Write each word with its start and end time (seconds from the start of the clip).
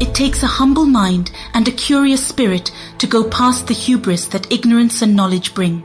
It 0.00 0.14
takes 0.14 0.42
a 0.42 0.46
humble 0.46 0.86
mind 0.86 1.30
and 1.52 1.68
a 1.68 1.72
curious 1.72 2.26
spirit 2.26 2.72
to 2.96 3.06
go 3.06 3.22
past 3.22 3.66
the 3.66 3.74
hubris 3.74 4.26
that 4.28 4.50
ignorance 4.50 5.02
and 5.02 5.14
knowledge 5.14 5.54
bring. 5.54 5.82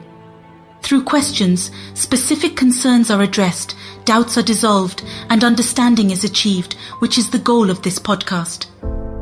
Through 0.81 1.03
questions, 1.03 1.69
specific 1.95 2.55
concerns 2.55 3.11
are 3.11 3.21
addressed, 3.21 3.75
doubts 4.05 4.37
are 4.37 4.41
dissolved, 4.41 5.03
and 5.29 5.43
understanding 5.43 6.11
is 6.11 6.23
achieved, 6.23 6.75
which 6.99 7.17
is 7.17 7.29
the 7.29 7.39
goal 7.39 7.69
of 7.69 7.81
this 7.81 7.99
podcast. 7.99 8.67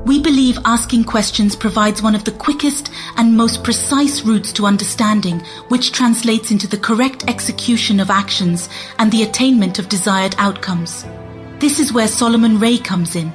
We 0.06 0.22
believe 0.22 0.60
asking 0.64 1.06
questions 1.06 1.56
provides 1.56 2.04
one 2.04 2.14
of 2.14 2.26
the 2.26 2.34
quickest 2.34 2.92
and 3.18 3.36
most 3.36 3.64
precise 3.64 4.22
routes 4.24 4.54
to 4.54 4.68
understanding, 4.68 5.40
which 5.70 5.92
translates 5.92 6.52
into 6.52 6.68
the 6.68 6.78
correct 6.78 7.24
execution 7.28 8.00
of 8.00 8.12
actions 8.12 8.70
and 9.00 9.12
the 9.12 9.24
attainment 9.24 9.80
of 9.80 9.90
desired 9.90 10.36
outcomes. 10.38 11.04
This 11.58 11.80
is 11.80 11.94
where 11.94 12.08
Solomon 12.08 12.60
Ray 12.60 12.78
comes 12.78 13.16
in. 13.16 13.32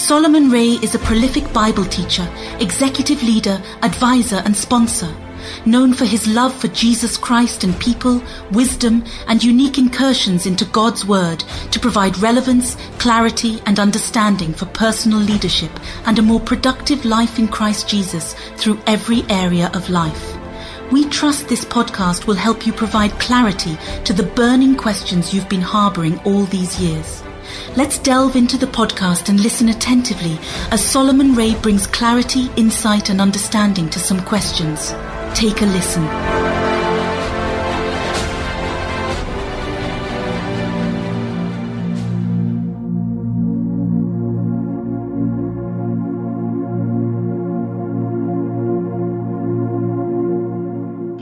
Solomon 0.00 0.50
Ray 0.50 0.70
is 0.82 0.94
a 0.94 0.98
prolific 1.00 1.52
Bible 1.52 1.84
teacher, 1.84 2.26
executive 2.58 3.22
leader, 3.22 3.62
advisor, 3.82 4.42
and 4.46 4.56
sponsor. 4.56 5.14
Known 5.66 5.92
for 5.92 6.06
his 6.06 6.26
love 6.26 6.58
for 6.58 6.68
Jesus 6.68 7.18
Christ 7.18 7.64
and 7.64 7.78
people, 7.78 8.20
wisdom, 8.50 9.04
and 9.28 9.44
unique 9.44 9.76
incursions 9.76 10.46
into 10.46 10.64
God's 10.64 11.04
Word 11.04 11.44
to 11.70 11.78
provide 11.78 12.16
relevance, 12.18 12.76
clarity, 12.98 13.60
and 13.66 13.78
understanding 13.78 14.54
for 14.54 14.64
personal 14.66 15.20
leadership 15.20 15.70
and 16.06 16.18
a 16.18 16.22
more 16.22 16.40
productive 16.40 17.04
life 17.04 17.38
in 17.38 17.46
Christ 17.46 17.86
Jesus 17.86 18.34
through 18.56 18.80
every 18.86 19.22
area 19.28 19.70
of 19.74 19.90
life. 19.90 20.34
We 20.90 21.08
trust 21.10 21.46
this 21.46 21.64
podcast 21.66 22.26
will 22.26 22.34
help 22.34 22.66
you 22.66 22.72
provide 22.72 23.20
clarity 23.20 23.76
to 24.04 24.14
the 24.14 24.24
burning 24.34 24.76
questions 24.76 25.34
you've 25.34 25.50
been 25.50 25.60
harboring 25.60 26.18
all 26.20 26.46
these 26.46 26.80
years. 26.80 27.22
Let's 27.76 27.98
delve 27.98 28.36
into 28.36 28.56
the 28.56 28.66
podcast 28.66 29.28
and 29.28 29.40
listen 29.40 29.68
attentively 29.68 30.38
as 30.70 30.84
Solomon 30.84 31.34
Ray 31.34 31.54
brings 31.54 31.86
clarity, 31.86 32.50
insight, 32.56 33.10
and 33.10 33.20
understanding 33.20 33.88
to 33.90 33.98
some 33.98 34.22
questions. 34.24 34.94
Take 35.34 35.62
a 35.62 35.66
listen. 35.66 36.04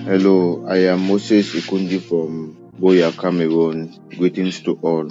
Hello, 0.09 0.65
I 0.67 0.79
am 0.89 1.06
Moses 1.06 1.55
Ikundi 1.55 2.01
from 2.01 2.56
Buea, 2.81 3.12
Cameroon. 3.12 3.95
Greetings 4.17 4.61
to 4.62 4.79
all. 4.81 5.09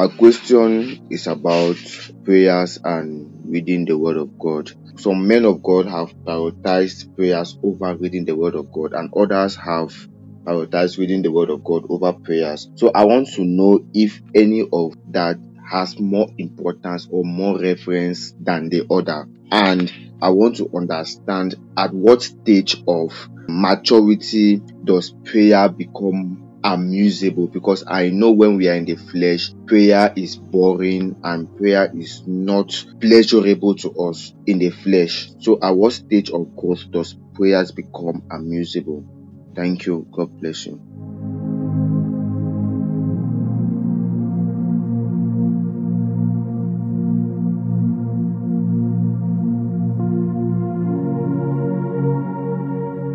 My 0.00 0.08
question 0.08 0.98
is 1.10 1.26
about 1.26 1.76
prayers 2.24 2.78
and 2.82 3.28
reading 3.44 3.84
the 3.84 3.98
Word 3.98 4.16
of 4.16 4.30
God. 4.40 4.70
Some 4.96 5.28
men 5.28 5.44
of 5.44 5.62
God 5.62 5.84
have 5.88 6.14
prioritized 6.26 7.04
prayers 7.18 7.58
over 7.62 7.94
reading 7.96 8.24
the 8.24 8.34
Word 8.34 8.54
of 8.54 8.70
God, 8.72 8.94
and 8.94 9.12
others 9.14 9.56
have 9.56 9.92
prioritized 10.48 10.96
reading 10.96 11.20
the 11.20 11.30
Word 11.30 11.50
of 11.50 11.62
God 11.62 11.82
over 11.90 12.14
prayers. 12.24 12.70
So 12.76 12.90
I 12.94 13.04
want 13.04 13.28
to 13.34 13.44
know 13.44 13.80
if 13.92 14.22
any 14.34 14.66
of 14.72 14.94
that 15.08 15.38
has 15.70 16.00
more 16.00 16.28
importance 16.38 17.06
or 17.10 17.22
more 17.22 17.60
reference 17.60 18.32
than 18.38 18.70
the 18.70 18.86
other. 18.90 19.28
And 19.50 19.92
I 20.22 20.30
want 20.30 20.56
to 20.56 20.70
understand 20.74 21.56
at 21.76 21.92
what 21.92 22.22
stage 22.22 22.82
of 22.88 23.28
maturity 23.50 24.62
does 24.82 25.12
prayer 25.26 25.68
become 25.68 26.40
amusable 26.64 27.50
because 27.52 27.84
I 27.88 28.10
know 28.10 28.32
when 28.32 28.56
we 28.56 28.68
are 28.68 28.74
in 28.76 28.84
the 28.86 28.96
flesh, 28.96 29.52
prayer 29.66 30.12
is 30.16 30.36
boring 30.36 31.18
and 31.24 31.54
prayer 31.56 31.90
is 31.94 32.22
not 32.26 32.72
pleasurable 33.00 33.76
to 33.76 33.92
us 33.92 34.34
in 34.46 34.58
the 34.58 34.70
flesh. 34.70 35.32
So, 35.38 35.58
at 35.62 35.72
what 35.76 35.94
stage 35.94 36.30
of 36.30 36.54
growth 36.56 36.84
does 36.92 37.16
prayers 37.34 37.72
become 37.72 38.24
amusable? 38.32 39.06
Thank 39.56 39.86
you. 39.86 40.08
God 40.12 40.30
bless 40.40 40.66
you. 40.66 40.80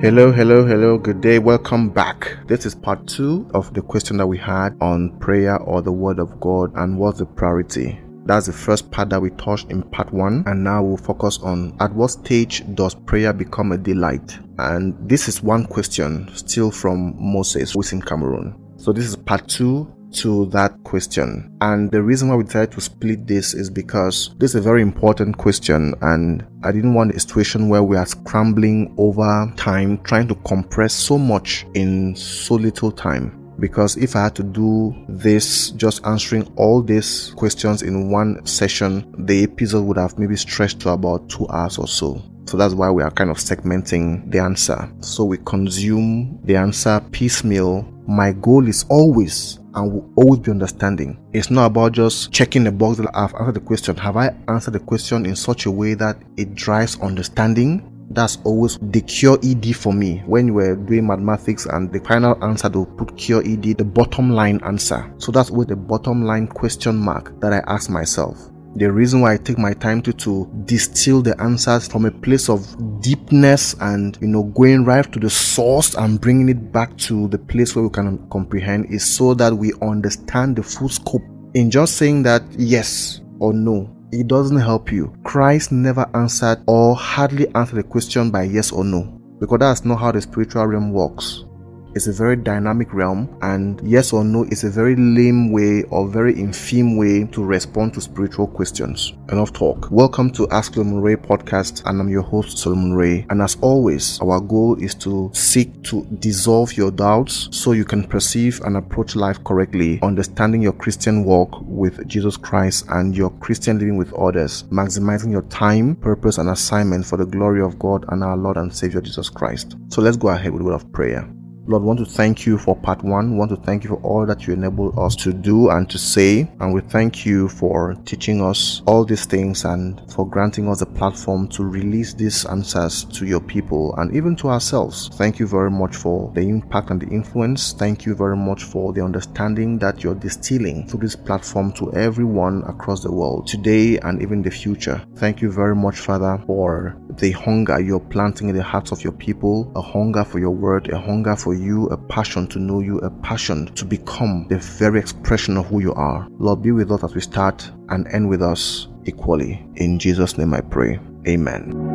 Hello, 0.05 0.31
hello, 0.31 0.63
hello. 0.63 0.99
Good 0.99 1.19
day. 1.19 1.39
Welcome 1.39 1.89
back. 1.89 2.37
This 2.45 2.67
is 2.67 2.75
part 2.75 3.07
two 3.07 3.49
of 3.55 3.73
the 3.73 3.81
question 3.81 4.17
that 4.17 4.27
we 4.27 4.37
had 4.37 4.77
on 4.79 5.17
prayer 5.17 5.57
or 5.57 5.81
the 5.81 5.91
word 5.91 6.19
of 6.19 6.39
God 6.39 6.71
and 6.75 6.95
what's 6.95 7.17
the 7.17 7.25
priority. 7.25 7.99
That's 8.23 8.45
the 8.45 8.53
first 8.53 8.91
part 8.91 9.09
that 9.09 9.19
we 9.19 9.31
touched 9.31 9.71
in 9.71 9.81
part 9.81 10.13
one, 10.13 10.43
and 10.45 10.63
now 10.63 10.83
we'll 10.83 10.97
focus 10.97 11.39
on 11.39 11.75
at 11.79 11.91
what 11.91 12.11
stage 12.11 12.63
does 12.75 12.93
prayer 12.93 13.33
become 13.33 13.71
a 13.71 13.79
delight? 13.79 14.37
And 14.59 14.95
this 15.09 15.27
is 15.27 15.41
one 15.41 15.65
question 15.65 16.29
still 16.35 16.69
from 16.69 17.15
Moses, 17.17 17.71
who 17.71 17.81
is 17.81 17.91
in 17.91 18.03
Cameroon. 18.03 18.61
So, 18.77 18.93
this 18.93 19.05
is 19.05 19.15
part 19.15 19.47
two 19.47 19.91
to 20.15 20.45
that 20.47 20.83
question. 20.83 21.55
And 21.61 21.91
the 21.91 22.01
reason 22.01 22.29
why 22.29 22.35
we 22.35 22.43
decided 22.43 22.71
to 22.73 22.81
split 22.81 23.27
this 23.27 23.53
is 23.53 23.69
because 23.69 24.33
this 24.37 24.51
is 24.51 24.55
a 24.55 24.61
very 24.61 24.81
important 24.81 25.37
question, 25.37 25.93
and 26.01 26.45
I 26.63 26.71
didn't 26.71 26.93
want 26.93 27.15
a 27.15 27.19
situation 27.19 27.69
where 27.69 27.83
we 27.83 27.97
are 27.97 28.05
scrambling 28.05 28.93
over 28.97 29.51
time, 29.57 30.01
trying 30.03 30.27
to 30.29 30.35
compress 30.35 30.93
so 30.93 31.17
much 31.17 31.65
in 31.73 32.15
so 32.15 32.55
little 32.55 32.91
time. 32.91 33.41
Because 33.57 33.95
if 33.95 34.15
I 34.15 34.23
had 34.23 34.35
to 34.35 34.43
do 34.43 34.93
this, 35.07 35.71
just 35.71 36.05
answering 36.05 36.51
all 36.57 36.81
these 36.81 37.33
questions 37.37 37.83
in 37.83 38.09
one 38.09 38.45
session, 38.45 39.13
the 39.17 39.43
episode 39.43 39.83
would 39.83 39.97
have 39.97 40.19
maybe 40.19 40.35
stretched 40.35 40.81
to 40.81 40.89
about 40.89 41.29
two 41.29 41.47
hours 41.47 41.77
or 41.77 41.87
so. 41.87 42.21
So 42.45 42.57
that's 42.57 42.73
why 42.73 42.91
we 42.91 43.03
are 43.03 43.11
kind 43.11 43.29
of 43.29 43.37
segmenting 43.37 44.31
the 44.31 44.39
answer. 44.39 44.91
So 45.01 45.25
we 45.25 45.37
consume 45.39 46.39
the 46.43 46.55
answer 46.55 47.01
piecemeal. 47.11 47.83
My 48.07 48.31
goal 48.33 48.67
is 48.67 48.85
always 48.89 49.59
and 49.73 49.91
will 49.91 50.13
always 50.15 50.39
be 50.39 50.51
understanding. 50.51 51.17
It's 51.33 51.49
not 51.49 51.65
about 51.65 51.93
just 51.93 52.31
checking 52.31 52.63
the 52.63 52.71
box 52.71 52.97
that 52.97 53.09
I've 53.13 53.33
answered 53.35 53.55
the 53.55 53.59
question. 53.61 53.97
Have 53.97 54.17
I 54.17 54.35
answered 54.47 54.71
the 54.71 54.79
question 54.79 55.25
in 55.25 55.35
such 55.35 55.65
a 55.65 55.71
way 55.71 55.95
that 55.95 56.17
it 56.37 56.55
drives 56.55 56.99
understanding? 57.01 57.91
That's 58.11 58.37
always 58.43 58.77
the 58.77 59.01
QED 59.01 59.75
for 59.75 59.91
me. 59.91 60.21
When 60.27 60.47
you 60.47 60.53
were 60.53 60.75
doing 60.75 61.07
mathematics 61.07 61.65
and 61.65 61.91
the 61.91 61.99
final 61.99 62.41
answer 62.43 62.69
they'll 62.69 62.85
put 62.85 63.15
QED, 63.15 63.77
the 63.77 63.83
bottom 63.83 64.29
line 64.29 64.61
answer. 64.63 65.11
So 65.17 65.31
that's 65.31 65.49
with 65.49 65.69
the 65.69 65.75
bottom 65.75 66.23
line 66.23 66.47
question 66.47 66.95
mark 66.95 67.39
that 67.41 67.51
I 67.51 67.63
ask 67.67 67.89
myself 67.89 68.51
the 68.75 68.91
reason 68.91 69.21
why 69.21 69.33
I 69.33 69.37
take 69.37 69.57
my 69.57 69.73
time 69.73 70.01
to, 70.01 70.13
to 70.13 70.51
distill 70.65 71.21
the 71.21 71.39
answers 71.41 71.87
from 71.87 72.05
a 72.05 72.11
place 72.11 72.49
of 72.49 72.61
deepness 73.01 73.73
and, 73.79 74.17
you 74.21 74.27
know, 74.27 74.43
going 74.43 74.83
right 74.83 75.09
to 75.13 75.19
the 75.19 75.29
source 75.29 75.95
and 75.95 76.19
bringing 76.19 76.49
it 76.49 76.71
back 76.71 76.97
to 76.99 77.27
the 77.29 77.37
place 77.37 77.75
where 77.75 77.83
we 77.83 77.89
can 77.89 78.27
comprehend 78.29 78.87
is 78.93 79.05
so 79.05 79.33
that 79.33 79.53
we 79.53 79.71
understand 79.81 80.57
the 80.57 80.63
full 80.63 80.89
scope. 80.89 81.23
In 81.53 81.71
just 81.71 81.95
saying 81.95 82.23
that 82.23 82.43
yes 82.57 83.21
or 83.39 83.53
no, 83.53 83.89
it 84.11 84.27
doesn't 84.27 84.59
help 84.59 84.91
you. 84.91 85.15
Christ 85.23 85.71
never 85.71 86.09
answered 86.13 86.61
or 86.67 86.95
hardly 86.95 87.47
answered 87.55 87.77
the 87.77 87.83
question 87.83 88.29
by 88.29 88.43
yes 88.43 88.71
or 88.71 88.83
no 88.83 89.03
because 89.39 89.59
that's 89.59 89.85
not 89.85 89.99
how 89.99 90.11
the 90.11 90.21
spiritual 90.21 90.65
realm 90.65 90.91
works 90.91 91.45
is 91.95 92.07
a 92.07 92.11
very 92.11 92.35
dynamic 92.35 92.93
realm, 92.93 93.37
and 93.41 93.79
yes 93.81 94.11
or 94.11 94.25
no 94.25 94.43
is 94.51 94.65
a 94.65 94.69
very 94.69 94.97
lame 94.97 95.49
way 95.49 95.81
or 95.83 96.09
very 96.09 96.33
infime 96.33 96.97
way 96.97 97.23
to 97.31 97.41
respond 97.41 97.93
to 97.93 98.01
spiritual 98.01 98.47
questions. 98.47 99.13
Enough 99.31 99.53
talk. 99.53 99.87
Welcome 99.89 100.29
to 100.31 100.47
Ask 100.49 100.73
Solomon 100.73 100.99
Ray 100.99 101.15
podcast, 101.15 101.85
and 101.85 102.01
I'm 102.01 102.09
your 102.09 102.21
host, 102.21 102.57
Solomon 102.57 102.93
Ray. 102.93 103.25
And 103.29 103.41
as 103.41 103.57
always, 103.61 104.19
our 104.19 104.41
goal 104.41 104.75
is 104.83 104.93
to 104.95 105.31
seek 105.33 105.83
to 105.83 106.05
dissolve 106.19 106.75
your 106.75 106.91
doubts 106.91 107.47
so 107.51 107.71
you 107.71 107.85
can 107.85 108.03
perceive 108.03 108.59
and 108.65 108.75
approach 108.75 109.15
life 109.15 109.41
correctly, 109.45 109.99
understanding 110.03 110.61
your 110.61 110.73
Christian 110.73 111.23
walk 111.23 111.61
with 111.61 112.05
Jesus 112.09 112.35
Christ 112.35 112.87
and 112.89 113.15
your 113.15 113.29
Christian 113.39 113.79
living 113.79 113.95
with 113.95 114.13
others, 114.15 114.63
maximizing 114.63 115.31
your 115.31 115.43
time, 115.43 115.95
purpose, 115.95 116.39
and 116.39 116.49
assignment 116.49 117.05
for 117.05 117.15
the 117.15 117.25
glory 117.25 117.61
of 117.61 117.79
God 117.79 118.03
and 118.09 118.21
our 118.21 118.35
Lord 118.35 118.57
and 118.57 118.75
Savior 118.75 118.99
Jesus 118.99 119.29
Christ. 119.29 119.77
So 119.87 120.01
let's 120.01 120.17
go 120.17 120.27
ahead 120.27 120.51
with 120.51 120.61
a 120.61 120.65
word 120.65 120.73
of 120.73 120.91
prayer. 120.91 121.25
Lord, 121.67 121.81
want 121.81 121.97
to 121.97 122.05
thank 122.05 122.45
you 122.45 122.59
for 122.59 122.75
part 122.75 123.03
one. 123.03 123.31
We 123.31 123.37
want 123.37 123.49
to 123.49 123.57
thank 123.57 123.83
you 123.83 123.89
for 123.89 124.01
all 124.03 124.25
that 124.27 124.45
you 124.45 124.53
enable 124.53 124.99
us 124.99 125.15
to 125.17 125.33
do 125.33 125.69
and 125.71 125.89
to 125.89 125.97
say. 125.97 126.47
And 126.59 126.75
we 126.75 126.81
thank 126.81 127.25
you 127.25 127.49
for 127.49 127.95
teaching 128.05 128.39
us 128.39 128.83
all 128.85 129.03
these 129.03 129.25
things 129.25 129.65
and 129.65 129.99
for 130.13 130.27
granting 130.27 130.67
us 130.69 130.81
a 130.81 130.85
platform 130.85 131.47
to 131.49 131.63
release 131.63 132.13
these 132.13 132.45
answers 132.45 133.05
to 133.05 133.25
your 133.25 133.39
people 133.39 133.95
and 133.97 134.15
even 134.15 134.35
to 134.37 134.49
ourselves. 134.49 135.09
Thank 135.15 135.39
you 135.39 135.47
very 135.47 135.71
much 135.71 135.95
for 135.95 136.31
the 136.35 136.41
impact 136.41 136.91
and 136.91 137.01
the 137.01 137.07
influence. 137.07 137.73
Thank 137.73 138.05
you 138.05 138.13
very 138.13 138.37
much 138.37 138.63
for 138.63 138.93
the 138.93 139.03
understanding 139.03 139.79
that 139.79 140.03
you're 140.03 140.13
distilling 140.13 140.87
through 140.87 140.99
this 140.99 141.15
platform 141.15 141.71
to 141.73 141.91
everyone 141.93 142.61
across 142.67 143.01
the 143.01 143.11
world 143.11 143.47
today 143.47 143.97
and 143.97 144.21
even 144.21 144.43
the 144.43 144.51
future. 144.51 145.03
Thank 145.15 145.41
you 145.41 145.51
very 145.51 145.75
much, 145.75 145.97
Father, 145.97 146.39
for 146.45 146.95
the 147.17 147.31
hunger 147.31 147.79
you're 147.79 147.99
planting 147.99 148.49
in 148.49 148.55
the 148.55 148.63
hearts 148.63 148.91
of 148.91 149.03
your 149.03 149.13
people, 149.13 149.71
a 149.75 149.81
hunger 149.81 150.23
for 150.23 150.39
your 150.39 150.51
word, 150.51 150.89
a 150.89 150.99
hunger 150.99 151.35
for 151.35 151.53
you, 151.53 151.87
a 151.87 151.97
passion 151.97 152.47
to 152.47 152.59
know 152.59 152.79
you, 152.79 152.99
a 152.99 153.09
passion 153.09 153.67
to 153.75 153.85
become 153.85 154.45
the 154.49 154.57
very 154.57 154.99
expression 154.99 155.57
of 155.57 155.65
who 155.67 155.79
you 155.79 155.93
are. 155.93 156.27
Lord, 156.37 156.61
be 156.61 156.71
with 156.71 156.91
us 156.91 157.03
as 157.03 157.15
we 157.15 157.21
start 157.21 157.71
and 157.89 158.07
end 158.07 158.29
with 158.29 158.41
us. 158.41 158.87
equally. 159.05 159.65
In 159.75 159.99
Jesus' 159.99 160.37
name 160.37 160.53
I 160.53 160.61
pray. 160.61 160.99
Amen. 161.27 161.94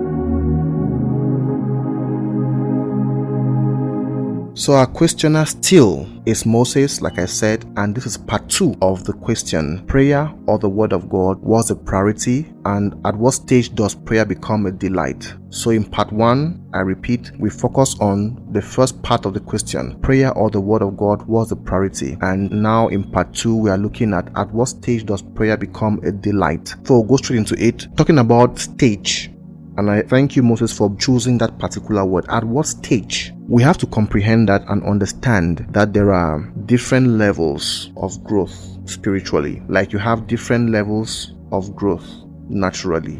So 4.60 4.74
our 4.74 4.86
questioner 4.86 5.46
still 5.46 6.06
is 6.26 6.44
Moses, 6.44 7.00
like 7.00 7.18
I 7.18 7.24
said, 7.24 7.64
and 7.78 7.94
this 7.94 8.04
is 8.04 8.18
part 8.18 8.46
two 8.50 8.74
of 8.82 9.04
the 9.04 9.14
question. 9.14 9.86
Prayer 9.86 10.30
or 10.46 10.58
the 10.58 10.68
word 10.68 10.92
of 10.92 11.08
God 11.08 11.40
was 11.40 11.70
a 11.70 11.74
priority, 11.74 12.52
and 12.66 12.94
at 13.06 13.16
what 13.16 13.32
stage 13.32 13.74
does 13.74 13.94
prayer 13.94 14.26
become 14.26 14.66
a 14.66 14.70
delight? 14.70 15.32
So 15.48 15.70
in 15.70 15.82
part 15.82 16.12
one, 16.12 16.62
I 16.74 16.80
repeat, 16.80 17.32
we 17.38 17.48
focus 17.48 17.98
on 18.00 18.48
the 18.52 18.60
first 18.60 19.02
part 19.02 19.24
of 19.24 19.32
the 19.32 19.40
question. 19.40 19.98
Prayer 20.00 20.30
or 20.34 20.50
the 20.50 20.60
word 20.60 20.82
of 20.82 20.94
God 20.94 21.22
was 21.22 21.50
a 21.52 21.56
priority. 21.56 22.18
And 22.20 22.50
now 22.50 22.88
in 22.88 23.10
part 23.10 23.32
two, 23.32 23.56
we 23.56 23.70
are 23.70 23.78
looking 23.78 24.12
at 24.12 24.28
at 24.36 24.52
what 24.52 24.68
stage 24.68 25.06
does 25.06 25.22
prayer 25.22 25.56
become 25.56 26.00
a 26.04 26.12
delight? 26.12 26.68
So 26.84 27.00
we'll 27.00 27.04
go 27.04 27.16
straight 27.16 27.38
into 27.38 27.54
it, 27.54 27.86
talking 27.96 28.18
about 28.18 28.58
stage. 28.58 29.30
And 29.76 29.90
I 29.90 30.02
thank 30.02 30.36
you, 30.36 30.42
Moses, 30.42 30.76
for 30.76 30.94
choosing 30.96 31.38
that 31.38 31.58
particular 31.58 32.04
word. 32.04 32.26
At 32.28 32.44
what 32.44 32.66
stage? 32.66 33.32
We 33.48 33.62
have 33.62 33.78
to 33.78 33.86
comprehend 33.86 34.48
that 34.48 34.64
and 34.68 34.82
understand 34.84 35.66
that 35.70 35.92
there 35.92 36.12
are 36.12 36.40
different 36.66 37.08
levels 37.08 37.90
of 37.96 38.22
growth 38.24 38.78
spiritually. 38.84 39.62
Like 39.68 39.92
you 39.92 39.98
have 39.98 40.26
different 40.26 40.70
levels 40.70 41.34
of 41.52 41.74
growth 41.74 42.06
naturally. 42.48 43.16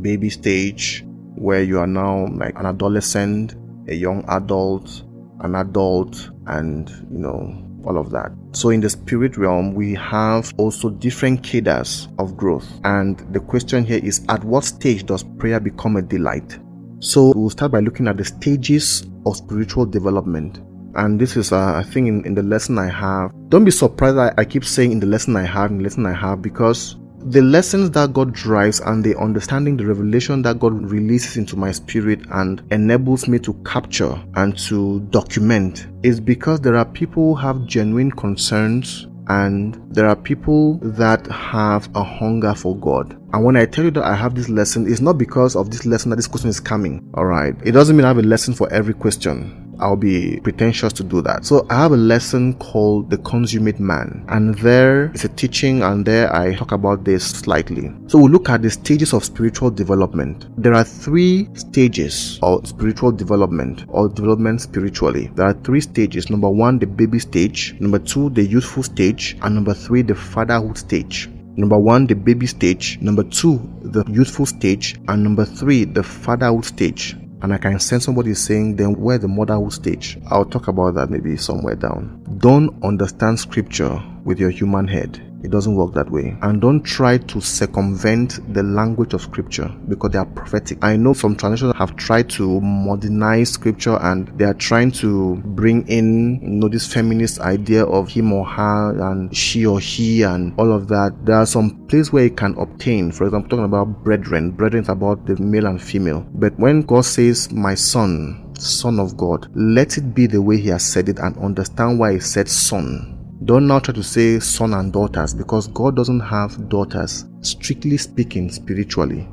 Baby 0.00 0.30
stage, 0.30 1.04
where 1.36 1.62
you 1.62 1.78
are 1.78 1.86
now 1.86 2.26
like 2.32 2.58
an 2.58 2.66
adolescent, 2.66 3.54
a 3.88 3.94
young 3.94 4.24
adult, 4.28 5.04
an 5.40 5.54
adult, 5.54 6.30
and 6.46 6.88
you 7.10 7.18
know, 7.18 7.71
all 7.84 7.98
of 7.98 8.10
that. 8.10 8.32
So 8.52 8.70
in 8.70 8.80
the 8.80 8.90
spirit 8.90 9.36
realm, 9.36 9.74
we 9.74 9.94
have 9.94 10.52
also 10.56 10.90
different 10.90 11.42
cadres 11.42 12.08
of 12.18 12.36
growth. 12.36 12.68
And 12.84 13.18
the 13.32 13.40
question 13.40 13.84
here 13.84 14.00
is 14.02 14.24
at 14.28 14.44
what 14.44 14.64
stage 14.64 15.04
does 15.06 15.22
prayer 15.22 15.60
become 15.60 15.96
a 15.96 16.02
delight? 16.02 16.58
So 17.00 17.32
we'll 17.34 17.50
start 17.50 17.72
by 17.72 17.80
looking 17.80 18.06
at 18.06 18.16
the 18.16 18.24
stages 18.24 19.04
of 19.26 19.36
spiritual 19.36 19.86
development. 19.86 20.60
And 20.94 21.20
this 21.20 21.36
is, 21.36 21.52
uh, 21.52 21.74
I 21.74 21.82
think, 21.82 22.06
in, 22.06 22.24
in 22.26 22.34
the 22.34 22.42
lesson 22.42 22.78
I 22.78 22.88
have. 22.88 23.32
Don't 23.48 23.64
be 23.64 23.70
surprised 23.70 24.18
I, 24.18 24.32
I 24.36 24.44
keep 24.44 24.64
saying 24.64 24.92
in 24.92 25.00
the 25.00 25.06
lesson 25.06 25.34
I 25.36 25.44
have, 25.44 25.70
in 25.70 25.78
the 25.78 25.84
lesson 25.84 26.04
I 26.06 26.12
have, 26.12 26.42
because 26.42 26.96
the 27.24 27.42
lessons 27.42 27.90
that 27.92 28.12
God 28.12 28.32
drives 28.32 28.80
and 28.80 29.04
the 29.04 29.16
understanding, 29.18 29.76
the 29.76 29.86
revelation 29.86 30.42
that 30.42 30.58
God 30.58 30.72
releases 30.90 31.36
into 31.36 31.56
my 31.56 31.70
spirit 31.72 32.20
and 32.30 32.62
enables 32.70 33.28
me 33.28 33.38
to 33.40 33.54
capture 33.64 34.20
and 34.34 34.58
to 34.58 35.00
document 35.10 35.86
is 36.02 36.20
because 36.20 36.60
there 36.60 36.76
are 36.76 36.84
people 36.84 37.34
who 37.34 37.40
have 37.40 37.66
genuine 37.66 38.10
concerns 38.10 39.06
and 39.28 39.80
there 39.94 40.08
are 40.08 40.16
people 40.16 40.78
that 40.82 41.26
have 41.28 41.88
a 41.94 42.02
hunger 42.02 42.54
for 42.54 42.76
God. 42.76 43.16
And 43.32 43.44
when 43.44 43.56
I 43.56 43.66
tell 43.66 43.84
you 43.84 43.92
that 43.92 44.04
I 44.04 44.16
have 44.16 44.34
this 44.34 44.48
lesson, 44.48 44.90
it's 44.90 45.00
not 45.00 45.16
because 45.16 45.54
of 45.54 45.70
this 45.70 45.86
lesson 45.86 46.10
that 46.10 46.16
this 46.16 46.26
question 46.26 46.50
is 46.50 46.60
coming. 46.60 47.08
All 47.14 47.26
right. 47.26 47.54
It 47.64 47.72
doesn't 47.72 47.96
mean 47.96 48.04
I 48.04 48.08
have 48.08 48.18
a 48.18 48.22
lesson 48.22 48.52
for 48.52 48.70
every 48.72 48.94
question. 48.94 49.61
I'll 49.82 49.96
be 49.96 50.38
pretentious 50.40 50.92
to 50.94 51.02
do 51.02 51.20
that. 51.22 51.44
So 51.44 51.66
I 51.68 51.74
have 51.74 51.92
a 51.92 51.96
lesson 51.96 52.54
called 52.54 53.10
The 53.10 53.18
Consummate 53.18 53.80
Man, 53.80 54.24
and 54.28 54.54
there 54.58 55.10
is 55.12 55.24
a 55.24 55.28
teaching, 55.28 55.82
and 55.82 56.06
there 56.06 56.34
I 56.34 56.54
talk 56.54 56.70
about 56.70 57.04
this 57.04 57.26
slightly. 57.26 57.92
So 58.06 58.18
we 58.18 58.28
look 58.28 58.48
at 58.48 58.62
the 58.62 58.70
stages 58.70 59.12
of 59.12 59.24
spiritual 59.24 59.70
development. 59.72 60.46
There 60.56 60.74
are 60.74 60.84
three 60.84 61.48
stages 61.54 62.38
of 62.42 62.66
spiritual 62.66 63.10
development 63.10 63.84
or 63.88 64.08
development 64.08 64.60
spiritually. 64.60 65.30
There 65.34 65.46
are 65.46 65.54
three 65.64 65.80
stages. 65.80 66.30
Number 66.30 66.48
one, 66.48 66.78
the 66.78 66.86
baby 66.86 67.18
stage. 67.18 67.74
Number 67.80 67.98
two, 67.98 68.30
the 68.30 68.44
youthful 68.44 68.84
stage. 68.84 69.36
And 69.42 69.56
number 69.56 69.74
three, 69.74 70.02
the 70.02 70.14
fatherhood 70.14 70.78
stage. 70.78 71.28
Number 71.56 71.78
one, 71.78 72.06
the 72.06 72.14
baby 72.14 72.46
stage. 72.46 72.98
Number 73.00 73.24
two, 73.24 73.60
the 73.82 74.04
youthful 74.08 74.46
stage. 74.46 74.96
And 75.08 75.24
number 75.24 75.44
three, 75.44 75.84
the 75.84 76.02
fatherhood 76.02 76.64
stage 76.64 77.16
and 77.42 77.52
I 77.52 77.58
can 77.58 77.78
sense 77.80 78.04
somebody 78.04 78.34
saying, 78.34 78.76
then 78.76 78.94
where 78.94 79.18
the 79.18 79.26
motherhood 79.26 79.72
stage? 79.72 80.16
I'll 80.30 80.44
talk 80.44 80.68
about 80.68 80.94
that 80.94 81.10
maybe 81.10 81.36
somewhere 81.36 81.74
down. 81.74 82.24
Don't 82.38 82.82
understand 82.84 83.40
scripture 83.40 84.00
with 84.24 84.38
your 84.38 84.50
human 84.50 84.86
head. 84.86 85.20
It 85.42 85.50
doesn't 85.50 85.74
work 85.74 85.94
that 85.94 86.10
way. 86.10 86.36
And 86.42 86.60
don't 86.60 86.82
try 86.82 87.18
to 87.18 87.40
circumvent 87.40 88.40
the 88.54 88.62
language 88.62 89.12
of 89.14 89.22
scripture 89.22 89.68
because 89.88 90.10
they 90.10 90.18
are 90.18 90.26
prophetic. 90.26 90.78
I 90.82 90.96
know 90.96 91.12
some 91.12 91.36
translations 91.36 91.74
have 91.76 91.96
tried 91.96 92.30
to 92.30 92.60
modernize 92.60 93.50
scripture 93.50 93.98
and 94.00 94.28
they 94.38 94.44
are 94.44 94.54
trying 94.54 94.92
to 94.92 95.36
bring 95.44 95.86
in, 95.88 96.40
you 96.40 96.48
know, 96.48 96.68
this 96.68 96.92
feminist 96.92 97.40
idea 97.40 97.84
of 97.84 98.08
him 98.08 98.32
or 98.32 98.46
her 98.46 99.10
and 99.10 99.36
she 99.36 99.66
or 99.66 99.80
he 99.80 100.22
and 100.22 100.54
all 100.58 100.72
of 100.72 100.88
that. 100.88 101.12
There 101.24 101.36
are 101.36 101.46
some 101.46 101.86
places 101.86 102.12
where 102.12 102.26
it 102.26 102.36
can 102.36 102.56
obtain. 102.58 103.10
For 103.10 103.24
example, 103.24 103.50
talking 103.50 103.64
about 103.64 104.04
brethren. 104.04 104.52
Brethren 104.52 104.84
is 104.84 104.88
about 104.88 105.26
the 105.26 105.36
male 105.36 105.66
and 105.66 105.82
female. 105.82 106.26
But 106.34 106.58
when 106.58 106.82
God 106.82 107.04
says, 107.04 107.52
my 107.52 107.74
son, 107.74 108.54
son 108.58 109.00
of 109.00 109.16
God, 109.16 109.48
let 109.54 109.98
it 109.98 110.14
be 110.14 110.26
the 110.26 110.40
way 110.40 110.58
he 110.58 110.68
has 110.68 110.84
said 110.84 111.08
it 111.08 111.18
and 111.18 111.36
understand 111.38 111.98
why 111.98 112.14
he 112.14 112.20
said 112.20 112.48
son 112.48 113.18
don't 113.44 113.66
now 113.66 113.78
try 113.80 113.92
to 113.94 114.02
say 114.02 114.38
son 114.38 114.74
and 114.74 114.92
daughters 114.92 115.34
because 115.34 115.66
God 115.68 115.96
doesn't 115.96 116.20
have 116.20 116.68
daughters, 116.68 117.24
strictly 117.40 117.96
speaking, 117.96 118.50
spiritually. 118.50 119.28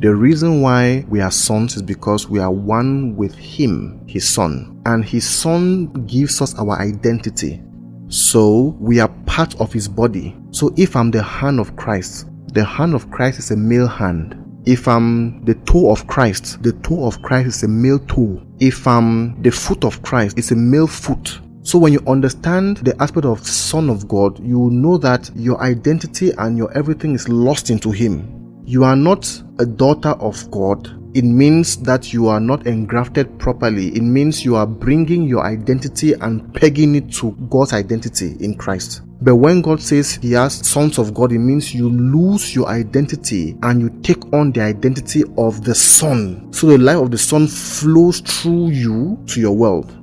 The 0.00 0.14
reason 0.14 0.60
why 0.60 1.04
we 1.08 1.20
are 1.20 1.30
sons 1.30 1.74
is 1.74 1.82
because 1.82 2.28
we 2.28 2.38
are 2.38 2.52
one 2.52 3.16
with 3.16 3.34
Him, 3.34 4.04
His 4.06 4.28
Son, 4.28 4.80
and 4.86 5.04
His 5.04 5.28
Son 5.28 5.86
gives 6.06 6.40
us 6.40 6.56
our 6.56 6.78
identity. 6.78 7.60
So 8.08 8.76
we 8.78 9.00
are 9.00 9.08
part 9.26 9.60
of 9.60 9.72
His 9.72 9.88
body. 9.88 10.36
So 10.52 10.72
if 10.76 10.94
I'm 10.94 11.10
the 11.10 11.22
hand 11.22 11.58
of 11.58 11.74
Christ, 11.74 12.28
the 12.52 12.64
hand 12.64 12.94
of 12.94 13.10
Christ 13.10 13.40
is 13.40 13.50
a 13.50 13.56
male 13.56 13.88
hand. 13.88 14.36
If 14.66 14.86
I'm 14.86 15.44
the 15.44 15.54
toe 15.54 15.90
of 15.90 16.06
Christ, 16.06 16.62
the 16.62 16.74
toe 16.74 17.04
of 17.04 17.20
Christ 17.22 17.48
is 17.48 17.62
a 17.64 17.68
male 17.68 17.98
toe. 17.98 18.40
If 18.60 18.86
I'm 18.86 19.42
the 19.42 19.50
foot 19.50 19.84
of 19.84 20.00
Christ, 20.02 20.38
it's 20.38 20.52
a 20.52 20.56
male 20.56 20.86
foot. 20.86 21.40
So 21.68 21.76
when 21.76 21.92
you 21.92 22.00
understand 22.06 22.78
the 22.78 22.96
aspect 22.98 23.26
of 23.26 23.46
Son 23.46 23.90
of 23.90 24.08
God, 24.08 24.42
you 24.42 24.70
know 24.70 24.96
that 24.96 25.30
your 25.36 25.60
identity 25.60 26.30
and 26.38 26.56
your 26.56 26.72
everything 26.72 27.14
is 27.14 27.28
lost 27.28 27.68
into 27.68 27.90
Him. 27.90 28.62
You 28.64 28.84
are 28.84 28.96
not 28.96 29.30
a 29.58 29.66
daughter 29.66 30.12
of 30.12 30.50
God. 30.50 30.88
It 31.14 31.24
means 31.24 31.76
that 31.82 32.10
you 32.10 32.26
are 32.26 32.40
not 32.40 32.66
engrafted 32.66 33.38
properly. 33.38 33.88
It 33.88 34.00
means 34.00 34.46
you 34.46 34.56
are 34.56 34.66
bringing 34.66 35.24
your 35.24 35.44
identity 35.44 36.14
and 36.14 36.54
pegging 36.54 36.94
it 36.94 37.12
to 37.16 37.32
God's 37.50 37.74
identity 37.74 38.36
in 38.40 38.56
Christ. 38.56 39.02
But 39.20 39.36
when 39.36 39.60
God 39.60 39.82
says 39.82 40.14
He 40.14 40.32
has 40.32 40.66
sons 40.66 40.96
of 40.96 41.12
God, 41.12 41.32
it 41.32 41.38
means 41.38 41.74
you 41.74 41.90
lose 41.90 42.54
your 42.54 42.68
identity 42.68 43.58
and 43.62 43.78
you 43.78 43.90
take 44.00 44.32
on 44.32 44.52
the 44.52 44.62
identity 44.62 45.22
of 45.36 45.64
the 45.64 45.74
Son. 45.74 46.50
So 46.50 46.68
the 46.68 46.78
life 46.78 46.96
of 46.96 47.10
the 47.10 47.18
Son 47.18 47.46
flows 47.46 48.20
through 48.20 48.68
you 48.68 49.22
to 49.26 49.38
your 49.38 49.54
world 49.54 49.97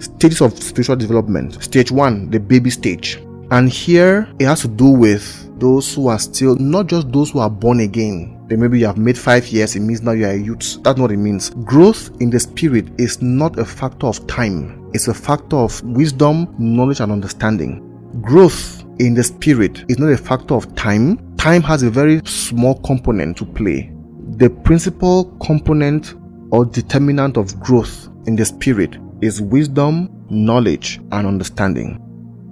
stages 0.00 0.40
of 0.40 0.60
spiritual 0.62 0.96
development. 0.96 1.62
Stage 1.62 1.90
one, 1.90 2.30
the 2.30 2.40
baby 2.40 2.70
stage. 2.70 3.22
And 3.50 3.68
here 3.68 4.28
it 4.38 4.44
has 4.44 4.60
to 4.62 4.68
do 4.68 4.90
with 4.90 5.48
those 5.58 5.94
who 5.94 6.08
are 6.08 6.18
still 6.18 6.54
not 6.56 6.86
just 6.86 7.10
those 7.12 7.30
who 7.30 7.38
are 7.38 7.50
born 7.50 7.80
again. 7.80 8.34
Then 8.48 8.60
maybe 8.60 8.78
you 8.78 8.86
have 8.86 8.98
made 8.98 9.18
five 9.18 9.46
years, 9.48 9.76
it 9.76 9.80
means 9.80 10.02
now 10.02 10.12
you 10.12 10.26
are 10.26 10.32
a 10.32 10.36
youth. 10.36 10.82
That's 10.82 10.98
what 10.98 11.10
it 11.10 11.16
means. 11.16 11.50
Growth 11.50 12.10
in 12.20 12.30
the 12.30 12.40
spirit 12.40 12.88
is 12.98 13.20
not 13.20 13.58
a 13.58 13.64
factor 13.64 14.06
of 14.06 14.26
time, 14.26 14.90
it's 14.94 15.08
a 15.08 15.14
factor 15.14 15.56
of 15.56 15.82
wisdom, 15.82 16.54
knowledge, 16.58 17.00
and 17.00 17.12
understanding. 17.12 17.84
Growth 18.22 18.84
in 18.98 19.14
the 19.14 19.22
spirit 19.22 19.84
is 19.88 19.98
not 19.98 20.10
a 20.10 20.16
factor 20.16 20.54
of 20.54 20.74
time. 20.74 21.36
Time 21.36 21.62
has 21.62 21.82
a 21.82 21.90
very 21.90 22.20
small 22.24 22.80
component 22.80 23.36
to 23.36 23.44
play. 23.44 23.92
The 24.36 24.50
principal 24.50 25.24
component 25.40 26.14
or 26.50 26.64
determinant 26.64 27.36
of 27.36 27.58
growth 27.60 28.08
in 28.26 28.34
the 28.34 28.44
spirit 28.44 28.96
is 29.22 29.40
wisdom, 29.40 30.26
knowledge, 30.30 31.00
and 31.12 31.26
understanding. 31.26 32.04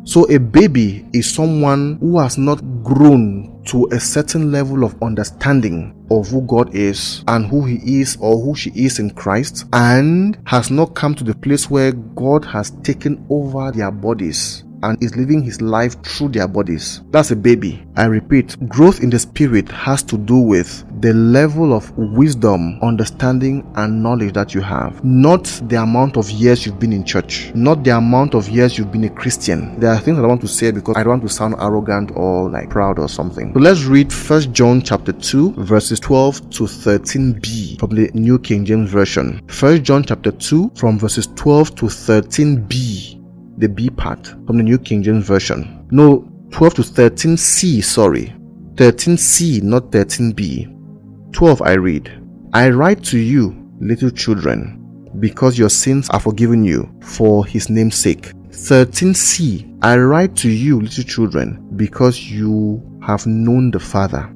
So, 0.05 0.25
a 0.31 0.39
baby 0.39 1.05
is 1.13 1.33
someone 1.33 1.99
who 2.01 2.19
has 2.21 2.39
not 2.39 2.63
grown 2.85 3.61
to 3.67 3.89
a 3.91 3.99
certain 3.99 4.53
level 4.53 4.85
of 4.85 4.95
understanding 5.03 6.07
of 6.11 6.29
who 6.29 6.43
God 6.43 6.73
is 6.75 7.25
and 7.27 7.47
who 7.47 7.65
He 7.65 8.01
is 8.01 8.17
or 8.21 8.41
who 8.41 8.55
she 8.55 8.71
is 8.77 9.01
in 9.01 9.11
Christ, 9.11 9.67
and 9.73 10.39
has 10.47 10.71
not 10.71 10.95
come 10.95 11.15
to 11.17 11.25
the 11.25 11.35
place 11.35 11.69
where 11.69 11.93
God 11.93 12.45
has 12.45 12.71
taken 12.83 13.27
over 13.29 13.73
their 13.73 13.91
bodies 13.91 14.63
and 14.83 15.03
is 15.03 15.17
living 15.17 15.43
his 15.43 15.61
life 15.61 16.01
through 16.03 16.29
their 16.29 16.49
bodies. 16.49 17.03
That's 17.11 17.31
a 17.31 17.37
baby. 17.37 17.85
I 17.97 18.05
repeat, 18.07 18.57
growth 18.69 19.03
in 19.03 19.11
the 19.11 19.19
spirit 19.19 19.69
has 19.71 20.03
to 20.05 20.19
do 20.19 20.37
with 20.37 20.85
the 21.01 21.13
level 21.13 21.73
of 21.73 21.97
wisdom, 21.97 22.79
understanding, 22.83 23.71
and 23.77 24.03
knowledge 24.03 24.33
that 24.35 24.55
you 24.55 24.61
have, 24.61 25.05
not 25.05 25.45
the 25.69 25.81
amount 25.83 26.17
of 26.17 26.31
years 26.31 26.65
you've 26.65 26.79
been 26.79 26.93
in 26.93 27.05
church, 27.05 27.53
not 27.55 27.85
the 27.85 27.97
amount 27.97 28.35
of 28.35 28.49
years 28.49 28.79
you've 28.79 28.93
been 28.93 29.05
a 29.05 29.11
Christian. 29.11 29.79
There 29.79 29.91
are 29.91 29.99
things 29.99 30.19
I 30.19 30.23
want 30.23 30.41
to 30.43 30.49
say 30.49 30.71
because 30.71 30.97
I 30.97 31.03
don't 31.03 31.21
want 31.21 31.23
to 31.23 31.29
sound 31.29 31.55
arrogant 31.59 32.13
or 32.15 32.51
like 32.51 32.71
proud 32.71 32.99
or 32.99 33.09
something. 33.09 33.53
So 33.55 33.61
let's 33.61 33.85
read 33.85 34.13
First 34.13 34.53
John 34.53 34.83
chapter 34.83 35.13
2, 35.13 35.55
verses 35.65 36.01
12 36.01 36.51
to 36.51 36.65
13b 36.65 37.79
from 37.79 37.91
the 37.91 38.11
New 38.15 38.39
King 38.39 38.65
James 38.65 38.91
Version. 38.91 39.43
First 39.49 39.83
John 39.83 40.05
chapter 40.05 40.33
2, 40.33 40.73
from 40.75 40.99
verses 40.99 41.29
12 41.35 41.75
to 41.77 41.87
13b 41.87 43.26
the 43.59 43.69
B 43.69 43.91
part 43.91 44.27
from 44.47 44.57
the 44.57 44.63
New 44.63 44.79
King 44.79 45.03
James 45.03 45.27
Version. 45.27 45.87
No, 45.91 46.29
12 46.51 46.75
to 46.75 46.83
13C, 46.83 47.83
sorry. 47.83 48.35
13c, 48.75 49.63
not 49.63 49.91
13b. 49.91 51.33
12 51.33 51.63
I 51.63 51.73
read, 51.73 52.23
I 52.53 52.71
write 52.71 53.03
to 53.05 53.19
you, 53.19 53.55
little 53.81 54.11
children, 54.11 55.11
because 55.21 55.59
your 55.59 55.69
sins 55.69 56.09
are 56.11 56.21
forgiven 56.21 56.65
you 56.65 56.89
for 57.03 57.45
his 57.45 57.69
name's 57.69 57.97
sake. 57.97 58.33
13c, 58.51 59.79
I 59.83 59.97
write 59.99 60.37
to 60.37 60.49
you, 60.49 60.81
little 60.81 61.05
children, 61.05 61.69
because 61.77 62.31
you 62.31 62.83
have 63.03 63.27
known 63.27 63.71
the 63.71 63.81
Father. 63.81 64.33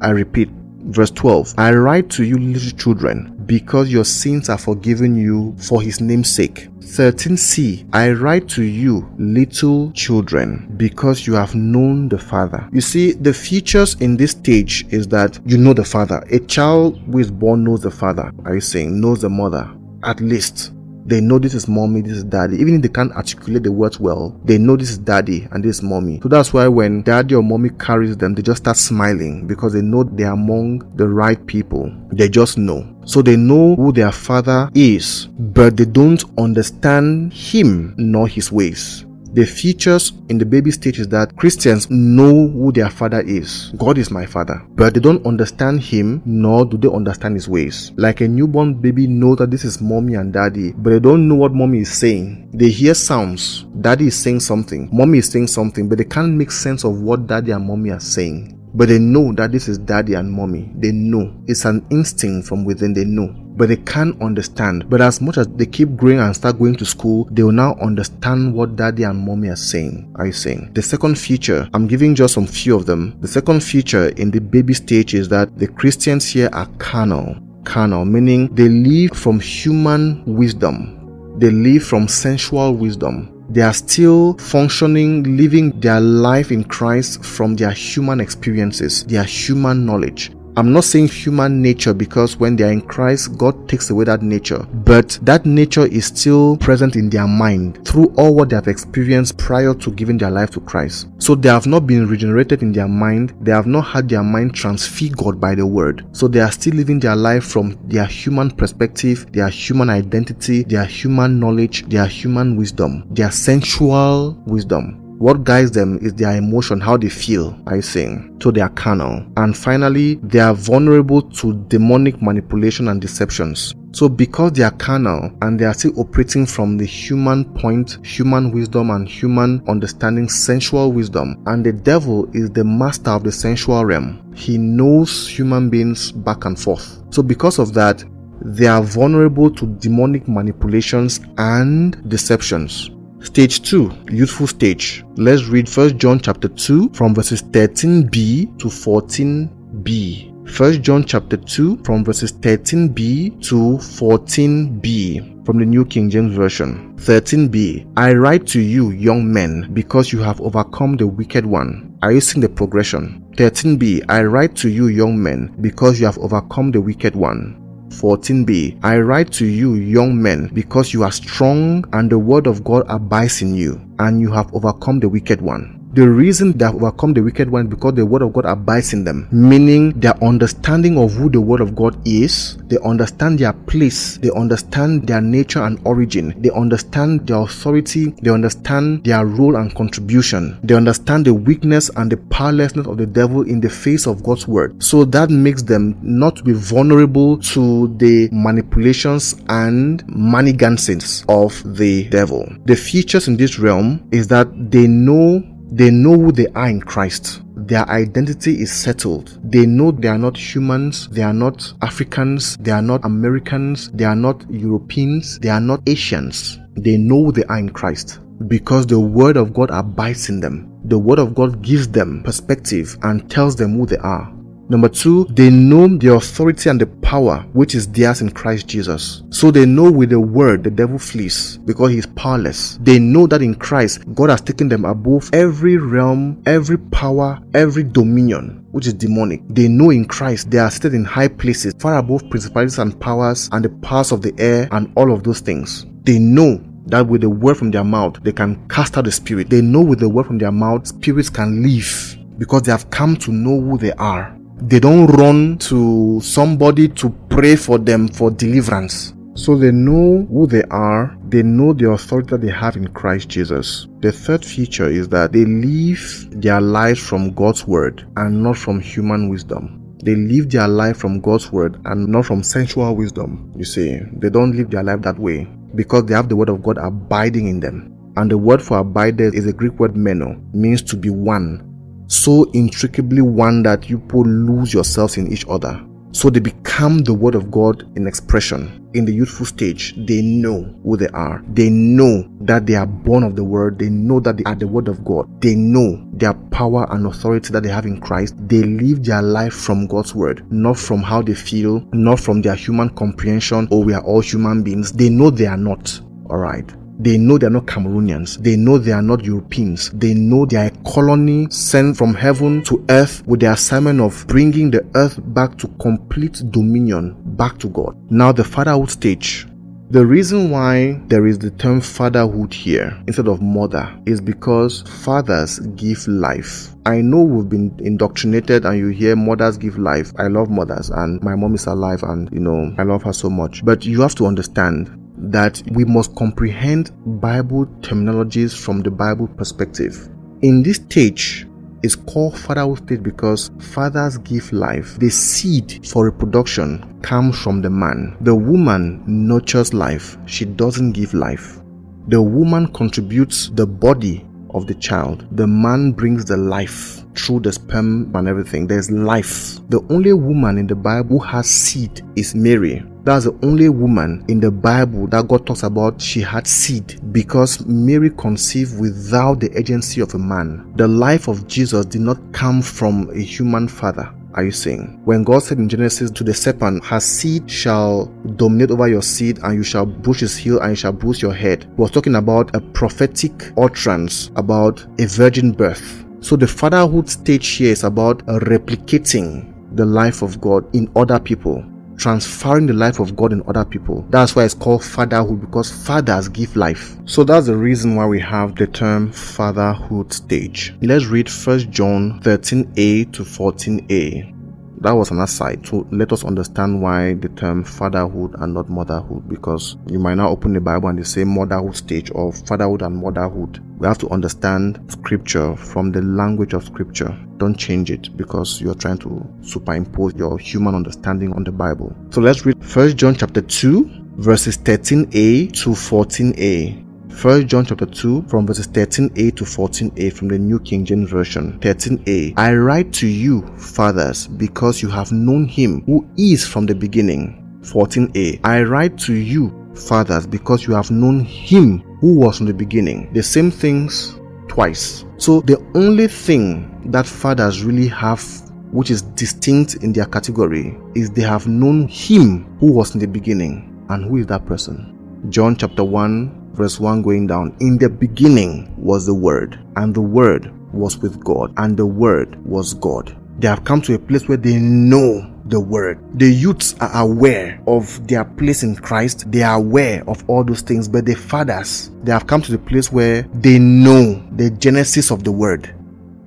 I 0.00 0.10
repeat, 0.10 0.48
verse 0.86 1.10
12, 1.10 1.54
I 1.58 1.72
write 1.72 2.10
to 2.10 2.24
you, 2.24 2.38
little 2.38 2.76
children, 2.76 3.36
because 3.46 3.90
your 3.90 4.04
sins 4.04 4.48
are 4.48 4.58
forgiven 4.58 5.14
you 5.14 5.54
for 5.58 5.82
his 5.82 6.00
name's 6.00 6.30
sake. 6.30 6.68
13c 6.80 7.88
I 7.92 8.10
write 8.10 8.48
to 8.50 8.62
you, 8.62 9.08
little 9.18 9.92
children, 9.92 10.72
because 10.76 11.26
you 11.26 11.34
have 11.34 11.54
known 11.54 12.08
the 12.08 12.18
Father. 12.18 12.68
You 12.72 12.80
see, 12.80 13.12
the 13.12 13.32
features 13.32 13.94
in 14.00 14.16
this 14.16 14.32
stage 14.32 14.86
is 14.90 15.06
that 15.08 15.38
you 15.44 15.58
know 15.58 15.72
the 15.72 15.84
Father. 15.84 16.24
A 16.30 16.40
child 16.40 16.98
who 17.06 17.18
is 17.18 17.30
born 17.30 17.64
knows 17.64 17.82
the 17.82 17.90
Father. 17.90 18.32
Are 18.44 18.54
you 18.54 18.60
saying 18.60 19.00
knows 19.00 19.20
the 19.20 19.30
mother? 19.30 19.70
At 20.02 20.20
least 20.20 20.72
they 21.04 21.20
know 21.20 21.38
this 21.38 21.54
is 21.54 21.68
mommy, 21.68 22.02
this 22.02 22.18
is 22.18 22.24
daddy. 22.24 22.56
Even 22.56 22.76
if 22.76 22.82
they 22.82 22.88
can't 22.88 23.12
articulate 23.12 23.62
the 23.62 23.72
words 23.72 23.98
well, 23.98 24.38
they 24.44 24.58
know 24.58 24.76
this 24.76 24.90
is 24.90 24.98
daddy 24.98 25.48
and 25.50 25.64
this 25.64 25.76
is 25.76 25.82
mommy. 25.82 26.20
So 26.22 26.28
that's 26.28 26.52
why 26.52 26.68
when 26.68 27.02
daddy 27.02 27.34
or 27.34 27.42
mommy 27.42 27.70
carries 27.70 28.16
them, 28.16 28.34
they 28.34 28.42
just 28.42 28.62
start 28.62 28.76
smiling 28.76 29.46
because 29.46 29.72
they 29.72 29.82
know 29.82 30.04
they're 30.04 30.32
among 30.32 30.80
the 30.96 31.08
right 31.08 31.44
people. 31.46 31.92
They 32.12 32.28
just 32.28 32.58
know. 32.58 32.86
So 33.04 33.22
they 33.22 33.36
know 33.36 33.74
who 33.76 33.92
their 33.92 34.12
father 34.12 34.70
is, 34.74 35.28
but 35.38 35.76
they 35.76 35.84
don't 35.84 36.22
understand 36.38 37.32
him 37.32 37.94
nor 37.96 38.28
his 38.28 38.52
ways. 38.52 39.04
The 39.32 39.46
features 39.46 40.12
in 40.28 40.38
the 40.38 40.44
baby 40.44 40.72
stage 40.72 40.98
is 40.98 41.06
that 41.08 41.36
Christians 41.36 41.88
know 41.88 42.48
who 42.48 42.72
their 42.72 42.90
father 42.90 43.20
is. 43.20 43.72
God 43.76 43.96
is 43.96 44.10
my 44.10 44.26
father. 44.26 44.60
But 44.70 44.94
they 44.94 45.00
don't 45.00 45.24
understand 45.24 45.80
him, 45.80 46.20
nor 46.24 46.64
do 46.64 46.76
they 46.76 46.88
understand 46.88 47.36
his 47.36 47.48
ways. 47.48 47.92
Like 47.96 48.22
a 48.22 48.28
newborn 48.28 48.74
baby 48.74 49.06
knows 49.06 49.38
that 49.38 49.52
this 49.52 49.64
is 49.64 49.80
mommy 49.80 50.14
and 50.14 50.32
daddy, 50.32 50.72
but 50.72 50.90
they 50.90 50.98
don't 50.98 51.28
know 51.28 51.36
what 51.36 51.54
mommy 51.54 51.80
is 51.80 51.92
saying. 51.92 52.50
They 52.52 52.70
hear 52.70 52.94
sounds. 52.94 53.66
Daddy 53.80 54.08
is 54.08 54.16
saying 54.16 54.40
something. 54.40 54.88
Mommy 54.92 55.18
is 55.18 55.30
saying 55.30 55.46
something, 55.46 55.88
but 55.88 55.98
they 55.98 56.04
can't 56.04 56.34
make 56.34 56.50
sense 56.50 56.82
of 56.82 57.00
what 57.00 57.28
daddy 57.28 57.52
and 57.52 57.64
mommy 57.64 57.90
are 57.90 58.00
saying. 58.00 58.56
But 58.74 58.88
they 58.88 58.98
know 58.98 59.32
that 59.34 59.52
this 59.52 59.68
is 59.68 59.78
daddy 59.78 60.14
and 60.14 60.30
mommy. 60.30 60.72
They 60.74 60.90
know. 60.90 61.40
It's 61.46 61.64
an 61.64 61.86
instinct 61.90 62.48
from 62.48 62.64
within. 62.64 62.94
They 62.94 63.04
know 63.04 63.34
but 63.60 63.68
they 63.68 63.76
can't 63.76 64.18
understand. 64.22 64.88
But 64.88 65.02
as 65.02 65.20
much 65.20 65.36
as 65.36 65.46
they 65.48 65.66
keep 65.66 65.94
growing 65.94 66.18
and 66.18 66.34
start 66.34 66.58
going 66.58 66.76
to 66.76 66.86
school, 66.86 67.28
they 67.30 67.42
will 67.42 67.52
now 67.52 67.74
understand 67.74 68.54
what 68.54 68.74
daddy 68.74 69.02
and 69.02 69.18
mommy 69.18 69.50
are 69.50 69.56
saying. 69.56 70.10
Are 70.14 70.24
you 70.24 70.32
saying? 70.32 70.70
The 70.72 70.80
second 70.80 71.18
feature, 71.18 71.68
I'm 71.74 71.86
giving 71.86 72.14
just 72.14 72.32
some 72.32 72.46
few 72.46 72.74
of 72.74 72.86
them. 72.86 73.18
The 73.20 73.28
second 73.28 73.62
feature 73.62 74.08
in 74.16 74.30
the 74.30 74.40
baby 74.40 74.72
stage 74.72 75.12
is 75.12 75.28
that 75.28 75.58
the 75.58 75.68
Christians 75.68 76.26
here 76.26 76.48
are 76.54 76.68
carnal. 76.78 77.36
Carnal, 77.64 78.06
meaning 78.06 78.48
they 78.54 78.70
live 78.70 79.10
from 79.10 79.38
human 79.38 80.24
wisdom. 80.24 81.36
They 81.38 81.50
live 81.50 81.84
from 81.84 82.08
sensual 82.08 82.74
wisdom 82.74 83.36
they 83.50 83.62
are 83.62 83.74
still 83.74 84.34
functioning, 84.38 85.36
living 85.36 85.80
their 85.80 86.00
life 86.00 86.52
in 86.52 86.62
Christ 86.62 87.24
from 87.24 87.56
their 87.56 87.72
human 87.72 88.20
experiences, 88.20 89.02
their 89.06 89.24
human 89.24 89.84
knowledge. 89.84 90.30
I'm 90.56 90.72
not 90.72 90.84
saying 90.84 91.08
human 91.08 91.62
nature 91.62 91.94
because 91.94 92.36
when 92.36 92.56
they 92.56 92.64
are 92.64 92.72
in 92.72 92.82
Christ, 92.82 93.38
God 93.38 93.68
takes 93.68 93.90
away 93.90 94.04
that 94.06 94.22
nature, 94.22 94.66
but 94.84 95.18
that 95.22 95.46
nature 95.46 95.86
is 95.86 96.06
still 96.06 96.56
present 96.56 96.96
in 96.96 97.08
their 97.08 97.28
mind 97.28 97.86
through 97.86 98.12
all 98.16 98.34
what 98.34 98.48
they 98.48 98.56
have 98.56 98.66
experienced 98.66 99.38
prior 99.38 99.74
to 99.74 99.90
giving 99.92 100.18
their 100.18 100.30
life 100.30 100.50
to 100.50 100.60
Christ. 100.60 101.08
So 101.18 101.34
they 101.34 101.48
have 101.48 101.66
not 101.66 101.86
been 101.86 102.08
regenerated 102.08 102.62
in 102.62 102.72
their 102.72 102.88
mind, 102.88 103.32
they 103.40 103.52
have 103.52 103.66
not 103.66 103.82
had 103.82 104.08
their 104.08 104.24
mind 104.24 104.54
transfigured 104.54 105.40
by 105.40 105.54
the 105.54 105.66
word. 105.66 106.04
So 106.12 106.26
they 106.26 106.40
are 106.40 106.52
still 106.52 106.74
living 106.74 106.98
their 106.98 107.16
life 107.16 107.44
from 107.44 107.78
their 107.84 108.06
human 108.06 108.50
perspective, 108.50 109.30
their 109.32 109.48
human 109.48 109.88
identity, 109.88 110.64
their 110.64 110.84
human 110.84 111.38
knowledge, 111.38 111.88
their 111.88 112.06
human 112.06 112.56
wisdom, 112.56 113.04
their 113.10 113.30
sensual 113.30 114.34
wisdom. 114.46 115.09
What 115.20 115.44
guides 115.44 115.72
them 115.72 115.98
is 116.00 116.14
their 116.14 116.34
emotion, 116.34 116.80
how 116.80 116.96
they 116.96 117.10
feel, 117.10 117.54
I 117.66 117.80
saying, 117.80 118.38
to 118.38 118.50
their 118.50 118.70
carnal. 118.70 119.26
And 119.36 119.54
finally, 119.54 120.14
they 120.22 120.40
are 120.40 120.54
vulnerable 120.54 121.20
to 121.20 121.62
demonic 121.68 122.22
manipulation 122.22 122.88
and 122.88 123.02
deceptions. 123.02 123.74
So 123.92 124.08
because 124.08 124.52
they 124.52 124.62
are 124.62 124.70
carnal 124.70 125.30
and 125.42 125.60
they 125.60 125.66
are 125.66 125.74
still 125.74 125.92
operating 126.00 126.46
from 126.46 126.78
the 126.78 126.86
human 126.86 127.44
point, 127.44 127.98
human 128.02 128.50
wisdom 128.50 128.88
and 128.88 129.06
human 129.06 129.62
understanding, 129.68 130.26
sensual 130.26 130.90
wisdom, 130.90 131.36
and 131.44 131.66
the 131.66 131.74
devil 131.74 132.26
is 132.34 132.48
the 132.52 132.64
master 132.64 133.10
of 133.10 133.22
the 133.22 133.32
sensual 133.32 133.84
realm. 133.84 134.32
He 134.34 134.56
knows 134.56 135.28
human 135.28 135.68
beings 135.68 136.12
back 136.12 136.46
and 136.46 136.58
forth. 136.58 137.02
So 137.10 137.22
because 137.22 137.58
of 137.58 137.74
that, 137.74 138.02
they 138.40 138.68
are 138.68 138.82
vulnerable 138.82 139.50
to 139.50 139.66
demonic 139.66 140.26
manipulations 140.26 141.20
and 141.36 142.08
deceptions. 142.08 142.90
Stage 143.22 143.60
2, 143.62 143.92
youthful 144.10 144.46
stage. 144.46 145.04
Let's 145.16 145.44
read 145.44 145.68
1 145.68 145.98
John 145.98 146.20
chapter 146.20 146.48
2 146.48 146.90
from 146.94 147.14
verses 147.14 147.42
13b 147.42 148.58
to 148.58 148.68
14b. 148.68 150.30
1 150.58 150.82
John 150.82 151.04
chapter 151.04 151.36
2 151.36 151.82
from 151.84 152.02
verses 152.02 152.32
13b 152.32 153.46
to 153.46 153.76
14b 153.76 155.44
from 155.44 155.58
the 155.58 155.66
New 155.66 155.84
King 155.84 156.08
James 156.08 156.34
Version. 156.34 156.94
13b 156.96 157.92
I 157.96 158.14
write 158.14 158.46
to 158.48 158.60
you, 158.60 158.90
young 158.90 159.30
men, 159.30 159.68
because 159.74 160.12
you 160.12 160.20
have 160.20 160.40
overcome 160.40 160.96
the 160.96 161.06
wicked 161.06 161.44
one. 161.44 161.98
Are 162.02 162.12
you 162.12 162.22
seeing 162.22 162.40
the 162.40 162.48
progression? 162.48 163.22
13b 163.36 164.06
I 164.08 164.22
write 164.22 164.56
to 164.56 164.70
you, 164.70 164.86
young 164.86 165.22
men, 165.22 165.54
because 165.60 166.00
you 166.00 166.06
have 166.06 166.18
overcome 166.18 166.70
the 166.70 166.80
wicked 166.80 167.14
one. 167.14 167.59
14b 167.90 168.78
I 168.82 168.98
write 168.98 169.32
to 169.32 169.46
you, 169.46 169.74
young 169.74 170.20
men, 170.20 170.50
because 170.54 170.92
you 170.94 171.02
are 171.02 171.12
strong 171.12 171.84
and 171.92 172.10
the 172.10 172.18
word 172.18 172.46
of 172.46 172.64
God 172.64 172.84
abides 172.88 173.42
in 173.42 173.54
you, 173.54 173.80
and 173.98 174.20
you 174.20 174.30
have 174.32 174.52
overcome 174.54 175.00
the 175.00 175.08
wicked 175.08 175.40
one. 175.40 175.79
The 175.92 176.08
reason 176.08 176.56
they 176.56 176.66
overcome 176.66 177.14
the 177.14 177.20
wicked 177.20 177.50
one 177.50 177.66
because 177.66 177.94
the 177.94 178.06
word 178.06 178.22
of 178.22 178.32
God 178.32 178.44
abides 178.44 178.92
in 178.92 179.02
them, 179.02 179.26
meaning 179.32 179.90
their 179.98 180.14
understanding 180.22 180.96
of 180.96 181.14
who 181.14 181.28
the 181.28 181.40
word 181.40 181.60
of 181.60 181.74
God 181.74 182.00
is, 182.06 182.56
they 182.68 182.78
understand 182.84 183.40
their 183.40 183.52
place, 183.52 184.16
they 184.18 184.30
understand 184.30 185.08
their 185.08 185.20
nature 185.20 185.64
and 185.64 185.80
origin, 185.84 186.32
they 186.40 186.50
understand 186.50 187.26
their 187.26 187.40
authority, 187.40 188.10
they 188.22 188.30
understand 188.30 189.02
their 189.02 189.26
role 189.26 189.56
and 189.56 189.74
contribution, 189.74 190.60
they 190.62 190.74
understand 190.76 191.26
the 191.26 191.34
weakness 191.34 191.90
and 191.96 192.12
the 192.12 192.18
powerlessness 192.18 192.86
of 192.86 192.96
the 192.96 193.06
devil 193.06 193.42
in 193.42 193.60
the 193.60 193.70
face 193.70 194.06
of 194.06 194.22
God's 194.22 194.46
word. 194.46 194.80
So 194.80 195.04
that 195.06 195.30
makes 195.30 195.62
them 195.62 195.98
not 196.02 196.44
be 196.44 196.52
vulnerable 196.52 197.38
to 197.38 197.88
the 197.96 198.28
manipulations 198.30 199.42
and 199.48 200.04
manigances 200.06 201.24
of 201.28 201.60
the 201.76 202.08
devil. 202.10 202.48
The 202.66 202.76
features 202.76 203.26
in 203.26 203.36
this 203.36 203.58
realm 203.58 204.08
is 204.12 204.28
that 204.28 204.70
they 204.70 204.86
know 204.86 205.42
they 205.70 205.90
know 205.90 206.16
who 206.18 206.32
they 206.32 206.48
are 206.48 206.68
in 206.68 206.80
Christ. 206.80 207.42
Their 207.54 207.88
identity 207.88 208.60
is 208.60 208.72
settled. 208.72 209.38
They 209.44 209.66
know 209.66 209.92
they 209.92 210.08
are 210.08 210.18
not 210.18 210.36
humans, 210.36 211.08
they 211.08 211.22
are 211.22 211.32
not 211.32 211.72
Africans, 211.82 212.56
they 212.56 212.72
are 212.72 212.82
not 212.82 213.04
Americans, 213.04 213.90
they 213.92 214.04
are 214.04 214.16
not 214.16 214.44
Europeans, 214.50 215.38
they 215.38 215.48
are 215.48 215.60
not 215.60 215.80
Asians. 215.86 216.58
They 216.74 216.96
know 216.96 217.30
they 217.30 217.44
are 217.44 217.58
in 217.58 217.70
Christ 217.70 218.18
because 218.48 218.86
the 218.86 218.98
Word 218.98 219.36
of 219.36 219.52
God 219.52 219.70
abides 219.70 220.28
in 220.28 220.40
them. 220.40 220.72
The 220.84 220.98
Word 220.98 221.18
of 221.18 221.34
God 221.34 221.62
gives 221.62 221.88
them 221.88 222.22
perspective 222.24 222.96
and 223.02 223.30
tells 223.30 223.54
them 223.56 223.76
who 223.76 223.86
they 223.86 223.98
are. 223.98 224.32
Number 224.70 224.88
two, 224.88 225.24
they 225.30 225.50
know 225.50 225.88
the 225.88 226.14
authority 226.14 226.70
and 226.70 226.80
the 226.80 226.86
power 226.86 227.44
which 227.54 227.74
is 227.74 227.88
theirs 227.88 228.20
in 228.20 228.30
Christ 228.30 228.68
Jesus. 228.68 229.24
So 229.30 229.50
they 229.50 229.66
know 229.66 229.90
with 229.90 230.10
the 230.10 230.20
word 230.20 230.62
the 230.62 230.70
devil 230.70 230.96
flees 230.96 231.58
because 231.64 231.90
he 231.90 231.98
is 231.98 232.06
powerless. 232.06 232.78
They 232.80 233.00
know 233.00 233.26
that 233.26 233.42
in 233.42 233.56
Christ, 233.56 234.04
God 234.14 234.30
has 234.30 234.40
taken 234.40 234.68
them 234.68 234.84
above 234.84 235.28
every 235.32 235.76
realm, 235.76 236.40
every 236.46 236.78
power, 236.78 237.40
every 237.52 237.82
dominion 237.82 238.64
which 238.70 238.86
is 238.86 238.94
demonic. 238.94 239.42
They 239.48 239.66
know 239.66 239.90
in 239.90 240.04
Christ 240.04 240.52
they 240.52 240.58
are 240.58 240.70
seated 240.70 240.94
in 240.94 241.04
high 241.04 241.26
places, 241.26 241.74
far 241.80 241.98
above 241.98 242.30
principalities 242.30 242.78
and 242.78 242.98
powers 243.00 243.48
and 243.50 243.64
the 243.64 243.70
powers 243.70 244.12
of 244.12 244.22
the 244.22 244.32
air 244.38 244.68
and 244.70 244.92
all 244.96 245.12
of 245.12 245.24
those 245.24 245.40
things. 245.40 245.84
They 246.04 246.20
know 246.20 246.62
that 246.86 247.08
with 247.08 247.22
the 247.22 247.30
word 247.30 247.56
from 247.56 247.72
their 247.72 247.82
mouth 247.82 248.22
they 248.22 248.32
can 248.32 248.68
cast 248.68 248.96
out 248.96 249.06
the 249.06 249.10
spirit. 249.10 249.50
They 249.50 249.62
know 249.62 249.80
with 249.80 249.98
the 249.98 250.08
word 250.08 250.26
from 250.26 250.38
their 250.38 250.52
mouth 250.52 250.86
spirits 250.86 251.28
can 251.28 251.60
leave 251.60 252.16
because 252.38 252.62
they 252.62 252.70
have 252.70 252.88
come 252.90 253.16
to 253.16 253.32
know 253.32 253.60
who 253.60 253.76
they 253.76 253.92
are. 253.94 254.36
They 254.62 254.78
don't 254.78 255.06
run 255.06 255.56
to 255.58 256.20
somebody 256.20 256.88
to 256.88 257.08
pray 257.30 257.56
for 257.56 257.78
them 257.78 258.08
for 258.08 258.30
deliverance. 258.30 259.14
So 259.34 259.56
they 259.56 259.70
know 259.70 260.26
who 260.30 260.46
they 260.46 260.64
are, 260.64 261.16
they 261.28 261.42
know 261.42 261.72
the 261.72 261.90
authority 261.90 262.30
that 262.30 262.42
they 262.42 262.50
have 262.50 262.76
in 262.76 262.88
Christ 262.88 263.30
Jesus. 263.30 263.88
The 264.00 264.12
third 264.12 264.44
feature 264.44 264.88
is 264.88 265.08
that 265.08 265.32
they 265.32 265.46
live 265.46 266.28
their 266.30 266.60
lives 266.60 267.00
from 267.00 267.32
God's 267.32 267.66
word 267.66 268.06
and 268.16 268.42
not 268.42 268.58
from 268.58 268.80
human 268.80 269.30
wisdom. 269.30 269.96
They 270.02 270.14
live 270.14 270.50
their 270.50 270.68
life 270.68 270.98
from 270.98 271.20
God's 271.20 271.50
word 271.52 271.80
and 271.86 272.08
not 272.08 272.26
from 272.26 272.42
sensual 272.42 272.94
wisdom. 272.94 273.52
You 273.56 273.64
see, 273.64 274.00
they 274.12 274.28
don't 274.28 274.56
live 274.56 274.70
their 274.70 274.82
life 274.82 275.00
that 275.02 275.18
way 275.18 275.48
because 275.74 276.04
they 276.04 276.14
have 276.14 276.28
the 276.28 276.36
word 276.36 276.48
of 276.48 276.62
God 276.62 276.76
abiding 276.78 277.48
in 277.48 277.60
them. 277.60 277.96
And 278.16 278.30
the 278.30 278.36
word 278.36 278.60
for 278.60 278.78
abided 278.78 279.34
is 279.34 279.46
a 279.46 279.52
Greek 279.52 279.78
word 279.78 279.96
meno, 279.96 280.34
means 280.52 280.82
to 280.82 280.96
be 280.96 281.10
one, 281.10 281.69
so 282.10 282.50
intricately 282.52 283.22
one 283.22 283.62
that 283.62 283.88
you 283.88 283.98
people 284.10 284.24
lose 284.24 284.74
yourselves 284.74 285.16
in 285.16 285.32
each 285.32 285.46
other. 285.48 285.80
So 286.12 286.28
they 286.28 286.40
become 286.40 286.98
the 286.98 287.14
word 287.14 287.36
of 287.36 287.52
God 287.52 287.88
in 287.96 288.08
expression. 288.08 288.90
In 288.94 289.04
the 289.04 289.12
youthful 289.12 289.46
stage, 289.46 289.94
they 289.96 290.20
know 290.20 290.62
who 290.82 290.96
they 290.96 291.06
are. 291.08 291.40
They 291.52 291.70
know 291.70 292.28
that 292.40 292.66
they 292.66 292.74
are 292.74 292.86
born 292.86 293.22
of 293.22 293.36
the 293.36 293.44
word. 293.44 293.78
They 293.78 293.90
know 293.90 294.18
that 294.18 294.36
they 294.36 294.42
are 294.42 294.56
the 294.56 294.66
word 294.66 294.88
of 294.88 295.04
God. 295.04 295.40
They 295.40 295.54
know 295.54 296.04
their 296.12 296.34
power 296.34 296.84
and 296.90 297.06
authority 297.06 297.52
that 297.52 297.62
they 297.62 297.68
have 297.68 297.86
in 297.86 298.00
Christ. 298.00 298.34
They 298.48 298.64
live 298.64 299.04
their 299.04 299.22
life 299.22 299.54
from 299.54 299.86
God's 299.86 300.12
word, 300.12 300.44
not 300.50 300.76
from 300.76 301.02
how 301.02 301.22
they 301.22 301.34
feel, 301.34 301.86
not 301.92 302.18
from 302.18 302.42
their 302.42 302.56
human 302.56 302.90
comprehension, 302.90 303.68
or 303.70 303.78
oh, 303.78 303.84
we 303.84 303.94
are 303.94 304.02
all 304.02 304.20
human 304.20 304.64
beings. 304.64 304.90
They 304.90 305.10
know 305.10 305.30
they 305.30 305.46
are 305.46 305.56
not. 305.56 306.00
All 306.28 306.38
right. 306.38 306.68
They 307.02 307.16
know 307.16 307.38
they 307.38 307.46
are 307.46 307.50
not 307.50 307.64
Cameroonians. 307.64 308.42
They 308.42 308.56
know 308.56 308.76
they 308.76 308.92
are 308.92 309.00
not 309.00 309.24
Europeans. 309.24 309.90
They 309.94 310.12
know 310.12 310.44
they 310.44 310.58
are 310.58 310.66
a 310.66 310.70
colony 310.92 311.48
sent 311.50 311.96
from 311.96 312.12
heaven 312.12 312.62
to 312.64 312.84
earth 312.90 313.26
with 313.26 313.40
the 313.40 313.50
assignment 313.50 314.02
of 314.02 314.26
bringing 314.26 314.70
the 314.70 314.86
earth 314.94 315.18
back 315.32 315.56
to 315.58 315.68
complete 315.80 316.42
dominion 316.50 317.16
back 317.36 317.56
to 317.60 317.68
God. 317.70 317.96
Now, 318.10 318.32
the 318.32 318.44
fatherhood 318.44 318.90
stage. 318.90 319.46
The 319.88 320.06
reason 320.06 320.50
why 320.50 321.00
there 321.06 321.26
is 321.26 321.38
the 321.38 321.50
term 321.52 321.80
fatherhood 321.80 322.52
here 322.52 322.96
instead 323.08 323.26
of 323.28 323.40
mother 323.40 323.92
is 324.06 324.20
because 324.20 324.82
fathers 324.82 325.58
give 325.74 326.06
life. 326.06 326.68
I 326.86 327.00
know 327.00 327.22
we've 327.22 327.48
been 327.48 327.74
indoctrinated 327.80 328.66
and 328.66 328.78
you 328.78 328.88
hear 328.88 329.16
mothers 329.16 329.56
give 329.58 329.78
life. 329.78 330.12
I 330.16 330.28
love 330.28 330.48
mothers 330.48 330.90
and 330.90 331.20
my 331.22 331.34
mom 331.34 331.54
is 331.54 331.66
alive 331.66 332.04
and 332.04 332.30
you 332.30 332.38
know, 332.38 332.72
I 332.78 332.84
love 332.84 333.02
her 333.02 333.12
so 333.12 333.28
much. 333.28 333.64
But 333.64 333.84
you 333.84 334.00
have 334.02 334.14
to 334.16 334.26
understand 334.26 334.99
that 335.22 335.62
we 335.72 335.84
must 335.84 336.14
comprehend 336.16 336.92
Bible 337.20 337.66
terminologies 337.80 338.56
from 338.56 338.80
the 338.80 338.90
Bible 338.90 339.28
perspective. 339.28 340.08
In 340.42 340.62
this 340.62 340.76
stage, 340.76 341.46
is 341.82 341.96
called 341.96 342.38
fatherhood 342.38 342.78
stage 342.78 343.02
because 343.02 343.50
fathers 343.58 344.18
give 344.18 344.52
life. 344.52 344.98
The 344.98 345.10
seed 345.10 345.86
for 345.86 346.04
reproduction 346.04 347.00
comes 347.02 347.38
from 347.38 347.62
the 347.62 347.70
man. 347.70 348.16
The 348.20 348.34
woman 348.34 349.02
nurtures 349.06 349.72
life. 349.72 350.18
She 350.26 350.44
doesn't 350.44 350.92
give 350.92 351.14
life. 351.14 351.60
The 352.08 352.20
woman 352.20 352.72
contributes 352.72 353.50
the 353.50 353.66
body 353.66 354.26
of 354.50 354.66
the 354.66 354.74
child. 354.74 355.26
The 355.36 355.46
man 355.46 355.92
brings 355.92 356.24
the 356.24 356.36
life 356.36 357.04
through 357.14 357.40
the 357.40 357.52
sperm 357.52 358.14
and 358.14 358.28
everything. 358.28 358.66
There's 358.66 358.90
life. 358.90 359.60
The 359.68 359.80
only 359.90 360.12
woman 360.12 360.58
in 360.58 360.66
the 360.66 360.74
Bible 360.74 361.20
who 361.20 361.26
has 361.26 361.48
seed 361.48 362.02
is 362.16 362.34
Mary. 362.34 362.82
That's 363.02 363.24
the 363.24 363.38
only 363.42 363.70
woman 363.70 364.24
in 364.28 364.40
the 364.40 364.50
Bible 364.50 365.06
that 365.06 365.26
God 365.26 365.46
talks 365.46 365.62
about 365.62 366.00
she 366.00 366.20
had 366.20 366.46
seed 366.46 367.00
because 367.12 367.64
Mary 367.66 368.10
conceived 368.10 368.78
without 368.78 369.40
the 369.40 369.56
agency 369.58 370.02
of 370.02 370.14
a 370.14 370.18
man. 370.18 370.70
The 370.76 370.86
life 370.86 371.26
of 371.26 371.46
Jesus 371.46 371.86
did 371.86 372.02
not 372.02 372.18
come 372.32 372.60
from 372.60 373.08
a 373.10 373.18
human 373.18 373.68
father. 373.68 374.12
Are 374.34 374.44
you 374.44 374.52
saying? 374.52 375.00
When 375.04 375.24
God 375.24 375.42
said 375.42 375.58
in 375.58 375.68
Genesis 375.68 376.10
to 376.12 376.22
the 376.22 376.34
serpent, 376.34 376.84
her 376.84 377.00
seed 377.00 377.50
shall 377.50 378.06
dominate 378.36 378.70
over 378.70 378.86
your 378.86 379.02
seed 379.02 379.38
and 379.42 379.54
you 379.54 379.64
shall 379.64 379.86
bruise 379.86 380.20
his 380.20 380.36
heel 380.36 380.60
and 380.60 380.70
you 380.70 380.76
shall 380.76 380.92
bruise 380.92 381.22
your 381.22 381.34
head. 381.34 381.64
He 381.64 381.80
was 381.80 381.90
talking 381.90 382.14
about 382.14 382.54
a 382.54 382.60
prophetic 382.60 383.32
utterance 383.56 384.30
about 384.36 384.86
a 385.00 385.06
virgin 385.06 385.52
birth. 385.52 386.04
So 386.20 386.36
the 386.36 386.46
fatherhood 386.46 387.08
stage 387.08 387.48
here 387.48 387.72
is 387.72 387.82
about 387.82 388.18
replicating 388.26 389.54
the 389.74 389.86
life 389.86 390.22
of 390.22 390.40
God 390.40 390.72
in 390.76 390.90
other 390.94 391.18
people 391.18 391.64
transferring 392.00 392.66
the 392.66 392.72
life 392.72 392.98
of 392.98 393.14
God 393.14 393.32
in 393.32 393.42
other 393.46 393.64
people. 393.64 394.06
That's 394.08 394.34
why 394.34 394.44
it's 394.44 394.54
called 394.54 394.82
fatherhood 394.82 395.40
because 395.40 395.70
fathers 395.70 396.28
give 396.28 396.56
life. 396.56 396.96
So 397.04 397.24
that's 397.24 397.46
the 397.46 397.56
reason 397.56 397.94
why 397.94 398.06
we 398.06 398.18
have 398.20 398.56
the 398.56 398.66
term 398.66 399.12
fatherhood 399.12 400.12
stage. 400.12 400.74
Let's 400.80 401.06
read 401.06 401.28
1 401.28 401.70
John 401.70 402.20
13a 402.22 403.12
to 403.12 403.22
14a 403.22 404.39
that 404.80 404.92
was 404.92 405.10
an 405.10 405.20
aside 405.20 405.62
to 405.64 405.86
let 405.90 406.12
us 406.12 406.24
understand 406.24 406.82
why 406.82 407.14
the 407.14 407.28
term 407.30 407.64
fatherhood 407.64 408.34
and 408.38 408.54
not 408.54 408.68
motherhood 408.70 409.28
because 409.28 409.76
you 409.86 409.98
might 409.98 410.14
now 410.14 410.28
open 410.30 410.54
the 410.54 410.60
bible 410.60 410.88
and 410.88 410.98
they 410.98 411.02
say 411.02 411.22
motherhood 411.22 411.76
stage 411.76 412.10
or 412.14 412.32
fatherhood 412.32 412.82
and 412.82 412.96
motherhood. 412.96 413.62
We 413.78 413.86
have 413.86 413.98
to 413.98 414.08
understand 414.08 414.80
scripture 414.88 415.54
from 415.56 415.92
the 415.92 416.02
language 416.02 416.54
of 416.54 416.64
scripture. 416.64 417.16
Don't 417.36 417.56
change 417.56 417.90
it 417.90 418.16
because 418.16 418.60
you're 418.60 418.74
trying 418.74 418.98
to 418.98 419.26
superimpose 419.42 420.14
your 420.14 420.38
human 420.38 420.74
understanding 420.74 421.32
on 421.34 421.44
the 421.44 421.52
bible. 421.52 421.94
So 422.10 422.20
let's 422.20 422.46
read 422.46 422.62
first 422.64 422.96
john 422.96 423.14
chapter 423.14 423.42
2 423.42 424.00
verses 424.16 424.58
13a 424.58 425.52
to 425.62 425.70
14a 425.70 426.89
First 427.20 427.48
John 427.48 427.66
chapter 427.66 427.84
2 427.84 428.28
from 428.28 428.46
verses 428.46 428.66
13a 428.66 429.36
to 429.36 429.44
14a 429.44 430.10
from 430.10 430.28
the 430.28 430.38
New 430.38 430.58
King 430.58 430.86
James 430.86 431.10
Version. 431.10 431.60
13a 431.60 432.32
I 432.38 432.54
write 432.54 432.94
to 432.94 433.06
you, 433.06 433.42
fathers, 433.58 434.26
because 434.26 434.80
you 434.80 434.88
have 434.88 435.12
known 435.12 435.46
him 435.46 435.82
who 435.82 436.08
is 436.16 436.46
from 436.46 436.64
the 436.64 436.74
beginning. 436.74 437.60
14a 437.60 438.40
I 438.42 438.62
write 438.62 438.96
to 439.00 439.12
you, 439.12 439.70
fathers, 439.74 440.26
because 440.26 440.66
you 440.66 440.72
have 440.72 440.90
known 440.90 441.20
him 441.20 441.80
who 442.00 442.18
was 442.20 442.38
from 442.38 442.46
the 442.46 442.54
beginning. 442.54 443.12
The 443.12 443.22
same 443.22 443.50
things 443.50 444.18
twice. 444.48 445.04
So 445.18 445.42
the 445.42 445.58
only 445.74 446.06
thing 446.06 446.90
that 446.90 447.04
fathers 447.04 447.62
really 447.62 447.88
have 447.88 448.24
which 448.72 448.90
is 448.90 449.02
distinct 449.02 449.74
in 449.84 449.92
their 449.92 450.06
category 450.06 450.74
is 450.94 451.10
they 451.10 451.20
have 451.20 451.46
known 451.46 451.86
him 451.86 452.46
who 452.60 452.72
was 452.72 452.94
in 452.94 452.98
the 452.98 453.08
beginning. 453.08 453.84
And 453.90 454.06
who 454.06 454.16
is 454.16 454.26
that 454.28 454.46
person? 454.46 454.96
John 455.28 455.54
chapter 455.54 455.84
1 455.84 456.39
verse 456.52 456.80
1 456.80 457.02
going 457.02 457.26
down. 457.26 457.56
In 457.60 457.78
the 457.78 457.88
beginning 457.88 458.74
was 458.76 459.06
the 459.06 459.14
Word, 459.14 459.58
and 459.76 459.94
the 459.94 460.00
Word 460.00 460.52
was 460.72 460.98
with 460.98 461.22
God, 461.24 461.52
and 461.56 461.76
the 461.76 461.86
Word 461.86 462.36
was 462.44 462.74
God. 462.74 463.16
They 463.38 463.48
have 463.48 463.64
come 463.64 463.80
to 463.82 463.94
a 463.94 463.98
place 463.98 464.28
where 464.28 464.36
they 464.36 464.58
know 464.58 465.30
the 465.46 465.60
word. 465.60 465.98
The 466.18 466.30
youths 466.30 466.74
are 466.80 467.02
aware 467.02 467.60
of 467.66 468.06
their 468.06 468.24
place 468.24 468.62
in 468.62 468.76
Christ. 468.76 469.30
They 469.32 469.42
are 469.42 469.56
aware 469.56 470.04
of 470.08 470.28
all 470.28 470.44
those 470.44 470.60
things, 470.60 470.88
but 470.88 471.06
the 471.06 471.14
fathers, 471.14 471.90
they 472.02 472.12
have 472.12 472.26
come 472.26 472.42
to 472.42 472.52
the 472.52 472.58
place 472.58 472.92
where 472.92 473.22
they 473.34 473.58
know 473.58 474.22
the 474.32 474.50
genesis 474.50 475.10
of 475.10 475.24
the 475.24 475.32
word. 475.32 475.74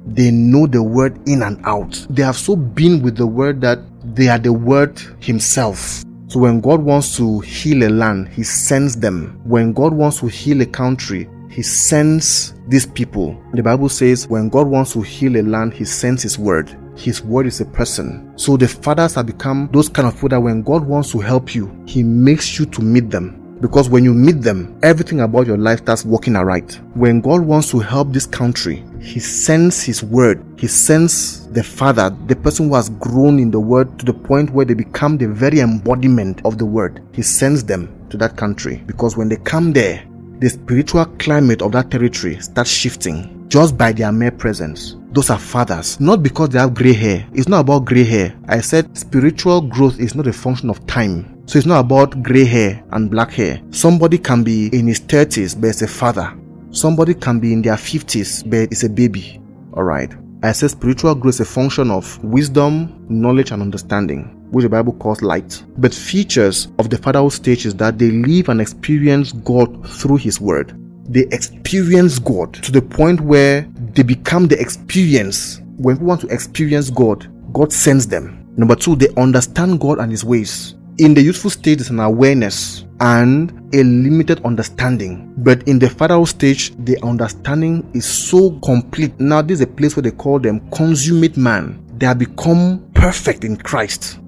They 0.05 0.31
know 0.31 0.67
the 0.67 0.83
word 0.83 1.19
in 1.27 1.43
and 1.43 1.63
out. 1.65 2.05
They 2.09 2.23
have 2.23 2.35
so 2.35 2.55
been 2.55 3.01
with 3.01 3.15
the 3.15 3.27
word 3.27 3.61
that 3.61 3.79
they 4.15 4.27
are 4.27 4.39
the 4.39 4.51
word 4.51 4.99
himself. 5.19 6.03
So 6.33 6.39
when 6.39 6.61
God 6.61 6.81
wants 6.81 7.15
to 7.17 7.41
heal 7.41 7.83
a 7.83 7.91
land, 7.91 8.27
He 8.29 8.41
sends 8.41 8.95
them. 8.95 9.39
When 9.43 9.71
God 9.71 9.93
wants 9.93 10.19
to 10.21 10.25
heal 10.25 10.61
a 10.61 10.65
country, 10.65 11.29
He 11.47 11.61
sends 11.61 12.55
these 12.67 12.87
people. 12.87 13.39
The 13.53 13.61
Bible 13.61 13.87
says 13.87 14.27
when 14.27 14.49
God 14.49 14.65
wants 14.65 14.93
to 14.93 15.03
heal 15.03 15.37
a 15.37 15.43
land, 15.43 15.75
He 15.75 15.85
sends 15.85 16.23
His 16.23 16.39
word. 16.39 16.75
His 16.95 17.21
word 17.21 17.45
is 17.45 17.61
a 17.61 17.65
person. 17.65 18.33
So 18.35 18.57
the 18.57 18.67
fathers 18.67 19.13
have 19.13 19.27
become 19.27 19.69
those 19.71 19.87
kind 19.87 20.07
of 20.07 20.15
people 20.15 20.29
that 20.29 20.41
when 20.41 20.63
God 20.63 20.83
wants 20.83 21.11
to 21.11 21.19
help 21.19 21.53
you, 21.53 21.71
He 21.85 22.01
makes 22.01 22.57
you 22.57 22.65
to 22.65 22.81
meet 22.81 23.11
them. 23.11 23.39
Because 23.61 23.87
when 23.87 24.03
you 24.03 24.15
meet 24.15 24.41
them, 24.41 24.79
everything 24.81 25.19
about 25.19 25.45
your 25.45 25.57
life 25.57 25.81
starts 25.81 26.03
working 26.03 26.35
aright. 26.35 26.81
When 26.95 27.21
God 27.21 27.41
wants 27.41 27.69
to 27.69 27.79
help 27.79 28.11
this 28.11 28.25
country, 28.25 28.83
He 29.03 29.19
sends 29.19 29.83
His 29.83 30.01
word. 30.01 30.41
He 30.57 30.67
sends 30.67 31.45
the 31.49 31.61
Father, 31.61 32.09
the 32.27 32.35
person 32.35 32.69
who 32.69 32.75
has 32.75 32.89
grown 32.89 33.37
in 33.37 33.51
the 33.51 33.59
word 33.59 33.99
to 33.99 34.05
the 34.05 34.13
point 34.13 34.49
where 34.51 34.65
they 34.65 34.73
become 34.73 35.17
the 35.17 35.27
very 35.27 35.59
embodiment 35.59 36.41
of 36.45 36.57
the 36.57 36.65
word. 36.65 37.03
He 37.11 37.21
sends 37.21 37.63
them 37.65 37.93
to 38.09 38.17
that 38.17 38.37
country. 38.37 38.81
Because 38.87 39.17
when 39.17 39.27
they 39.27 39.35
come 39.35 39.73
there, 39.73 40.03
the 40.39 40.49
spiritual 40.49 41.05
climate 41.19 41.61
of 41.61 41.73
that 41.73 41.91
territory 41.91 42.39
starts 42.39 42.71
shifting 42.71 43.45
just 43.49 43.77
by 43.77 43.91
their 43.91 44.11
mere 44.11 44.31
presence. 44.31 44.95
Those 45.11 45.29
are 45.29 45.37
fathers, 45.37 45.99
not 45.99 46.23
because 46.23 46.49
they 46.49 46.59
have 46.59 46.73
gray 46.73 46.93
hair. 46.93 47.27
It's 47.33 47.47
not 47.47 47.59
about 47.59 47.85
gray 47.85 48.03
hair. 48.03 48.35
I 48.47 48.61
said 48.61 48.97
spiritual 48.97 49.61
growth 49.61 49.99
is 49.99 50.15
not 50.15 50.27
a 50.27 50.33
function 50.33 50.69
of 50.69 50.87
time. 50.87 51.43
So 51.45 51.59
it's 51.59 51.67
not 51.67 51.81
about 51.81 52.23
gray 52.23 52.45
hair 52.45 52.83
and 52.91 53.11
black 53.11 53.31
hair. 53.31 53.61
Somebody 53.71 54.17
can 54.17 54.43
be 54.43 54.67
in 54.67 54.87
his 54.87 55.01
30s, 55.01 55.59
but 55.59 55.67
it's 55.67 55.81
a 55.81 55.87
father. 55.87 56.33
Somebody 56.73 57.13
can 57.13 57.39
be 57.39 57.53
in 57.53 57.61
their 57.61 57.75
50s, 57.75 58.49
but 58.49 58.71
it's 58.71 58.83
a 58.83 58.89
baby. 58.89 59.39
Alright. 59.73 60.11
I 60.41 60.53
say 60.53 60.67
spiritual 60.67 61.13
growth 61.13 61.35
is 61.35 61.39
a 61.41 61.45
function 61.45 61.91
of 61.91 62.21
wisdom, 62.23 63.05
knowledge, 63.09 63.51
and 63.51 63.61
understanding, 63.61 64.23
which 64.49 64.63
the 64.63 64.69
Bible 64.69 64.93
calls 64.93 65.21
light. 65.21 65.63
But 65.77 65.93
features 65.93 66.69
of 66.79 66.89
the 66.89 66.97
fatherhood 66.97 67.31
stage 67.31 67.67
is 67.67 67.75
that 67.75 67.99
they 67.99 68.09
live 68.09 68.49
and 68.49 68.59
experience 68.59 69.33
God 69.33 69.87
through 69.87 70.17
His 70.17 70.41
Word. 70.41 70.75
They 71.07 71.27
experience 71.31 72.17
God 72.17 72.55
to 72.55 72.71
the 72.71 72.81
point 72.81 73.21
where 73.21 73.69
they 73.93 74.01
become 74.01 74.47
the 74.47 74.59
experience. 74.59 75.61
When 75.77 75.99
we 75.99 76.05
want 76.05 76.21
to 76.21 76.27
experience 76.27 76.89
God, 76.89 77.29
God 77.53 77.71
sends 77.71 78.07
them. 78.07 78.51
Number 78.57 78.75
two, 78.75 78.95
they 78.95 79.09
understand 79.15 79.79
God 79.79 79.99
and 79.99 80.11
His 80.11 80.25
ways. 80.25 80.73
In 80.99 81.15
the 81.15 81.23
youthful 81.23 81.49
stage, 81.49 81.81
is 81.81 81.89
an 81.89 81.99
awareness 81.99 82.85
and 82.99 83.51
a 83.73 83.81
limited 83.83 84.45
understanding. 84.45 85.33
But 85.37 85.67
in 85.67 85.79
the 85.79 85.89
fatherhood 85.89 86.27
stage, 86.27 86.71
the 86.85 87.01
understanding 87.03 87.89
is 87.95 88.05
so 88.05 88.51
complete. 88.59 89.19
Now, 89.19 89.41
this 89.41 89.55
is 89.55 89.61
a 89.61 89.67
place 89.67 89.95
where 89.95 90.03
they 90.03 90.11
call 90.11 90.37
them 90.37 90.69
consummate 90.69 91.35
man. 91.35 91.83
They 91.97 92.05
have 92.05 92.19
become 92.19 92.87
perfect 92.93 93.43
in 93.43 93.57
Christ. 93.57 94.19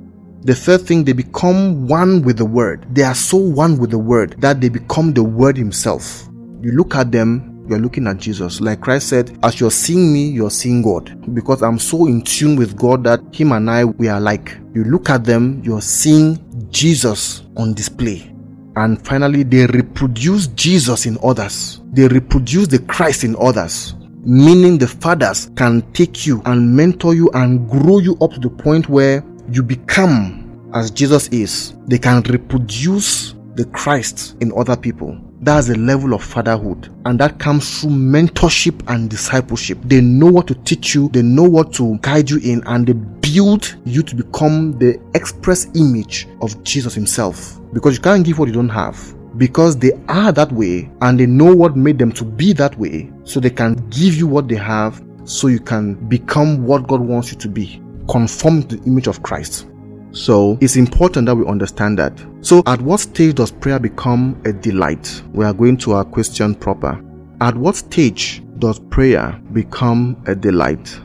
The 0.41 0.55
third 0.55 0.81
thing, 0.81 1.03
they 1.03 1.13
become 1.13 1.87
one 1.87 2.23
with 2.23 2.37
the 2.37 2.45
word. 2.45 2.87
They 2.95 3.03
are 3.03 3.13
so 3.13 3.37
one 3.37 3.77
with 3.77 3.91
the 3.91 3.99
word 3.99 4.35
that 4.39 4.59
they 4.59 4.69
become 4.69 5.13
the 5.13 5.23
word 5.23 5.57
himself. 5.57 6.27
You 6.61 6.71
look 6.71 6.95
at 6.95 7.11
them, 7.11 7.54
you're 7.67 7.79
looking 7.79 8.07
at 8.07 8.17
Jesus. 8.17 8.61
Like 8.61 8.81
Christ 8.81 9.09
said, 9.09 9.37
as 9.43 9.59
you're 9.59 9.71
seeing 9.71 10.13
me, 10.13 10.29
you're 10.29 10.51
seeing 10.51 10.81
God. 10.81 11.33
Because 11.33 11.61
I'm 11.61 11.79
so 11.79 12.07
in 12.07 12.21
tune 12.21 12.55
with 12.55 12.77
God 12.77 13.03
that 13.05 13.21
Him 13.33 13.51
and 13.51 13.69
I, 13.69 13.85
we 13.85 14.07
are 14.07 14.19
like. 14.19 14.57
You 14.73 14.83
look 14.83 15.09
at 15.09 15.23
them, 15.23 15.61
you're 15.63 15.81
seeing 15.81 16.39
Jesus 16.69 17.43
on 17.57 17.73
display. 17.73 18.31
And 18.75 19.03
finally, 19.05 19.43
they 19.43 19.65
reproduce 19.67 20.47
Jesus 20.47 21.05
in 21.05 21.17
others. 21.23 21.81
They 21.93 22.07
reproduce 22.07 22.67
the 22.67 22.79
Christ 22.79 23.23
in 23.23 23.35
others. 23.39 23.95
Meaning 24.23 24.77
the 24.77 24.87
fathers 24.87 25.51
can 25.55 25.81
take 25.93 26.25
you 26.25 26.41
and 26.45 26.75
mentor 26.75 27.13
you 27.13 27.29
and 27.33 27.69
grow 27.69 27.99
you 27.99 28.17
up 28.21 28.31
to 28.31 28.39
the 28.39 28.49
point 28.49 28.89
where 28.89 29.23
you 29.49 29.63
become 29.63 30.69
as 30.73 30.91
Jesus 30.91 31.27
is. 31.29 31.73
They 31.87 31.99
can 31.99 32.21
reproduce 32.23 33.35
the 33.55 33.65
Christ 33.65 34.35
in 34.41 34.51
other 34.57 34.75
people. 34.75 35.17
That's 35.41 35.67
the 35.67 35.77
level 35.77 36.13
of 36.13 36.23
fatherhood. 36.23 36.89
And 37.05 37.19
that 37.19 37.39
comes 37.39 37.81
through 37.81 37.91
mentorship 37.91 38.81
and 38.87 39.09
discipleship. 39.09 39.77
They 39.83 40.01
know 40.01 40.31
what 40.31 40.47
to 40.47 40.55
teach 40.55 40.95
you, 40.95 41.09
they 41.09 41.21
know 41.21 41.43
what 41.43 41.73
to 41.73 41.97
guide 42.01 42.29
you 42.29 42.39
in, 42.39 42.63
and 42.65 42.87
they 42.87 42.93
build 42.93 43.75
you 43.85 44.01
to 44.03 44.15
become 44.15 44.77
the 44.79 44.99
express 45.13 45.67
image 45.75 46.27
of 46.41 46.63
Jesus 46.63 46.93
Himself. 46.93 47.59
Because 47.73 47.95
you 47.95 48.01
can't 48.01 48.25
give 48.25 48.39
what 48.39 48.47
you 48.47 48.53
don't 48.53 48.69
have. 48.69 49.13
Because 49.37 49.77
they 49.77 49.91
are 50.07 50.31
that 50.31 50.51
way 50.53 50.89
and 51.01 51.19
they 51.19 51.25
know 51.25 51.53
what 51.53 51.75
made 51.75 51.99
them 51.99 52.11
to 52.13 52.23
be 52.23 52.53
that 52.53 52.77
way, 52.79 53.11
so 53.25 53.39
they 53.39 53.49
can 53.49 53.75
give 53.89 54.15
you 54.15 54.27
what 54.27 54.47
they 54.47 54.55
have 54.55 55.03
so 55.25 55.47
you 55.47 55.59
can 55.59 55.95
become 56.07 56.63
what 56.65 56.87
God 56.87 57.01
wants 57.01 57.31
you 57.31 57.37
to 57.39 57.49
be. 57.49 57.81
Conform 58.07 58.63
to 58.63 58.77
the 58.77 58.85
image 58.85 59.07
of 59.07 59.23
Christ. 59.23 59.67
So 60.15 60.57
it's 60.61 60.77
important 60.77 61.25
that 61.25 61.35
we 61.35 61.45
understand 61.45 61.99
that. 61.99 62.13
So, 62.39 62.63
at 62.67 62.79
what 62.79 63.01
stage 63.01 63.35
does 63.35 63.51
prayer 63.51 63.79
become 63.79 64.41
a 64.45 64.53
delight? 64.53 65.21
We 65.33 65.43
are 65.43 65.53
going 65.53 65.75
to 65.77 65.91
our 65.91 66.05
question 66.05 66.55
proper. 66.55 67.03
At 67.41 67.53
what 67.55 67.75
stage 67.75 68.41
does 68.59 68.79
prayer 68.79 69.37
become 69.51 70.15
a 70.25 70.33
delight? 70.33 70.97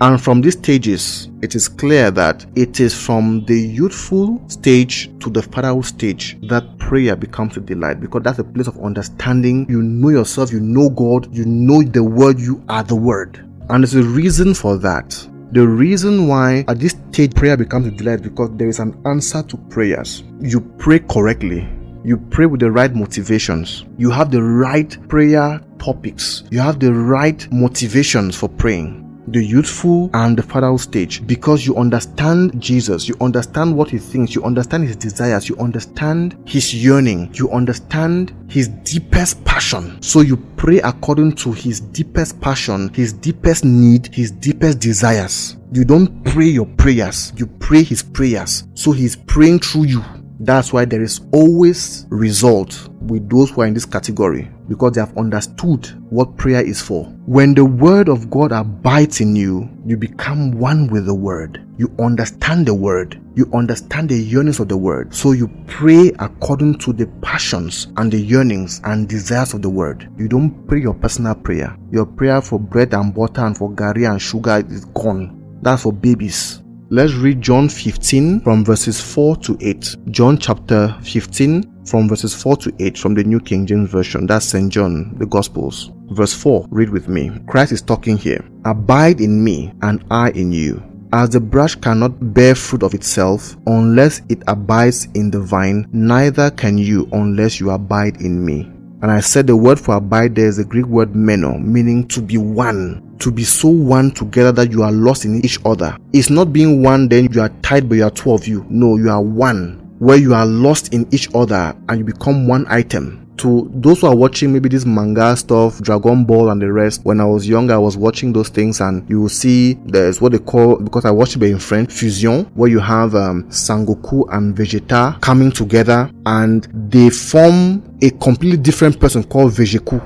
And 0.00 0.20
from 0.20 0.40
these 0.40 0.54
stages, 0.54 1.28
it 1.42 1.54
is 1.54 1.68
clear 1.68 2.10
that 2.10 2.44
it 2.56 2.80
is 2.80 2.92
from 2.92 3.44
the 3.44 3.56
youthful 3.56 4.42
stage 4.48 5.10
to 5.20 5.30
the 5.30 5.42
fatherhood 5.42 5.84
stage 5.84 6.36
that 6.48 6.76
prayer 6.78 7.14
becomes 7.14 7.56
a 7.56 7.60
delight 7.60 8.00
because 8.00 8.22
that's 8.24 8.40
a 8.40 8.44
place 8.44 8.66
of 8.66 8.82
understanding. 8.82 9.66
You 9.68 9.82
know 9.82 10.08
yourself, 10.08 10.50
you 10.50 10.58
know 10.58 10.90
God, 10.90 11.32
you 11.32 11.44
know 11.44 11.82
the 11.82 12.02
word, 12.02 12.40
you 12.40 12.64
are 12.68 12.82
the 12.82 12.96
word. 12.96 13.36
And 13.68 13.84
there's 13.84 13.94
a 13.94 14.02
reason 14.02 14.54
for 14.54 14.76
that. 14.78 15.14
The 15.52 15.66
reason 15.66 16.28
why 16.28 16.64
at 16.68 16.78
this 16.78 16.94
stage 17.10 17.34
prayer 17.34 17.56
becomes 17.56 17.88
a 17.88 17.90
delight 17.90 18.22
because 18.22 18.50
there 18.54 18.68
is 18.68 18.78
an 18.78 19.00
answer 19.04 19.42
to 19.42 19.56
prayers. 19.56 20.22
You 20.40 20.60
pray 20.78 21.00
correctly. 21.00 21.68
You 22.04 22.18
pray 22.18 22.46
with 22.46 22.60
the 22.60 22.70
right 22.70 22.94
motivations. 22.94 23.84
You 23.98 24.10
have 24.10 24.30
the 24.30 24.42
right 24.42 24.96
prayer 25.08 25.60
topics. 25.80 26.44
You 26.50 26.60
have 26.60 26.78
the 26.78 26.94
right 26.94 27.46
motivations 27.52 28.36
for 28.36 28.48
praying 28.48 29.09
the 29.28 29.42
youthful 29.44 30.10
and 30.14 30.36
the 30.36 30.42
fatherhood 30.42 30.80
stage 30.80 31.26
because 31.26 31.66
you 31.66 31.76
understand 31.76 32.60
Jesus, 32.60 33.08
you 33.08 33.16
understand 33.20 33.76
what 33.76 33.90
he 33.90 33.98
thinks, 33.98 34.34
you 34.34 34.42
understand 34.44 34.84
his 34.84 34.96
desires, 34.96 35.48
you 35.48 35.56
understand 35.56 36.36
his 36.46 36.74
yearning, 36.74 37.32
you 37.34 37.50
understand 37.50 38.34
his 38.48 38.68
deepest 38.68 39.44
passion. 39.44 40.00
So 40.02 40.20
you 40.20 40.36
pray 40.56 40.78
according 40.80 41.36
to 41.36 41.52
his 41.52 41.80
deepest 41.80 42.40
passion, 42.40 42.92
his 42.94 43.12
deepest 43.12 43.64
need, 43.64 44.12
his 44.12 44.30
deepest 44.30 44.80
desires. 44.80 45.56
You 45.72 45.84
don't 45.84 46.24
pray 46.24 46.46
your 46.46 46.66
prayers, 46.66 47.32
you 47.36 47.46
pray 47.46 47.82
his 47.82 48.02
prayers. 48.02 48.64
So 48.74 48.92
he's 48.92 49.16
praying 49.16 49.60
through 49.60 49.84
you. 49.84 50.04
That's 50.42 50.72
why 50.72 50.86
there 50.86 51.02
is 51.02 51.20
always 51.32 52.06
result 52.08 52.88
with 53.02 53.28
those 53.28 53.50
who 53.50 53.60
are 53.60 53.66
in 53.66 53.74
this 53.74 53.84
category 53.84 54.50
because 54.68 54.92
they 54.92 55.00
have 55.02 55.16
understood 55.18 55.86
what 56.08 56.38
prayer 56.38 56.64
is 56.64 56.80
for. 56.80 57.04
When 57.26 57.52
the 57.54 57.66
word 57.66 58.08
of 58.08 58.30
God 58.30 58.50
abides 58.50 59.20
in 59.20 59.36
you, 59.36 59.68
you 59.84 59.98
become 59.98 60.52
one 60.52 60.86
with 60.88 61.04
the 61.04 61.14
word. 61.14 61.62
You 61.76 61.94
understand 61.98 62.64
the 62.64 62.74
word. 62.74 63.20
You 63.34 63.50
understand 63.52 64.08
the 64.08 64.16
yearnings 64.16 64.60
of 64.60 64.68
the 64.68 64.78
word. 64.78 65.14
So 65.14 65.32
you 65.32 65.48
pray 65.66 66.10
according 66.18 66.78
to 66.78 66.94
the 66.94 67.06
passions 67.20 67.88
and 67.98 68.10
the 68.10 68.18
yearnings 68.18 68.80
and 68.84 69.06
desires 69.06 69.52
of 69.52 69.60
the 69.60 69.70
word. 69.70 70.08
You 70.16 70.26
don't 70.26 70.66
pray 70.66 70.80
your 70.80 70.94
personal 70.94 71.34
prayer. 71.34 71.76
Your 71.92 72.06
prayer 72.06 72.40
for 72.40 72.58
bread 72.58 72.94
and 72.94 73.14
butter 73.14 73.44
and 73.44 73.56
for 73.56 73.70
gari 73.70 74.10
and 74.10 74.20
sugar 74.20 74.64
is 74.70 74.86
gone. 74.86 75.58
That's 75.60 75.82
for 75.82 75.92
babies. 75.92 76.62
Let's 76.92 77.12
read 77.12 77.40
John 77.40 77.68
15 77.68 78.40
from 78.40 78.64
verses 78.64 79.00
4 79.00 79.36
to 79.36 79.56
8. 79.60 79.94
John 80.10 80.36
chapter 80.36 80.92
15 81.04 81.84
from 81.86 82.08
verses 82.08 82.34
4 82.34 82.56
to 82.56 82.74
8 82.80 82.98
from 82.98 83.14
the 83.14 83.22
New 83.22 83.38
King 83.38 83.64
James 83.64 83.88
Version. 83.88 84.26
That's 84.26 84.46
St. 84.46 84.72
John, 84.72 85.14
the 85.16 85.26
Gospels. 85.26 85.92
Verse 86.10 86.34
4, 86.34 86.66
read 86.68 86.90
with 86.90 87.06
me. 87.06 87.30
Christ 87.46 87.70
is 87.70 87.80
talking 87.80 88.16
here. 88.16 88.44
Abide 88.64 89.20
in 89.20 89.44
me 89.44 89.72
and 89.82 90.04
I 90.10 90.30
in 90.30 90.50
you. 90.50 90.82
As 91.12 91.30
the 91.30 91.38
branch 91.38 91.80
cannot 91.80 92.34
bear 92.34 92.56
fruit 92.56 92.82
of 92.82 92.92
itself 92.92 93.56
unless 93.68 94.22
it 94.28 94.42
abides 94.48 95.06
in 95.14 95.30
the 95.30 95.38
vine, 95.38 95.86
neither 95.92 96.50
can 96.50 96.76
you 96.76 97.08
unless 97.12 97.60
you 97.60 97.70
abide 97.70 98.20
in 98.20 98.44
me. 98.44 98.68
And 99.02 99.10
I 99.10 99.20
said 99.20 99.46
the 99.46 99.56
word 99.56 99.80
for 99.80 99.96
abide 99.96 100.34
there 100.34 100.46
is 100.46 100.58
the 100.58 100.64
Greek 100.64 100.86
word 100.86 101.14
meno, 101.16 101.56
meaning 101.58 102.06
to 102.08 102.20
be 102.20 102.36
one 102.36 103.06
to 103.20 103.30
be 103.30 103.44
so 103.44 103.68
one 103.68 104.10
together 104.10 104.50
that 104.52 104.72
you 104.72 104.82
are 104.82 104.92
lost 104.92 105.24
in 105.24 105.44
each 105.44 105.58
other. 105.64 105.96
It's 106.12 106.30
not 106.30 106.52
being 106.52 106.82
one, 106.82 107.08
then 107.08 107.30
you 107.32 107.42
are 107.42 107.50
tied, 107.62 107.88
but 107.88 107.96
you 107.96 108.04
are 108.04 108.10
two 108.10 108.32
of 108.32 108.46
you. 108.46 108.66
No, 108.70 108.96
you 108.96 109.10
are 109.10 109.22
one, 109.22 109.94
where 109.98 110.16
you 110.16 110.34
are 110.34 110.46
lost 110.46 110.94
in 110.94 111.06
each 111.12 111.28
other 111.34 111.76
and 111.88 111.98
you 111.98 112.04
become 112.04 112.46
one 112.48 112.66
item 112.68 113.19
to 113.40 113.70
those 113.74 114.00
who 114.00 114.06
are 114.06 114.16
watching 114.16 114.52
maybe 114.52 114.68
this 114.68 114.84
manga 114.84 115.36
stuff, 115.36 115.80
Dragon 115.80 116.24
Ball 116.24 116.50
and 116.50 116.60
the 116.60 116.72
rest, 116.72 117.04
when 117.04 117.20
I 117.20 117.24
was 117.24 117.48
young, 117.48 117.70
I 117.70 117.78
was 117.78 117.96
watching 117.96 118.32
those 118.32 118.48
things 118.48 118.80
and 118.80 119.08
you 119.08 119.20
will 119.20 119.28
see 119.28 119.74
there's 119.84 120.20
what 120.20 120.32
they 120.32 120.38
call, 120.38 120.76
because 120.76 121.04
I 121.04 121.10
watched 121.10 121.36
it 121.36 121.42
in 121.42 121.58
French, 121.58 121.92
fusion, 121.92 122.44
where 122.54 122.70
you 122.70 122.78
have 122.80 123.14
um, 123.14 123.44
Sangoku 123.44 124.26
and 124.32 124.56
Vegeta 124.56 125.20
coming 125.20 125.50
together 125.50 126.10
and 126.26 126.68
they 126.90 127.10
form 127.10 127.82
a 128.02 128.10
completely 128.10 128.58
different 128.58 129.00
person 129.00 129.24
called 129.24 129.52
Vegeku. 129.52 130.00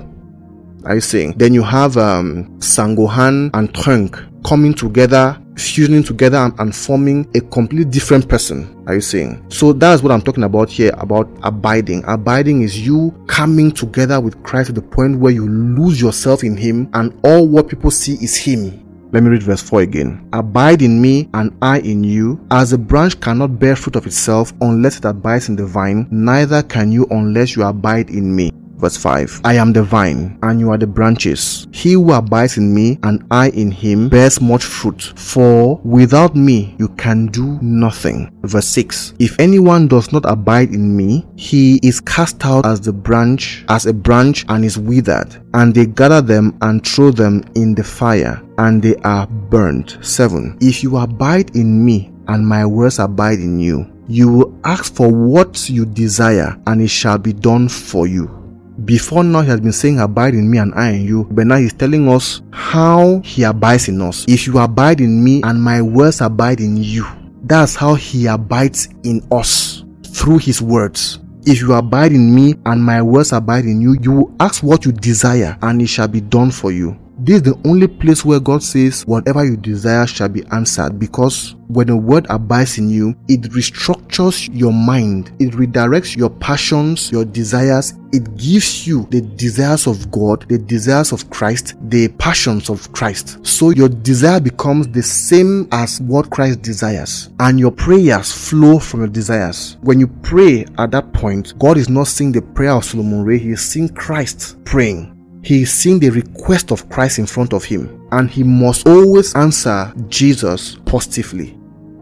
Are 0.84 0.94
you 0.94 1.00
saying? 1.00 1.34
Then 1.36 1.54
you 1.54 1.62
have 1.62 1.96
um, 1.96 2.58
Sangohan 2.58 3.50
and 3.54 3.74
Trunk 3.74 4.18
coming 4.44 4.74
together, 4.74 5.40
fusing 5.56 6.02
together 6.02 6.38
and, 6.38 6.58
and, 6.58 6.74
forming 6.74 7.28
a 7.34 7.40
completely 7.40 7.84
different 7.84 8.28
person. 8.28 8.84
Are 8.86 8.94
you 8.94 9.00
saying? 9.00 9.44
So 9.48 9.72
that's 9.72 10.02
what 10.02 10.12
I'm 10.12 10.22
talking 10.22 10.44
about 10.44 10.70
here 10.70 10.92
about 10.98 11.28
abiding. 11.42 12.04
Abiding 12.06 12.62
is 12.62 12.86
you 12.86 13.14
coming 13.26 13.70
together 13.70 14.20
with 14.20 14.42
Christ 14.42 14.68
to 14.68 14.72
the 14.72 14.82
point 14.82 15.18
where 15.18 15.32
you 15.32 15.48
lose 15.48 16.00
yourself 16.00 16.42
in 16.44 16.56
Him 16.56 16.90
and 16.94 17.18
all 17.24 17.46
what 17.48 17.68
people 17.68 17.90
see 17.90 18.14
is 18.14 18.36
Him. 18.36 18.80
Let 19.12 19.22
me 19.22 19.30
read 19.30 19.44
verse 19.44 19.62
4 19.62 19.82
again. 19.82 20.28
Abide 20.32 20.82
in 20.82 21.00
me 21.00 21.28
and 21.34 21.56
I 21.62 21.78
in 21.78 22.02
you. 22.02 22.44
As 22.50 22.72
a 22.72 22.78
branch 22.78 23.20
cannot 23.20 23.60
bear 23.60 23.76
fruit 23.76 23.94
of 23.94 24.06
itself 24.06 24.52
unless 24.60 24.98
it 24.98 25.04
abides 25.04 25.48
in 25.48 25.54
the 25.54 25.64
vine, 25.64 26.08
neither 26.10 26.64
can 26.64 26.90
you 26.90 27.06
unless 27.10 27.54
you 27.54 27.62
abide 27.62 28.10
in 28.10 28.34
me. 28.34 28.50
Verse 28.76 28.96
5 28.96 29.40
I 29.44 29.54
am 29.54 29.72
the 29.72 29.82
vine, 29.82 30.38
and 30.42 30.60
you 30.60 30.70
are 30.70 30.78
the 30.78 30.86
branches. 30.86 31.66
He 31.72 31.92
who 31.92 32.12
abides 32.12 32.56
in 32.56 32.74
me, 32.74 32.98
and 33.02 33.24
I 33.30 33.50
in 33.50 33.70
him, 33.70 34.08
bears 34.08 34.40
much 34.40 34.64
fruit, 34.64 35.12
for 35.16 35.80
without 35.84 36.34
me 36.36 36.74
you 36.78 36.88
can 36.88 37.26
do 37.26 37.58
nothing. 37.62 38.30
Verse 38.42 38.66
6 38.66 39.14
If 39.18 39.38
anyone 39.38 39.88
does 39.88 40.12
not 40.12 40.24
abide 40.26 40.70
in 40.70 40.96
me, 40.96 41.26
he 41.36 41.80
is 41.82 42.00
cast 42.00 42.44
out 42.44 42.66
as 42.66 42.80
the 42.80 42.92
branch, 42.92 43.64
as 43.68 43.86
a 43.86 43.92
branch, 43.92 44.44
and 44.48 44.64
is 44.64 44.78
withered, 44.78 45.36
and 45.54 45.74
they 45.74 45.86
gather 45.86 46.20
them 46.20 46.56
and 46.60 46.86
throw 46.86 47.10
them 47.10 47.42
in 47.54 47.74
the 47.74 47.84
fire, 47.84 48.42
and 48.58 48.82
they 48.82 48.96
are 48.96 49.26
burnt. 49.26 49.98
7 50.02 50.58
If 50.60 50.82
you 50.82 50.96
abide 50.96 51.54
in 51.56 51.84
me, 51.84 52.12
and 52.28 52.46
my 52.46 52.64
words 52.64 52.98
abide 52.98 53.38
in 53.38 53.58
you, 53.58 53.90
you 54.08 54.30
will 54.30 54.60
ask 54.64 54.94
for 54.94 55.10
what 55.10 55.68
you 55.70 55.86
desire, 55.86 56.58
and 56.66 56.82
it 56.82 56.88
shall 56.88 57.18
be 57.18 57.32
done 57.32 57.68
for 57.68 58.06
you. 58.06 58.43
Before 58.84 59.22
now, 59.22 59.42
he 59.42 59.48
has 59.48 59.60
been 59.60 59.72
saying, 59.72 60.00
Abide 60.00 60.34
in 60.34 60.50
me 60.50 60.58
and 60.58 60.74
I 60.74 60.90
in 60.90 61.04
you. 61.04 61.28
But 61.30 61.46
now 61.46 61.56
he's 61.56 61.72
telling 61.72 62.08
us 62.08 62.42
how 62.52 63.20
he 63.20 63.44
abides 63.44 63.88
in 63.88 64.00
us. 64.02 64.24
If 64.26 64.46
you 64.46 64.58
abide 64.58 65.00
in 65.00 65.22
me 65.22 65.42
and 65.44 65.62
my 65.62 65.80
words 65.80 66.20
abide 66.20 66.60
in 66.60 66.76
you, 66.76 67.06
that's 67.44 67.76
how 67.76 67.94
he 67.94 68.26
abides 68.26 68.88
in 69.04 69.24
us 69.30 69.84
through 70.08 70.38
his 70.38 70.60
words. 70.60 71.20
If 71.46 71.60
you 71.60 71.74
abide 71.74 72.12
in 72.12 72.34
me 72.34 72.54
and 72.64 72.82
my 72.82 73.02
words 73.02 73.32
abide 73.32 73.64
in 73.66 73.80
you, 73.80 73.96
you 74.00 74.12
will 74.12 74.34
ask 74.40 74.62
what 74.62 74.84
you 74.84 74.92
desire 74.92 75.56
and 75.62 75.80
it 75.80 75.86
shall 75.88 76.08
be 76.08 76.20
done 76.20 76.50
for 76.50 76.72
you. 76.72 76.98
This 77.18 77.36
is 77.36 77.42
the 77.42 77.60
only 77.64 77.86
place 77.86 78.24
where 78.24 78.40
God 78.40 78.62
says, 78.62 79.06
Whatever 79.06 79.44
you 79.44 79.56
desire 79.56 80.06
shall 80.06 80.28
be 80.28 80.44
answered. 80.50 80.98
Because 80.98 81.54
when 81.68 81.86
the 81.86 81.96
word 81.96 82.26
abides 82.28 82.78
in 82.78 82.90
you, 82.90 83.16
it 83.28 83.42
restructures 83.42 84.48
your 84.52 84.72
mind, 84.72 85.32
it 85.38 85.52
redirects 85.52 86.16
your 86.16 86.30
passions, 86.30 87.10
your 87.10 87.24
desires, 87.24 87.94
it 88.12 88.36
gives 88.36 88.86
you 88.86 89.06
the 89.10 89.20
desires 89.20 89.86
of 89.86 90.10
God, 90.10 90.48
the 90.48 90.58
desires 90.58 91.12
of 91.12 91.30
Christ, 91.30 91.74
the 91.88 92.08
passions 92.08 92.68
of 92.68 92.92
Christ. 92.92 93.44
So 93.46 93.70
your 93.70 93.88
desire 93.88 94.40
becomes 94.40 94.88
the 94.88 95.02
same 95.02 95.68
as 95.72 96.00
what 96.00 96.30
Christ 96.30 96.62
desires, 96.62 97.30
and 97.40 97.58
your 97.58 97.72
prayers 97.72 98.32
flow 98.32 98.78
from 98.78 99.00
your 99.00 99.08
desires. 99.08 99.78
When 99.82 100.00
you 100.00 100.08
pray 100.08 100.66
at 100.78 100.90
that 100.90 101.12
point, 101.12 101.58
God 101.58 101.76
is 101.76 101.88
not 101.88 102.08
seeing 102.08 102.32
the 102.32 102.42
prayer 102.42 102.72
of 102.72 102.84
Solomon 102.84 103.24
Ray, 103.24 103.38
he 103.38 103.50
is 103.50 103.64
seeing 103.64 103.88
Christ 103.88 104.62
praying. 104.64 105.13
He 105.44 105.62
is 105.62 105.72
seeing 105.72 105.98
the 105.98 106.10
request 106.10 106.70
of 106.70 106.88
Christ 106.88 107.18
in 107.18 107.26
front 107.26 107.52
of 107.52 107.64
him, 107.64 108.08
and 108.12 108.30
he 108.30 108.42
must 108.42 108.88
always 108.88 109.34
answer 109.34 109.92
Jesus 110.08 110.76
positively. 110.86 111.58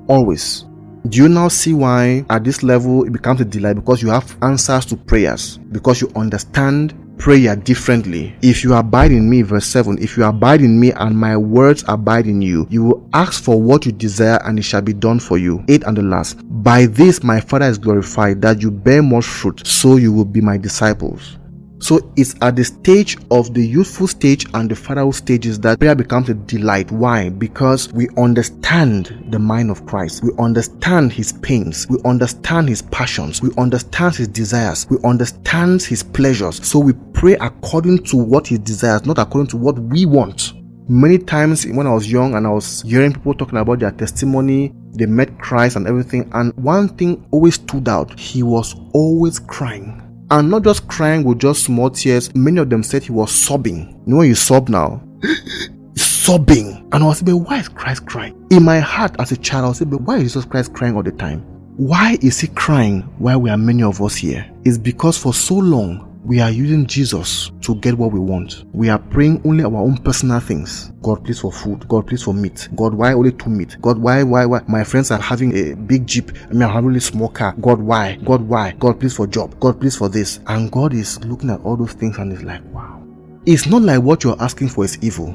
Always. 0.07 0.65
Do 1.09 1.19
you 1.19 1.29
now 1.29 1.49
see 1.49 1.73
why 1.73 2.25
at 2.31 2.45
this 2.45 2.63
level 2.63 3.05
it 3.05 3.13
becomes 3.13 3.41
a 3.41 3.45
delight? 3.45 3.75
Because 3.75 4.01
you 4.01 4.11
have 4.11 4.37
answers 4.43 4.87
to 4.87 4.97
prayers, 4.97 5.59
because 5.73 6.01
you 6.01 6.09
understand 6.15 6.95
prayer 7.19 7.57
differently. 7.57 8.35
If 8.43 8.63
you 8.63 8.75
abide 8.75 9.11
in 9.11 9.29
me, 9.29 9.43
verse 9.43 9.67
7, 9.67 9.99
if 10.01 10.17
you 10.17 10.25
abide 10.25 10.61
in 10.61 10.79
me 10.79 10.93
and 10.93 11.19
my 11.19 11.37
words 11.37 11.85
abide 11.89 12.27
in 12.27 12.43
you, 12.43 12.67
you 12.71 12.85
will 12.85 13.09
ask 13.13 13.43
for 13.43 13.61
what 13.61 13.85
you 13.87 13.93
desire 13.93 14.41
and 14.45 14.59
it 14.59 14.63
shall 14.63 14.83
be 14.83 14.93
done 14.93 15.19
for 15.19 15.39
you. 15.39 15.65
8 15.69 15.83
and 15.85 15.97
the 15.97 16.03
last. 16.03 16.39
By 16.63 16.87
this 16.87 17.23
my 17.25 17.41
Father 17.41 17.67
is 17.67 17.79
glorified 17.79 18.41
that 18.43 18.63
you 18.63 18.71
bear 18.71 19.03
much 19.03 19.25
fruit, 19.25 19.67
so 19.67 19.97
you 19.97 20.13
will 20.13 20.25
be 20.25 20.41
my 20.41 20.57
disciples. 20.57 21.39
So 21.83 21.99
it's 22.15 22.37
at 22.43 22.55
the 22.55 22.63
stage 22.63 23.17
of 23.33 23.55
the 23.55 23.67
youthful 23.67 24.07
stage 24.07 24.47
and 24.55 24.71
the 24.71 24.77
fatherhood 24.77 25.17
stages 25.17 25.59
that 25.61 25.81
prayer 25.81 25.97
becomes 25.97 26.29
a 26.29 26.35
delight. 26.35 26.93
Why? 26.93 27.29
Because 27.29 27.93
we 27.93 28.09
understand 28.17 29.27
the 29.31 29.41
mind 29.41 29.69
of 29.69 29.85
Christ. 29.85 30.23
We 30.23 30.31
understand 30.39 31.13
his 31.13 31.33
pains. 31.33 31.89
We 31.89 31.99
understand 32.05 32.69
his 32.69 32.83
passions. 32.83 33.43
We 33.43 33.51
understand 33.59 34.15
his 34.15 34.29
desires. 34.29 34.87
We 34.89 34.99
understand 35.03 35.83
his 35.83 36.05
pleasures. 36.05 36.65
So 36.65 36.79
we 36.79 36.93
pray 37.15 37.35
according 37.35 38.05
to 38.05 38.17
what 38.17 38.47
he 38.47 38.59
desires, 38.59 39.05
not 39.05 39.19
according 39.19 39.49
to 39.49 39.57
what 39.57 39.77
we 39.77 40.07
want. 40.07 40.53
Many 40.89 41.19
times 41.19 41.67
when 41.67 41.89
I 41.89 41.93
was 41.95 42.11
young 42.11 42.37
and 42.37 42.47
I 42.47 42.51
was 42.51 42.83
hearing 42.83 43.13
people 43.13 43.35
talking 43.35 43.59
about 43.59 43.81
their 43.81 43.91
testimony, 43.91 44.73
they 44.95 45.07
met 45.07 45.37
Christ 45.41 45.75
and 45.75 45.89
everything, 45.89 46.31
and 46.33 46.55
one 46.55 46.91
thing 46.91 47.27
always 47.33 47.55
stood 47.55 47.89
out. 47.89 48.17
He 48.19 48.45
was 48.45 48.77
always 48.93 49.41
crying 49.41 50.02
and 50.31 50.51
not 50.51 50.65
just 50.65 50.89
crying 50.89 51.25
with 51.25 51.41
just 51.41 51.65
small 51.65 51.91
tears. 51.91 52.35
Many 52.35 52.59
of 52.59 52.71
them 52.71 52.83
said 52.83 53.03
he 53.03 53.13
was 53.13 53.33
sobbing. 53.33 54.01
You 54.07 54.13
know 54.13 54.17
when 54.19 54.29
you 54.29 54.35
sob 54.35 54.69
now? 54.69 55.03
sobbing. 55.95 56.89
And 56.93 57.03
I 57.03 57.07
was 57.07 57.19
saying, 57.19 57.45
why 57.45 57.59
is 57.59 57.69
Christ 57.69 58.07
crying? 58.07 58.47
In 58.51 58.65
my 58.65 58.81
heart 58.81 59.15
as 59.19 59.33
a 59.33 59.37
child, 59.37 59.65
I 59.65 59.69
was 59.69 59.79
saying, 59.79 59.91
but 59.91 60.03
why 60.03 60.17
is 60.17 60.23
Jesus 60.23 60.45
Christ 60.45 60.73
crying 60.73 60.97
all 60.97 61.03
the 61.03 61.13
time? 61.13 61.41
Why 61.77 62.19
is 62.21 62.39
he 62.41 62.49
crying 62.49 63.01
while 63.19 63.41
we 63.41 63.51
are 63.51 63.57
many 63.57 63.83
of 63.83 64.01
us 64.03 64.15
here? 64.15 64.51
It's 64.65 64.79
because 64.79 65.17
for 65.17 65.33
so 65.33 65.55
long 65.55 66.12
we 66.25 66.41
are 66.41 66.51
using 66.51 66.87
Jesus 66.87 67.51
to 67.63 67.75
get 67.77 67.95
what 67.99 68.13
we 68.13 68.21
want. 68.21 68.65
We 68.73 68.89
are 68.89 68.99
praying 68.99 69.43
only 69.45 69.65
our 69.65 69.75
own 69.75 69.97
personal 69.99 70.39
things. 70.39 70.93
God, 71.03 71.25
please 71.25 71.41
for 71.41 71.53
food. 71.53 71.89
God, 71.89 72.07
please 72.07 72.23
for 72.23 72.33
meat. 72.33 72.69
God, 72.77 72.95
why 72.95 73.13
only 73.13 73.33
two 73.33 73.51
meat? 73.51 73.77
God, 73.81 73.99
why, 73.99 74.23
why, 74.23 74.47
why? 74.47 74.61
My 74.69 74.85
friends 74.85 75.11
are 75.11 75.21
having 75.21 75.57
a 75.57 75.75
big 75.75 76.07
jeep. 76.07 76.31
I 76.49 76.53
mean, 76.53 76.63
I'm 76.63 76.71
having 76.71 76.95
a 76.95 77.01
small 77.01 77.29
car. 77.29 77.55
God, 77.61 77.81
why? 77.81 78.17
God, 78.25 78.43
why? 78.43 78.73
God, 78.79 79.01
please 79.01 79.17
for 79.17 79.27
job. 79.27 79.59
God, 79.59 79.81
please 79.81 79.97
for 79.97 80.09
this. 80.09 80.39
And 80.47 80.71
God 80.71 80.95
is 80.95 81.23
looking 81.25 81.51
at 81.51 81.61
all 81.63 81.77
those 81.77 81.93
things 81.93 82.19
and 82.19 82.33
is 82.33 82.45
like, 82.45 82.63
wow. 82.73 83.03
It's 83.45 83.67
not 83.67 83.83
like 83.83 84.03
what 84.03 84.23
you're 84.23 84.41
asking 84.41 84.69
for 84.69 84.85
is 84.85 84.99
evil. 85.03 85.35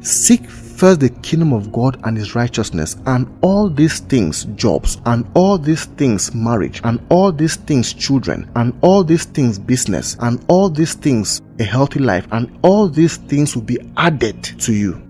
Seek 0.00 0.46
first 0.80 1.00
the 1.00 1.10
kingdom 1.10 1.52
of 1.52 1.70
God 1.70 2.00
and 2.04 2.16
his 2.16 2.34
righteousness, 2.34 2.96
and 3.04 3.28
all 3.42 3.68
these 3.68 4.00
things, 4.00 4.46
jobs, 4.56 4.96
and 5.04 5.30
all 5.34 5.58
these 5.58 5.84
things, 5.84 6.34
marriage, 6.34 6.80
and 6.84 6.98
all 7.10 7.30
these 7.30 7.56
things, 7.56 7.92
children, 7.92 8.50
and 8.56 8.72
all 8.80 9.04
these 9.04 9.26
things, 9.26 9.58
business, 9.58 10.16
and 10.20 10.42
all 10.48 10.70
these 10.70 10.94
things, 10.94 11.42
a 11.58 11.64
healthy 11.64 12.00
life, 12.00 12.26
and 12.32 12.58
all 12.62 12.88
these 12.88 13.18
things 13.18 13.54
will 13.54 13.62
be 13.62 13.78
added 13.98 14.42
to 14.42 14.72
you. 14.72 15.02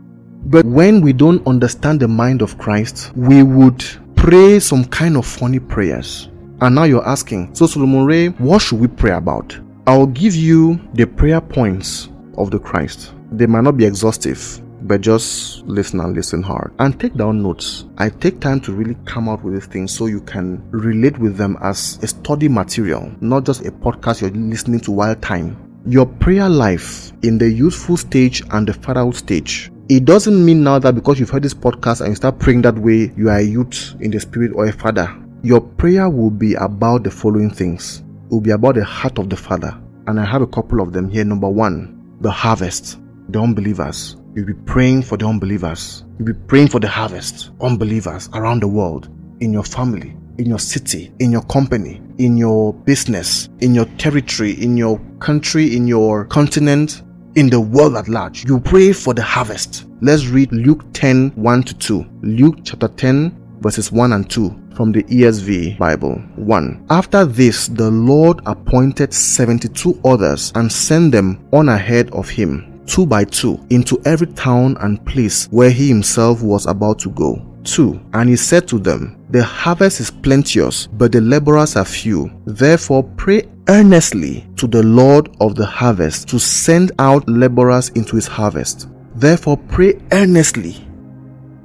But 0.46 0.66
when 0.66 1.02
we 1.02 1.12
don't 1.12 1.46
understand 1.46 2.00
the 2.00 2.08
mind 2.08 2.42
of 2.42 2.58
Christ, 2.58 3.12
we 3.14 3.44
would 3.44 3.84
pray 4.16 4.58
some 4.58 4.84
kind 4.86 5.16
of 5.16 5.24
funny 5.24 5.60
prayers. 5.60 6.30
And 6.62 6.74
now 6.74 6.82
you're 6.82 7.06
asking, 7.06 7.54
so 7.54 7.68
Solomon 7.68 8.04
Ray, 8.06 8.26
what 8.28 8.60
should 8.60 8.80
we 8.80 8.88
pray 8.88 9.12
about? 9.12 9.56
I'll 9.86 10.06
give 10.06 10.34
you 10.34 10.80
the 10.94 11.06
prayer 11.06 11.40
points 11.40 12.08
of 12.36 12.50
the 12.50 12.58
Christ. 12.58 13.14
They 13.30 13.46
might 13.46 13.62
not 13.62 13.76
be 13.76 13.84
exhaustive, 13.84 14.60
but 14.82 15.00
just 15.00 15.62
listen 15.66 16.00
and 16.00 16.14
listen 16.14 16.42
hard 16.42 16.72
and 16.78 16.98
take 16.98 17.14
down 17.14 17.42
notes. 17.42 17.86
I 17.98 18.08
take 18.08 18.40
time 18.40 18.60
to 18.60 18.72
really 18.72 18.96
come 19.04 19.28
out 19.28 19.42
with 19.42 19.54
these 19.54 19.66
things 19.66 19.92
so 19.92 20.06
you 20.06 20.20
can 20.20 20.62
relate 20.70 21.18
with 21.18 21.36
them 21.36 21.56
as 21.62 21.98
a 22.02 22.06
study 22.06 22.48
material, 22.48 23.12
not 23.20 23.44
just 23.44 23.64
a 23.66 23.70
podcast 23.70 24.20
you're 24.20 24.30
listening 24.30 24.80
to 24.80 24.92
while 24.92 25.16
time. 25.16 25.56
Your 25.86 26.06
prayer 26.06 26.48
life 26.48 27.12
in 27.22 27.38
the 27.38 27.50
youthful 27.50 27.96
stage 27.96 28.42
and 28.50 28.66
the 28.66 28.74
fatherhood 28.74 29.16
stage. 29.16 29.70
It 29.88 30.04
doesn't 30.04 30.44
mean 30.44 30.62
now 30.62 30.78
that 30.78 30.94
because 30.94 31.18
you've 31.18 31.30
heard 31.30 31.42
this 31.42 31.54
podcast 31.54 32.00
and 32.00 32.10
you 32.10 32.14
start 32.14 32.38
praying 32.38 32.62
that 32.62 32.78
way, 32.78 33.12
you 33.16 33.28
are 33.28 33.38
a 33.38 33.42
youth 33.42 33.96
in 34.00 34.10
the 34.10 34.20
spirit 34.20 34.52
or 34.54 34.66
a 34.66 34.72
father. 34.72 35.12
Your 35.42 35.60
prayer 35.60 36.08
will 36.10 36.30
be 36.30 36.54
about 36.54 37.02
the 37.02 37.10
following 37.10 37.50
things. 37.50 38.02
It 38.26 38.30
will 38.30 38.42
be 38.42 38.50
about 38.50 38.74
the 38.74 38.84
heart 38.84 39.18
of 39.18 39.30
the 39.30 39.36
Father. 39.36 39.76
And 40.06 40.20
I 40.20 40.24
have 40.24 40.42
a 40.42 40.46
couple 40.46 40.80
of 40.80 40.92
them 40.92 41.08
here. 41.08 41.24
Number 41.24 41.48
one, 41.48 42.16
the 42.20 42.30
harvest, 42.30 42.98
the 43.30 43.40
unbelievers. 43.40 44.16
You'll 44.32 44.46
be 44.46 44.54
praying 44.54 45.02
for 45.02 45.16
the 45.16 45.26
unbelievers. 45.26 46.04
You'll 46.18 46.28
be 46.28 46.40
praying 46.46 46.68
for 46.68 46.78
the 46.78 46.86
harvest, 46.86 47.50
unbelievers 47.60 48.28
around 48.32 48.62
the 48.62 48.68
world, 48.68 49.08
in 49.40 49.52
your 49.52 49.64
family, 49.64 50.16
in 50.38 50.46
your 50.46 50.60
city, 50.60 51.12
in 51.18 51.32
your 51.32 51.42
company, 51.42 52.00
in 52.18 52.36
your 52.36 52.72
business, 52.72 53.48
in 53.58 53.74
your 53.74 53.86
territory, 53.98 54.52
in 54.62 54.76
your 54.76 55.00
country, 55.18 55.74
in 55.74 55.88
your 55.88 56.26
continent, 56.26 57.02
in 57.34 57.50
the 57.50 57.58
world 57.58 57.96
at 57.96 58.06
large. 58.06 58.44
You 58.44 58.60
pray 58.60 58.92
for 58.92 59.14
the 59.14 59.22
harvest. 59.22 59.86
Let's 60.00 60.26
read 60.28 60.52
Luke 60.52 60.84
10 60.92 61.30
1 61.30 61.62
to 61.64 61.74
2. 61.74 62.06
Luke 62.22 62.58
chapter 62.62 62.86
10, 62.86 63.58
verses 63.62 63.90
1 63.90 64.12
and 64.12 64.30
2 64.30 64.56
from 64.76 64.92
the 64.92 65.02
ESV 65.04 65.76
Bible. 65.76 66.22
1. 66.36 66.86
After 66.88 67.24
this, 67.24 67.66
the 67.66 67.90
Lord 67.90 68.40
appointed 68.46 69.12
72 69.12 70.00
others 70.04 70.52
and 70.54 70.70
sent 70.70 71.10
them 71.10 71.48
on 71.52 71.68
ahead 71.68 72.10
of 72.12 72.28
him 72.28 72.69
two 72.90 73.06
by 73.06 73.24
two 73.24 73.64
into 73.70 74.02
every 74.04 74.26
town 74.26 74.76
and 74.80 75.04
place 75.06 75.46
where 75.52 75.70
he 75.70 75.88
himself 75.88 76.42
was 76.42 76.66
about 76.66 76.98
to 76.98 77.10
go. 77.10 77.46
2. 77.62 78.00
And 78.14 78.28
he 78.28 78.36
said 78.36 78.66
to 78.68 78.78
them, 78.78 79.16
The 79.30 79.44
harvest 79.44 80.00
is 80.00 80.10
plenteous, 80.10 80.88
but 80.88 81.12
the 81.12 81.20
laborers 81.20 81.76
are 81.76 81.84
few. 81.84 82.32
Therefore, 82.46 83.04
pray 83.16 83.48
earnestly 83.68 84.48
to 84.56 84.66
the 84.66 84.82
Lord 84.82 85.28
of 85.40 85.54
the 85.54 85.66
harvest 85.66 86.28
to 86.30 86.40
send 86.40 86.90
out 86.98 87.28
laborers 87.28 87.90
into 87.90 88.16
his 88.16 88.26
harvest. 88.26 88.88
Therefore, 89.14 89.56
pray 89.56 90.00
earnestly. 90.10 90.84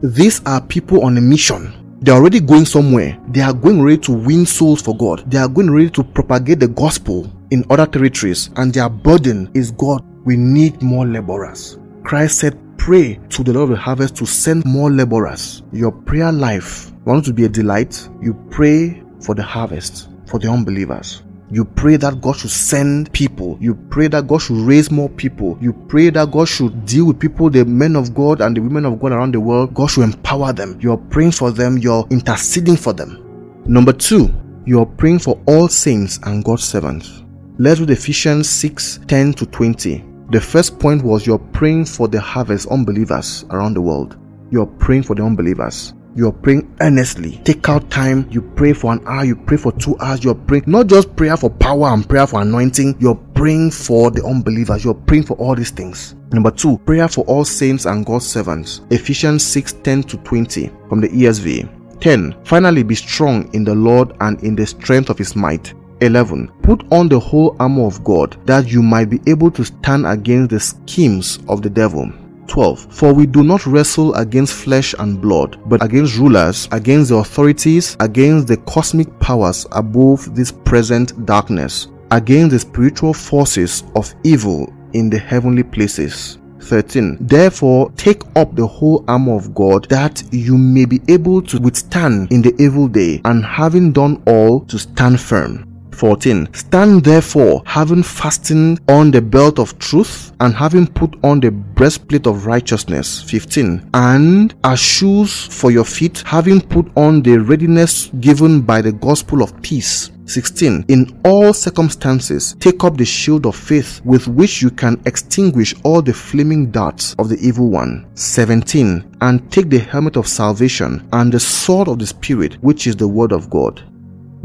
These 0.04 0.42
are 0.46 0.62
people 0.62 1.04
on 1.04 1.18
a 1.18 1.22
mission. 1.22 1.74
They 2.02 2.12
are 2.12 2.20
already 2.20 2.42
going 2.42 2.66
somewhere. 2.66 3.18
They 3.30 3.42
are 3.42 3.54
going 3.54 3.82
ready 3.82 3.98
to 4.00 4.12
win 4.12 4.46
souls 4.46 4.82
for 4.82 4.96
God. 4.96 5.24
They 5.32 5.40
are 5.40 5.48
going 5.48 5.72
ready 5.72 5.90
to 5.92 6.04
propagate 6.04 6.60
the 6.60 6.68
gospel 6.68 7.32
in 7.50 7.64
other 7.70 7.88
territories, 7.88 8.50
and 8.58 8.72
their 8.74 8.90
burden 8.90 9.50
is 9.56 9.72
God 9.72 10.04
we 10.26 10.36
need 10.36 10.82
more 10.82 11.06
laborers. 11.06 11.78
Christ 12.04 12.40
said, 12.40 12.60
Pray 12.78 13.20
to 13.30 13.44
the 13.44 13.54
Lord 13.54 13.72
of 13.72 13.78
the 13.78 13.82
harvest 13.82 14.16
to 14.18 14.26
send 14.26 14.64
more 14.66 14.92
laborers. 14.92 15.64
Your 15.72 15.92
prayer 15.92 16.32
life 16.32 16.92
want 17.06 17.26
to 17.26 17.34
be 17.34 17.46
a 17.46 17.50
delight. 17.50 18.08
You 18.22 18.34
pray 18.52 19.04
for 19.22 19.34
the 19.34 19.44
harvest, 19.44 20.10
for 20.28 20.40
the 20.40 20.50
unbelievers. 20.50 21.24
You 21.52 21.64
pray 21.64 21.96
that 21.98 22.22
God 22.22 22.38
should 22.38 22.52
send 22.52 23.12
people. 23.14 23.58
You 23.62 23.76
pray 23.76 24.08
that 24.10 24.28
God 24.28 24.40
should 24.40 24.58
raise 24.58 24.92
more 24.92 25.10
people. 25.10 25.58
You 25.62 25.74
pray 25.74 26.10
that 26.10 26.32
God 26.32 26.48
should 26.48 26.86
deal 26.86 27.06
with 27.06 27.20
people, 27.20 27.50
the 27.50 27.64
men 27.66 27.96
of 27.96 28.14
God 28.14 28.42
and 28.42 28.58
the 28.58 28.62
women 28.62 28.86
of 28.86 29.00
God 29.00 29.12
around 29.12 29.34
the 29.34 29.40
world. 29.40 29.74
God 29.74 29.88
should 29.88 30.04
empower 30.04 30.54
them. 30.54 30.78
You're 30.82 30.98
praying 30.98 31.32
for 31.32 31.52
them. 31.52 31.78
You're 31.78 32.08
interceding 32.10 32.78
for 32.78 32.94
them. 32.94 33.64
Number 33.66 33.94
two, 33.94 34.34
you're 34.66 34.86
praying 34.86 35.20
for 35.20 35.40
all 35.46 35.68
saints 35.68 36.20
and 36.24 36.44
God's 36.44 36.64
servants. 36.64 37.24
Let's 37.58 37.80
read 37.80 37.92
Ephesians 37.92 38.50
6 38.50 39.02
10 39.08 39.34
to 39.34 39.46
20. 39.46 40.15
The 40.32 40.42
first 40.42 40.80
point 40.80 41.04
was 41.04 41.28
you're 41.28 41.38
praying 41.38 41.86
for 41.86 42.08
the 42.08 42.20
harvest 42.20 42.68
unbelievers 42.70 43.46
around 43.52 43.76
the 43.76 43.82
world. 43.82 44.18
You're 44.50 44.66
praying 44.66 45.04
for 45.04 45.16
the 45.16 45.24
unbelievers. 45.24 45.94
You're 46.16 46.32
praying 46.32 46.76
earnestly. 46.82 47.42
Take 47.44 47.70
out 47.70 47.92
time. 47.92 48.28
You 48.32 48.42
pray 48.42 48.74
for 48.74 48.92
an 48.92 49.06
hour. 49.06 49.24
You 49.24 49.36
pray 49.36 49.58
for 49.58 49.72
two 49.74 49.96
hours. 50.00 50.24
You're 50.24 50.34
praying 50.34 50.64
not 50.66 50.88
just 50.88 51.16
prayer 51.16 51.38
for 51.38 51.52
power 51.52 51.90
and 51.90 52.08
prayer 52.08 52.26
for 52.26 52.42
anointing. 52.42 52.96
You're 53.00 53.22
praying 53.36 53.72
for 53.72 54.10
the 54.10 54.26
unbelievers. 54.26 54.84
You're 54.84 54.96
praying 54.96 55.24
for 55.24 55.36
all 55.38 55.56
these 55.56 55.72
things. 55.72 56.16
Number 56.32 56.50
two, 56.50 56.80
prayer 56.80 57.08
for 57.08 57.24
all 57.26 57.46
saints 57.46 57.86
and 57.86 58.04
God's 58.04 58.26
servants. 58.26 58.82
Ephesians 58.90 59.46
6 59.46 59.74
10 59.84 60.04
to 60.04 60.18
20 60.18 60.72
from 60.90 61.02
the 61.02 61.10
ESV. 61.10 62.00
10. 62.00 62.36
Finally, 62.44 62.82
be 62.82 62.96
strong 62.96 63.54
in 63.54 63.64
the 63.64 63.76
Lord 63.76 64.16
and 64.22 64.42
in 64.42 64.56
the 64.56 64.66
strength 64.66 65.10
of 65.10 65.18
his 65.18 65.36
might 65.36 65.74
11. 66.02 66.52
Put 66.62 66.86
on 66.92 67.08
the 67.08 67.20
whole 67.20 67.56
armor 67.60 67.86
of 67.86 68.04
God 68.04 68.38
that 68.46 68.72
you 68.72 68.82
might 68.82 69.10
be 69.10 69.20
able 69.28 69.52
to 69.52 69.64
stand 69.64 70.06
against 70.06 70.50
the 70.50 70.60
schemes 70.60 71.40
of 71.48 71.62
the 71.62 71.70
devil. 71.70 72.12
12. 72.48 72.94
For 72.94 73.14
we 73.14 73.26
do 73.26 73.44
not 73.44 73.66
wrestle 73.66 74.14
against 74.16 74.54
flesh 74.54 74.94
and 75.00 75.22
blood, 75.22 75.60
but 75.66 75.84
against 75.84 76.18
rulers, 76.18 76.68
against 76.72 77.10
the 77.10 77.18
authorities, 77.18 77.98
against 78.00 78.48
the 78.48 78.58
cosmic 78.58 79.20
powers 79.20 79.66
above 79.72 80.36
this 80.36 80.52
present 80.52 81.26
darkness, 81.26 81.88
against 82.12 82.52
the 82.52 82.60
spiritual 82.60 83.14
forces 83.14 83.84
of 83.96 84.14
evil 84.24 84.72
in 84.94 85.10
the 85.10 85.18
heavenly 85.18 85.64
places. 85.64 86.38
13. 86.62 87.18
Therefore, 87.22 87.92
take 87.92 88.24
up 88.36 88.56
the 88.56 88.66
whole 88.66 89.06
armor 89.08 89.36
of 89.36 89.54
God 89.54 89.88
that 89.90 90.24
you 90.32 90.58
may 90.58 90.86
be 90.86 91.00
able 91.08 91.42
to 91.44 91.60
withstand 91.60 92.32
in 92.32 92.42
the 92.42 92.56
evil 92.60 92.88
day, 92.88 93.22
and 93.26 93.46
having 93.46 93.92
done 93.92 94.22
all, 94.26 94.62
to 94.62 94.80
stand 94.80 95.20
firm. 95.20 95.75
14. 95.96 96.54
Stand 96.54 97.04
therefore, 97.04 97.64
having 97.66 98.04
fastened 98.04 98.80
on 98.88 99.12
the 99.12 99.22
belt 99.22 99.60
of 99.60 99.78
truth, 99.80 100.34
and 100.40 100.54
having 100.54 100.86
put 100.86 101.16
on 101.24 101.40
the 101.40 101.52
breastplate 101.52 102.28
of 102.28 102.46
righteousness. 102.46 103.22
15. 103.24 103.90
And 103.94 104.54
as 104.64 104.80
shoes 104.80 105.48
for 105.48 105.72
your 105.72 105.86
feet, 105.86 106.24
having 106.26 106.62
put 106.62 106.86
on 106.98 107.24
the 107.24 107.38
readiness 107.38 108.12
given 108.20 108.62
by 108.62 108.82
the 108.82 108.92
gospel 108.92 109.42
of 109.42 109.60
peace. 109.62 110.12
16. 110.28 110.86
In 110.88 111.22
all 111.24 111.54
circumstances, 111.54 112.56
take 112.60 112.84
up 112.84 112.98
the 112.98 113.06
shield 113.06 113.46
of 113.46 113.56
faith 113.56 114.02
with 114.04 114.28
which 114.28 114.62
you 114.62 114.72
can 114.72 115.00
extinguish 115.06 115.76
all 115.84 116.02
the 116.02 116.14
flaming 116.14 116.72
darts 116.72 117.16
of 117.20 117.30
the 117.30 117.38
evil 117.38 117.70
one. 117.70 118.08
17. 118.16 119.18
And 119.22 119.52
take 119.52 119.70
the 119.70 119.80
helmet 119.80 120.18
of 120.18 120.28
salvation 120.28 121.08
and 121.14 121.32
the 121.32 121.40
sword 121.40 121.88
of 121.88 122.00
the 122.00 122.08
Spirit, 122.08 122.56
which 122.64 122.88
is 122.88 122.96
the 122.96 123.08
word 123.08 123.32
of 123.32 123.50
God. 123.50 123.84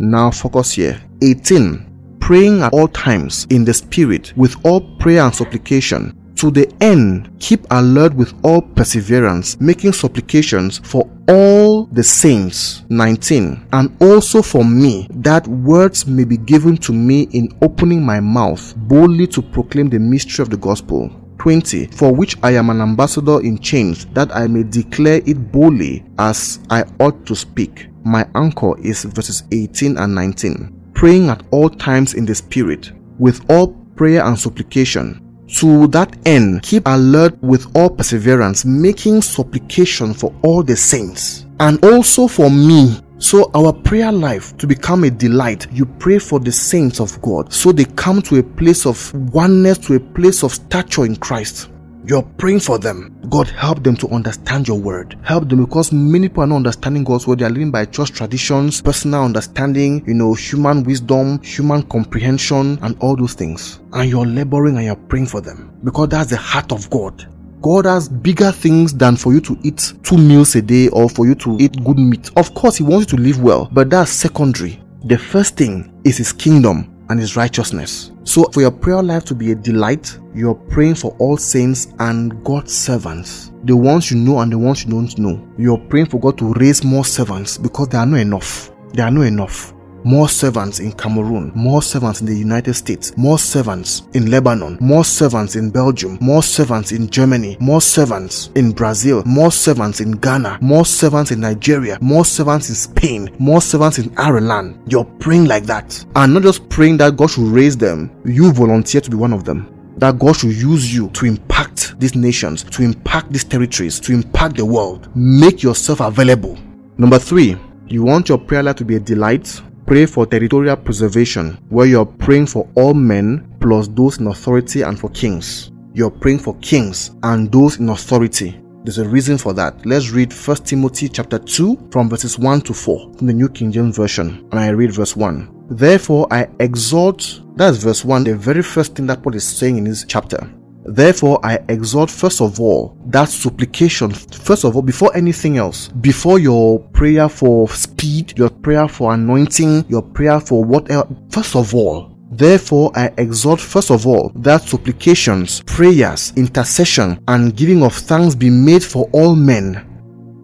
Now 0.00 0.30
focus 0.30 0.72
here. 0.72 0.98
18. 1.20 2.16
Praying 2.20 2.62
at 2.62 2.72
all 2.72 2.88
times 2.88 3.46
in 3.50 3.66
the 3.66 3.74
Spirit 3.74 4.32
with 4.34 4.56
all 4.64 4.80
prayer 4.96 5.20
and 5.20 5.34
supplication 5.34 6.16
to 6.36 6.50
the 6.50 6.72
end, 6.80 7.30
keep 7.38 7.66
alert 7.70 8.14
with 8.14 8.32
all 8.42 8.62
perseverance, 8.62 9.60
making 9.60 9.92
supplications 9.92 10.78
for 10.78 11.06
all 11.28 11.84
the 11.92 12.02
saints. 12.02 12.82
19. 12.88 13.68
And 13.74 13.94
also 14.00 14.40
for 14.40 14.64
me, 14.64 15.06
that 15.10 15.46
words 15.46 16.06
may 16.06 16.24
be 16.24 16.38
given 16.38 16.78
to 16.78 16.94
me 16.94 17.28
in 17.32 17.54
opening 17.60 18.02
my 18.02 18.20
mouth 18.20 18.74
boldly 18.88 19.26
to 19.26 19.42
proclaim 19.42 19.90
the 19.90 19.98
mystery 19.98 20.42
of 20.42 20.48
the 20.48 20.56
gospel. 20.56 21.10
20. 21.36 21.88
For 21.88 22.10
which 22.10 22.36
I 22.42 22.52
am 22.52 22.70
an 22.70 22.80
ambassador 22.80 23.42
in 23.42 23.58
chains, 23.58 24.06
that 24.14 24.34
I 24.34 24.46
may 24.46 24.62
declare 24.62 25.20
it 25.26 25.52
boldly 25.52 26.06
as 26.18 26.60
I 26.70 26.84
ought 27.00 27.26
to 27.26 27.36
speak. 27.36 27.89
My 28.04 28.26
anchor 28.34 28.78
is 28.80 29.04
verses 29.04 29.42
18 29.52 29.98
and 29.98 30.14
19. 30.14 30.92
Praying 30.94 31.28
at 31.28 31.42
all 31.50 31.68
times 31.68 32.14
in 32.14 32.26
the 32.26 32.34
Spirit, 32.34 32.92
with 33.18 33.48
all 33.50 33.68
prayer 33.96 34.24
and 34.24 34.38
supplication 34.38 35.26
to 35.56 35.88
that 35.88 36.16
end, 36.26 36.62
keep 36.62 36.86
alert 36.86 37.36
with 37.42 37.66
all 37.76 37.90
perseverance, 37.90 38.64
making 38.64 39.20
supplication 39.20 40.14
for 40.14 40.34
all 40.42 40.62
the 40.62 40.76
saints 40.76 41.46
and 41.58 41.84
also 41.84 42.26
for 42.26 42.50
me. 42.50 43.00
So, 43.18 43.50
our 43.54 43.72
prayer 43.72 44.10
life 44.10 44.56
to 44.56 44.66
become 44.66 45.04
a 45.04 45.10
delight, 45.10 45.70
you 45.70 45.84
pray 45.84 46.18
for 46.18 46.40
the 46.40 46.52
saints 46.52 47.00
of 47.00 47.20
God 47.20 47.52
so 47.52 47.70
they 47.70 47.84
come 47.84 48.22
to 48.22 48.38
a 48.38 48.42
place 48.42 48.86
of 48.86 49.12
oneness, 49.34 49.76
to 49.78 49.96
a 49.96 50.00
place 50.00 50.42
of 50.42 50.54
stature 50.54 51.04
in 51.04 51.16
Christ. 51.16 51.68
You're 52.04 52.22
praying 52.22 52.60
for 52.60 52.78
them. 52.78 53.14
God 53.28 53.48
help 53.48 53.82
them 53.82 53.94
to 53.96 54.08
understand 54.08 54.66
your 54.66 54.78
word. 54.78 55.18
Help 55.22 55.48
them 55.48 55.64
because 55.64 55.92
many 55.92 56.28
people 56.28 56.44
are 56.44 56.46
not 56.46 56.56
understanding 56.56 57.04
God's 57.04 57.26
word. 57.26 57.40
They 57.40 57.44
are 57.44 57.50
living 57.50 57.70
by 57.70 57.84
church 57.84 58.12
traditions, 58.12 58.80
personal 58.80 59.24
understanding, 59.24 60.02
you 60.06 60.14
know, 60.14 60.34
human 60.34 60.82
wisdom, 60.82 61.40
human 61.42 61.82
comprehension, 61.84 62.78
and 62.82 62.96
all 63.00 63.16
those 63.16 63.34
things. 63.34 63.80
And 63.92 64.08
you're 64.08 64.26
laboring 64.26 64.76
and 64.76 64.86
you're 64.86 64.96
praying 64.96 65.26
for 65.26 65.40
them 65.40 65.78
because 65.84 66.08
that's 66.08 66.30
the 66.30 66.36
heart 66.36 66.72
of 66.72 66.88
God. 66.90 67.28
God 67.62 67.84
has 67.84 68.08
bigger 68.08 68.50
things 68.50 68.94
than 68.94 69.16
for 69.16 69.34
you 69.34 69.40
to 69.42 69.58
eat 69.62 69.92
two 70.02 70.16
meals 70.16 70.54
a 70.56 70.62
day 70.62 70.88
or 70.88 71.10
for 71.10 71.26
you 71.26 71.34
to 71.36 71.58
eat 71.60 71.84
good 71.84 71.98
meat. 71.98 72.30
Of 72.36 72.54
course, 72.54 72.78
He 72.78 72.82
wants 72.82 73.12
you 73.12 73.18
to 73.18 73.22
live 73.22 73.42
well, 73.42 73.68
but 73.72 73.90
that's 73.90 74.10
secondary. 74.10 74.82
The 75.04 75.18
first 75.18 75.56
thing 75.56 75.92
is 76.04 76.16
His 76.16 76.32
kingdom 76.32 76.99
and 77.10 77.20
His 77.20 77.36
righteousness. 77.36 78.12
So, 78.24 78.44
for 78.52 78.62
your 78.62 78.70
prayer 78.70 79.02
life 79.02 79.24
to 79.26 79.34
be 79.34 79.52
a 79.52 79.54
delight, 79.54 80.18
you're 80.34 80.54
praying 80.54 80.94
for 80.94 81.14
all 81.18 81.36
saints 81.36 81.88
and 81.98 82.42
God's 82.44 82.74
servants, 82.74 83.52
the 83.64 83.76
ones 83.76 84.10
you 84.10 84.16
know 84.16 84.38
and 84.38 84.50
the 84.50 84.58
ones 84.58 84.84
you 84.84 84.90
don't 84.90 85.18
know. 85.18 85.46
You're 85.58 85.78
praying 85.78 86.06
for 86.06 86.18
God 86.18 86.38
to 86.38 86.52
raise 86.54 86.82
more 86.84 87.04
servants 87.04 87.58
because 87.58 87.88
there 87.88 88.00
are 88.00 88.06
not 88.06 88.20
enough. 88.20 88.70
There 88.94 89.04
are 89.04 89.10
not 89.10 89.22
enough 89.22 89.74
more 90.04 90.28
servants 90.28 90.80
in 90.80 90.92
Cameroon, 90.92 91.52
more 91.54 91.82
servants 91.82 92.20
in 92.20 92.26
the 92.26 92.36
United 92.36 92.74
States, 92.74 93.16
more 93.16 93.38
servants 93.38 94.02
in 94.14 94.30
Lebanon, 94.30 94.78
more 94.80 95.04
servants 95.04 95.56
in 95.56 95.70
Belgium, 95.70 96.18
more 96.20 96.42
servants 96.42 96.92
in 96.92 97.08
Germany, 97.08 97.56
more 97.60 97.80
servants 97.80 98.50
in 98.54 98.72
Brazil, 98.72 99.22
more 99.24 99.52
servants 99.52 100.00
in 100.00 100.12
Ghana, 100.12 100.58
more 100.60 100.84
servants 100.84 101.30
in 101.30 101.40
Nigeria, 101.40 101.98
more 102.00 102.24
servants 102.24 102.68
in 102.68 102.74
Spain, 102.74 103.34
more 103.38 103.60
servants 103.60 103.98
in 103.98 104.12
Ireland. 104.16 104.80
You're 104.86 105.04
praying 105.04 105.46
like 105.46 105.64
that. 105.64 106.04
And 106.16 106.34
not 106.34 106.42
just 106.42 106.68
praying 106.68 106.98
that 106.98 107.16
God 107.16 107.30
should 107.30 107.48
raise 107.48 107.76
them, 107.76 108.10
you 108.24 108.52
volunteer 108.52 109.00
to 109.00 109.10
be 109.10 109.16
one 109.16 109.32
of 109.32 109.44
them 109.44 109.76
that 110.00 110.18
God 110.18 110.34
should 110.34 110.54
use 110.54 110.92
you 110.94 111.10
to 111.10 111.26
impact 111.26 111.98
these 112.00 112.14
nations, 112.14 112.62
to 112.64 112.82
impact 112.82 113.32
these 113.32 113.44
territories, 113.44 114.00
to 114.00 114.12
impact 114.14 114.56
the 114.56 114.64
world. 114.64 115.14
Make 115.14 115.62
yourself 115.62 116.00
available. 116.00 116.58
Number 116.96 117.18
three, 117.18 117.56
you 117.86 118.02
want 118.02 118.28
your 118.28 118.38
prayer 118.38 118.62
life 118.62 118.76
to 118.76 118.84
be 118.84 118.96
a 118.96 119.00
delight 119.00 119.60
pray 119.90 120.07
for 120.07 120.24
territorial 120.24 120.76
preservation, 120.76 121.59
where 121.68 121.85
you're 121.85 122.07
praying 122.07 122.46
for 122.46 122.68
all 122.76 122.94
men 122.94 123.44
plus 123.59 123.88
those 123.88 124.18
in 124.18 124.29
authority 124.29 124.83
and 124.83 124.96
for 124.96 125.11
kings. 125.11 125.72
You're 125.94 126.12
praying 126.12 126.38
for 126.38 126.55
kings 126.59 127.11
and 127.24 127.50
those 127.50 127.81
in 127.81 127.88
authority. 127.88 128.61
There's 128.85 128.98
a 128.98 129.09
reason 129.09 129.37
for 129.37 129.53
that. 129.55 129.85
Let's 129.85 130.11
read 130.11 130.33
1 130.33 130.57
Timothy 130.59 131.09
chapter 131.09 131.40
2 131.40 131.88
from 131.90 132.09
verses 132.09 132.38
1 132.38 132.61
to 132.61 132.72
4 132.72 133.16
in 133.18 133.26
the 133.26 133.33
New 133.33 133.48
King 133.48 133.72
James 133.72 133.96
Version. 133.96 134.46
And 134.53 134.61
I 134.61 134.68
read 134.68 134.92
verse 134.92 135.16
1. 135.16 135.66
Therefore 135.70 136.29
I 136.31 136.46
exhort, 136.61 137.40
that's 137.57 137.79
verse 137.79 138.05
1, 138.05 138.22
the 138.22 138.37
very 138.37 138.62
first 138.62 138.94
thing 138.94 139.09
that 139.09 139.24
Paul 139.24 139.35
is 139.35 139.42
saying 139.42 139.76
in 139.76 139.83
this 139.83 140.05
chapter. 140.05 140.48
Therefore, 140.90 141.38
I 141.44 141.61
exhort 141.68 142.11
first 142.11 142.40
of 142.40 142.61
all 142.61 142.96
that 143.07 143.29
supplication, 143.29 144.11
first 144.11 144.64
of 144.64 144.74
all, 144.74 144.83
before 144.83 145.16
anything 145.16 145.57
else, 145.57 145.87
before 145.87 146.40
your 146.40 146.81
prayer 146.81 147.29
for 147.29 147.68
speed, 147.68 148.37
your 148.37 148.50
prayer 148.50 148.88
for 148.88 149.14
anointing, 149.14 149.85
your 149.88 150.03
prayer 150.03 150.40
for 150.40 150.64
whatever, 150.64 151.07
first 151.31 151.55
of 151.55 151.74
all, 151.74 152.16
Therefore, 152.33 152.92
I 152.94 153.12
exhort 153.18 153.61
first 153.61 153.90
of 153.90 154.07
all 154.07 154.31
that 154.37 154.62
supplications, 154.62 155.62
prayers, 155.62 156.33
intercession, 156.37 157.18
and 157.26 157.57
giving 157.57 157.83
of 157.83 157.92
thanks 157.92 158.37
be 158.37 158.48
made 158.48 158.85
for 158.85 159.11
all 159.12 159.35
men. 159.35 159.85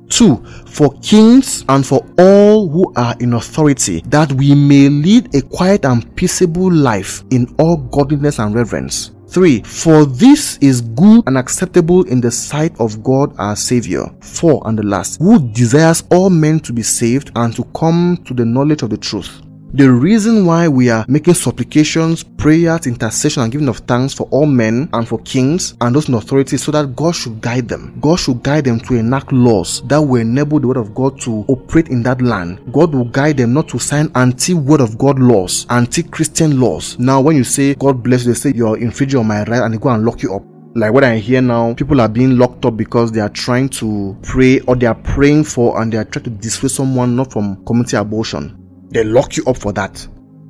2. 0.09 0.45
For 0.67 0.93
kings 1.01 1.65
and 1.69 1.87
for 1.87 2.05
all 2.19 2.69
who 2.69 2.93
are 2.97 3.15
in 3.21 3.35
authority, 3.35 4.03
that 4.07 4.33
we 4.33 4.53
may 4.53 4.89
lead 4.89 5.33
a 5.37 5.43
quiet 5.43 5.85
and 5.85 6.15
peaceable 6.17 6.73
life 6.73 7.23
in 7.31 7.55
all 7.59 7.77
godliness 7.77 8.41
and 8.41 8.53
reverence. 8.53 9.13
3. 9.37 9.61
For 9.64 10.07
this 10.07 10.57
is 10.62 10.81
good 10.81 11.22
and 11.27 11.37
acceptable 11.37 12.05
in 12.05 12.22
the 12.22 12.31
sight 12.31 12.75
of 12.81 13.03
God 13.03 13.35
our 13.37 13.55
Savior. 13.55 14.07
4. 14.22 14.62
And 14.64 14.79
the 14.79 14.83
last, 14.83 15.20
who 15.20 15.53
desires 15.53 16.03
all 16.11 16.31
men 16.31 16.59
to 16.61 16.72
be 16.72 16.83
saved 16.83 17.33
and 17.37 17.55
to 17.55 17.64
come 17.75 18.16
to 18.25 18.33
the 18.33 18.46
knowledge 18.46 18.81
of 18.81 18.88
the 18.88 18.96
truth. 18.96 19.42
The 19.77 19.93
reason 19.93 20.47
why 20.47 20.69
we 20.69 20.89
are 20.89 21.05
making 21.07 21.35
supplications, 21.35 22.25
prayers, 22.25 22.87
intercession, 22.87 23.43
and 23.43 23.53
giving 23.53 23.69
of 23.69 23.81
thanks 23.81 24.15
for 24.15 24.27
all 24.31 24.47
men 24.47 24.89
and 24.95 25.07
for 25.07 25.19
kings 25.19 25.75
and 25.83 25.95
those 25.95 26.09
in 26.09 26.15
authority 26.15 26.57
so 26.57 26.73
that 26.73 26.97
God 26.97 27.15
should 27.15 27.43
guide 27.43 27.69
them. 27.69 27.99
God 28.01 28.17
should 28.17 28.43
guide 28.43 28.65
them 28.65 28.81
to 28.81 28.95
enact 28.95 29.33
laws 29.33 29.83
that 29.89 29.99
will 29.99 30.23
enable 30.23 30.61
the 30.61 30.69
word 30.69 30.79
of 30.79 30.95
God 30.95 31.21
to 31.21 31.45
operate 31.49 31.89
in 31.89 32.03
that 32.05 32.23
land. 32.23 32.73
God 32.73 32.95
will 32.95 33.05
guide 33.05 33.37
them 33.37 33.53
not 33.53 33.69
to 33.69 33.79
sign 33.79 34.11
anti 34.15 34.55
word 34.55 34.81
of 34.81 34.97
God 34.97 35.19
laws, 35.19 35.67
anti 35.69 36.03
Christian 36.05 36.59
laws. 36.59 36.99
Now, 36.99 37.21
when 37.21 37.37
you 37.37 37.45
say 37.45 37.75
God 37.75 38.03
bless 38.03 38.25
you, 38.25 38.33
they 38.33 38.39
say 38.39 38.53
you're 38.57 38.79
infringing 38.79 39.21
on 39.21 39.27
my 39.27 39.45
right 39.45 39.61
and 39.61 39.75
they 39.75 39.79
go 39.79 39.91
and 39.91 40.07
lock 40.07 40.23
you 40.23 40.35
up 40.35 40.43
like 40.75 40.93
what 40.93 41.05
I 41.05 41.17
hear 41.17 41.43
now, 41.43 41.75
people 41.75 42.01
are 42.03 42.09
being 42.09 42.39
locked 42.39 42.65
up 42.67 42.77
because 42.79 43.11
they 43.12 43.21
are 43.21 43.31
trying 43.31 43.69
to 43.71 44.17
pray 44.23 44.61
or 44.61 44.77
they 44.77 44.87
are 44.87 44.95
praying 44.95 45.45
for 45.45 45.81
and 45.81 45.93
they 45.93 45.97
are 45.97 46.05
trying 46.05 46.25
to 46.25 46.31
dissuade 46.31 46.71
someone 46.71 47.17
not 47.17 47.31
from 47.33 47.62
committing 47.65 47.99
abortion. 47.99 48.65
They 48.90 49.05
lock 49.05 49.37
you 49.37 49.44
up 49.46 49.57
for 49.57 49.72
that. 49.72 50.07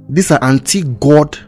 These 0.09 0.31
are 0.31 0.43
anti 0.43 0.83
God 0.83 1.39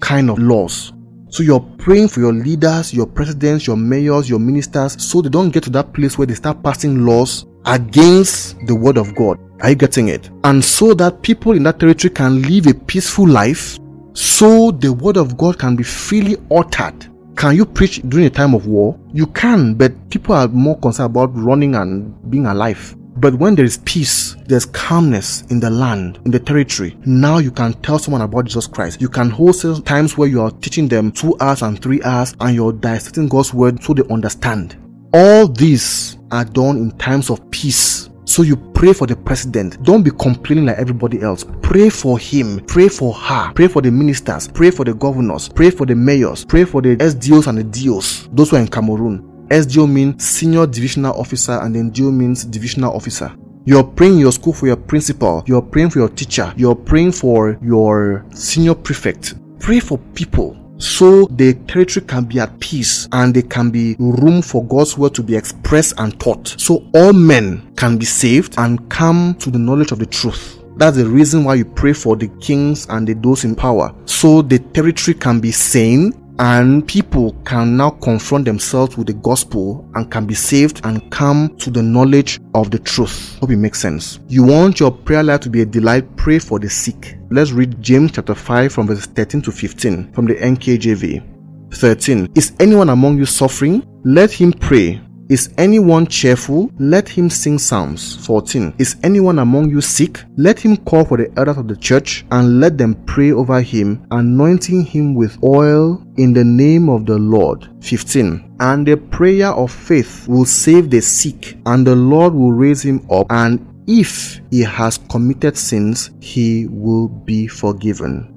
kind 0.00 0.30
of 0.30 0.38
laws. 0.38 0.92
So 1.30 1.42
you're 1.42 1.60
praying 1.60 2.08
for 2.08 2.20
your 2.20 2.32
leaders, 2.32 2.94
your 2.94 3.06
presidents, 3.06 3.66
your 3.66 3.76
mayors, 3.76 4.30
your 4.30 4.38
ministers, 4.38 5.02
so 5.02 5.20
they 5.20 5.28
don't 5.28 5.50
get 5.50 5.62
to 5.64 5.70
that 5.70 5.92
place 5.92 6.16
where 6.16 6.26
they 6.26 6.34
start 6.34 6.62
passing 6.62 7.04
laws 7.04 7.46
against 7.66 8.58
the 8.66 8.74
word 8.74 8.96
of 8.96 9.14
God. 9.14 9.38
Are 9.60 9.70
you 9.70 9.76
getting 9.76 10.08
it? 10.08 10.30
And 10.44 10.64
so 10.64 10.94
that 10.94 11.20
people 11.20 11.52
in 11.52 11.64
that 11.64 11.80
territory 11.80 12.14
can 12.14 12.40
live 12.42 12.66
a 12.66 12.74
peaceful 12.74 13.28
life, 13.28 13.78
so 14.14 14.70
the 14.70 14.92
word 14.92 15.18
of 15.18 15.36
God 15.36 15.58
can 15.58 15.76
be 15.76 15.82
freely 15.82 16.36
uttered. 16.50 17.06
Can 17.36 17.54
you 17.54 17.66
preach 17.66 18.00
during 18.08 18.26
a 18.26 18.30
time 18.30 18.54
of 18.54 18.66
war? 18.66 18.98
You 19.12 19.26
can, 19.26 19.74
but 19.74 19.92
people 20.10 20.34
are 20.34 20.48
more 20.48 20.78
concerned 20.78 21.10
about 21.10 21.36
running 21.36 21.74
and 21.74 22.30
being 22.30 22.46
alive. 22.46 22.96
But 23.20 23.34
when 23.34 23.56
there 23.56 23.64
is 23.64 23.78
peace, 23.78 24.36
there's 24.46 24.64
calmness 24.64 25.42
in 25.50 25.58
the 25.58 25.70
land, 25.70 26.20
in 26.24 26.30
the 26.30 26.38
territory. 26.38 26.96
Now 27.04 27.38
you 27.38 27.50
can 27.50 27.72
tell 27.82 27.98
someone 27.98 28.22
about 28.22 28.44
Jesus 28.44 28.68
Christ. 28.68 29.00
You 29.00 29.08
can 29.08 29.28
hold 29.28 29.56
times 29.84 30.16
where 30.16 30.28
you 30.28 30.40
are 30.40 30.52
teaching 30.52 30.86
them 30.86 31.10
two 31.10 31.36
hours 31.40 31.62
and 31.62 31.82
three 31.82 32.00
hours 32.04 32.36
and 32.38 32.54
you're 32.54 32.72
dissecting 32.72 33.28
God's 33.28 33.52
word 33.52 33.82
so 33.82 33.92
they 33.92 34.04
understand. 34.08 34.76
All 35.12 35.48
these 35.48 36.16
are 36.30 36.44
done 36.44 36.76
in 36.76 36.92
times 36.92 37.28
of 37.28 37.50
peace. 37.50 38.08
So 38.24 38.42
you 38.42 38.56
pray 38.56 38.92
for 38.92 39.08
the 39.08 39.16
president. 39.16 39.82
Don't 39.82 40.04
be 40.04 40.12
complaining 40.12 40.66
like 40.66 40.78
everybody 40.78 41.20
else. 41.20 41.44
Pray 41.60 41.88
for 41.88 42.20
him. 42.20 42.60
Pray 42.66 42.88
for 42.88 43.14
her. 43.14 43.52
Pray 43.54 43.66
for 43.66 43.82
the 43.82 43.90
ministers. 43.90 44.46
Pray 44.46 44.70
for 44.70 44.84
the 44.84 44.94
governors. 44.94 45.48
Pray 45.48 45.70
for 45.70 45.86
the 45.86 45.94
mayors. 45.96 46.44
Pray 46.44 46.64
for 46.64 46.82
the 46.82 46.94
SDOs 46.96 47.48
and 47.48 47.58
the 47.58 47.64
DOs. 47.64 48.28
Those 48.32 48.50
who 48.50 48.56
are 48.56 48.60
in 48.60 48.68
Cameroon. 48.68 49.37
SDO 49.50 49.90
means 49.90 50.24
Senior 50.24 50.66
Divisional 50.66 51.18
Officer 51.18 51.52
and 51.52 51.74
then 51.74 51.90
DO 51.90 52.12
means 52.12 52.44
Divisional 52.44 52.94
Officer. 52.94 53.34
You're 53.64 53.84
praying 53.84 54.14
in 54.14 54.18
your 54.20 54.32
school 54.32 54.52
for 54.52 54.66
your 54.66 54.76
principal. 54.76 55.42
You're 55.46 55.62
praying 55.62 55.90
for 55.90 55.98
your 55.98 56.08
teacher. 56.08 56.52
You're 56.56 56.74
praying 56.74 57.12
for 57.12 57.58
your 57.62 58.24
senior 58.32 58.74
prefect. 58.74 59.34
Pray 59.58 59.80
for 59.80 59.98
people 60.14 60.56
so 60.78 61.26
the 61.26 61.54
territory 61.66 62.06
can 62.06 62.24
be 62.24 62.38
at 62.38 62.58
peace 62.60 63.08
and 63.12 63.34
there 63.34 63.42
can 63.42 63.70
be 63.70 63.96
room 63.98 64.42
for 64.42 64.64
God's 64.64 64.96
word 64.96 65.14
to 65.16 65.22
be 65.22 65.36
expressed 65.36 65.94
and 65.98 66.18
taught. 66.20 66.54
So 66.58 66.88
all 66.94 67.12
men 67.12 67.74
can 67.76 67.98
be 67.98 68.04
saved 68.04 68.54
and 68.58 68.88
come 68.88 69.34
to 69.40 69.50
the 69.50 69.58
knowledge 69.58 69.92
of 69.92 69.98
the 69.98 70.06
truth. 70.06 70.62
That's 70.76 70.96
the 70.96 71.06
reason 71.06 71.42
why 71.42 71.56
you 71.56 71.64
pray 71.64 71.92
for 71.92 72.14
the 72.14 72.28
kings 72.40 72.86
and 72.88 73.06
the 73.06 73.14
those 73.14 73.44
in 73.44 73.56
power. 73.56 73.92
So 74.04 74.42
the 74.42 74.60
territory 74.60 75.16
can 75.16 75.40
be 75.40 75.50
sane 75.50 76.12
and 76.38 76.86
people 76.86 77.32
can 77.44 77.76
now 77.76 77.90
confront 77.90 78.44
themselves 78.44 78.96
with 78.96 79.06
the 79.06 79.12
gospel 79.14 79.88
and 79.94 80.10
can 80.10 80.26
be 80.26 80.34
saved 80.34 80.80
and 80.84 81.10
come 81.10 81.56
to 81.58 81.70
the 81.70 81.82
knowledge 81.82 82.40
of 82.54 82.70
the 82.70 82.78
truth. 82.78 83.36
Hope 83.40 83.50
it 83.50 83.56
makes 83.56 83.80
sense. 83.80 84.20
You 84.28 84.44
want 84.44 84.80
your 84.80 84.90
prayer 84.90 85.22
life 85.22 85.40
to 85.40 85.50
be 85.50 85.62
a 85.62 85.66
delight, 85.66 86.16
pray 86.16 86.38
for 86.38 86.58
the 86.58 86.70
sick. 86.70 87.18
Let's 87.30 87.52
read 87.52 87.80
James 87.82 88.12
chapter 88.12 88.34
5 88.34 88.72
from 88.72 88.86
verse 88.86 89.06
13 89.06 89.42
to 89.42 89.52
15 89.52 90.12
from 90.12 90.26
the 90.26 90.34
NKJV. 90.34 91.36
13. 91.74 92.32
Is 92.34 92.52
anyone 92.60 92.88
among 92.88 93.18
you 93.18 93.26
suffering? 93.26 93.82
Let 94.04 94.30
him 94.30 94.52
pray. 94.52 95.00
Is 95.28 95.50
anyone 95.58 96.06
cheerful? 96.06 96.70
Let 96.78 97.06
him 97.06 97.28
sing 97.28 97.58
psalms. 97.58 98.16
14. 98.24 98.72
Is 98.78 98.96
anyone 99.02 99.38
among 99.40 99.68
you 99.68 99.82
sick? 99.82 100.24
Let 100.38 100.58
him 100.58 100.78
call 100.78 101.04
for 101.04 101.18
the 101.18 101.30
elders 101.36 101.58
of 101.58 101.68
the 101.68 101.76
church 101.76 102.24
and 102.30 102.60
let 102.60 102.78
them 102.78 102.94
pray 103.04 103.32
over 103.32 103.60
him, 103.60 104.06
anointing 104.10 104.86
him 104.86 105.14
with 105.14 105.36
oil 105.44 106.02
in 106.16 106.32
the 106.32 106.44
name 106.44 106.88
of 106.88 107.04
the 107.04 107.18
Lord. 107.18 107.68
15. 107.82 108.56
And 108.60 108.86
the 108.86 108.96
prayer 108.96 109.48
of 109.48 109.70
faith 109.70 110.26
will 110.28 110.46
save 110.46 110.88
the 110.88 111.02
sick, 111.02 111.58
and 111.66 111.86
the 111.86 111.94
Lord 111.94 112.32
will 112.32 112.52
raise 112.52 112.82
him 112.82 113.06
up, 113.10 113.26
and 113.28 113.66
if 113.86 114.40
he 114.50 114.60
has 114.62 114.96
committed 115.10 115.58
sins, 115.58 116.10
he 116.20 116.66
will 116.68 117.08
be 117.08 117.46
forgiven. 117.46 118.34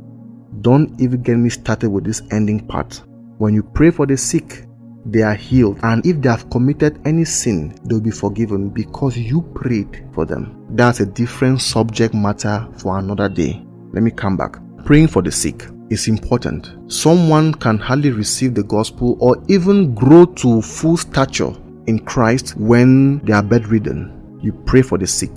Don't 0.60 1.00
even 1.00 1.22
get 1.22 1.38
me 1.38 1.50
started 1.50 1.90
with 1.90 2.04
this 2.04 2.22
ending 2.32 2.68
part. 2.68 3.02
When 3.38 3.54
you 3.54 3.64
pray 3.64 3.92
for 3.92 4.06
the 4.06 4.18
sick, 4.18 4.66
they 5.06 5.22
are 5.22 5.36
healed. 5.36 5.80
And 5.84 6.06
if 6.06 6.22
they 6.22 6.30
have 6.30 6.50
committed 6.50 7.00
any 7.06 7.26
sin, 7.26 7.76
they'll 7.86 8.02
be 8.02 8.12
forgiven 8.12 8.70
because 8.70 9.18
you 9.18 9.42
prayed 9.54 10.06
for 10.14 10.26
them. 10.26 10.66
That's 10.72 11.00
a 11.00 11.06
different 11.06 11.62
subject 11.62 12.14
matter 12.14 12.68
for 12.78 12.98
another 12.98 13.30
day. 13.30 13.66
Let 13.94 14.04
me 14.04 14.12
come 14.12 14.38
back. 14.38 14.58
Praying 14.86 15.08
for 15.08 15.22
the 15.22 15.32
sick 15.32 15.66
is 15.90 16.08
important. 16.08 16.72
Someone 16.92 17.54
can 17.54 17.78
hardly 17.78 18.12
receive 18.12 18.54
the 18.54 18.64
gospel 18.64 19.18
or 19.20 19.44
even 19.48 19.94
grow 19.94 20.26
to 20.26 20.62
full 20.62 20.98
stature 20.98 21.54
in 21.88 22.00
Christ 22.00 22.56
when 22.58 23.20
they 23.20 23.34
are 23.34 23.44
bedridden. 23.44 24.40
You 24.42 24.54
pray 24.54 24.82
for 24.82 24.98
the 24.98 25.08
sick. 25.08 25.32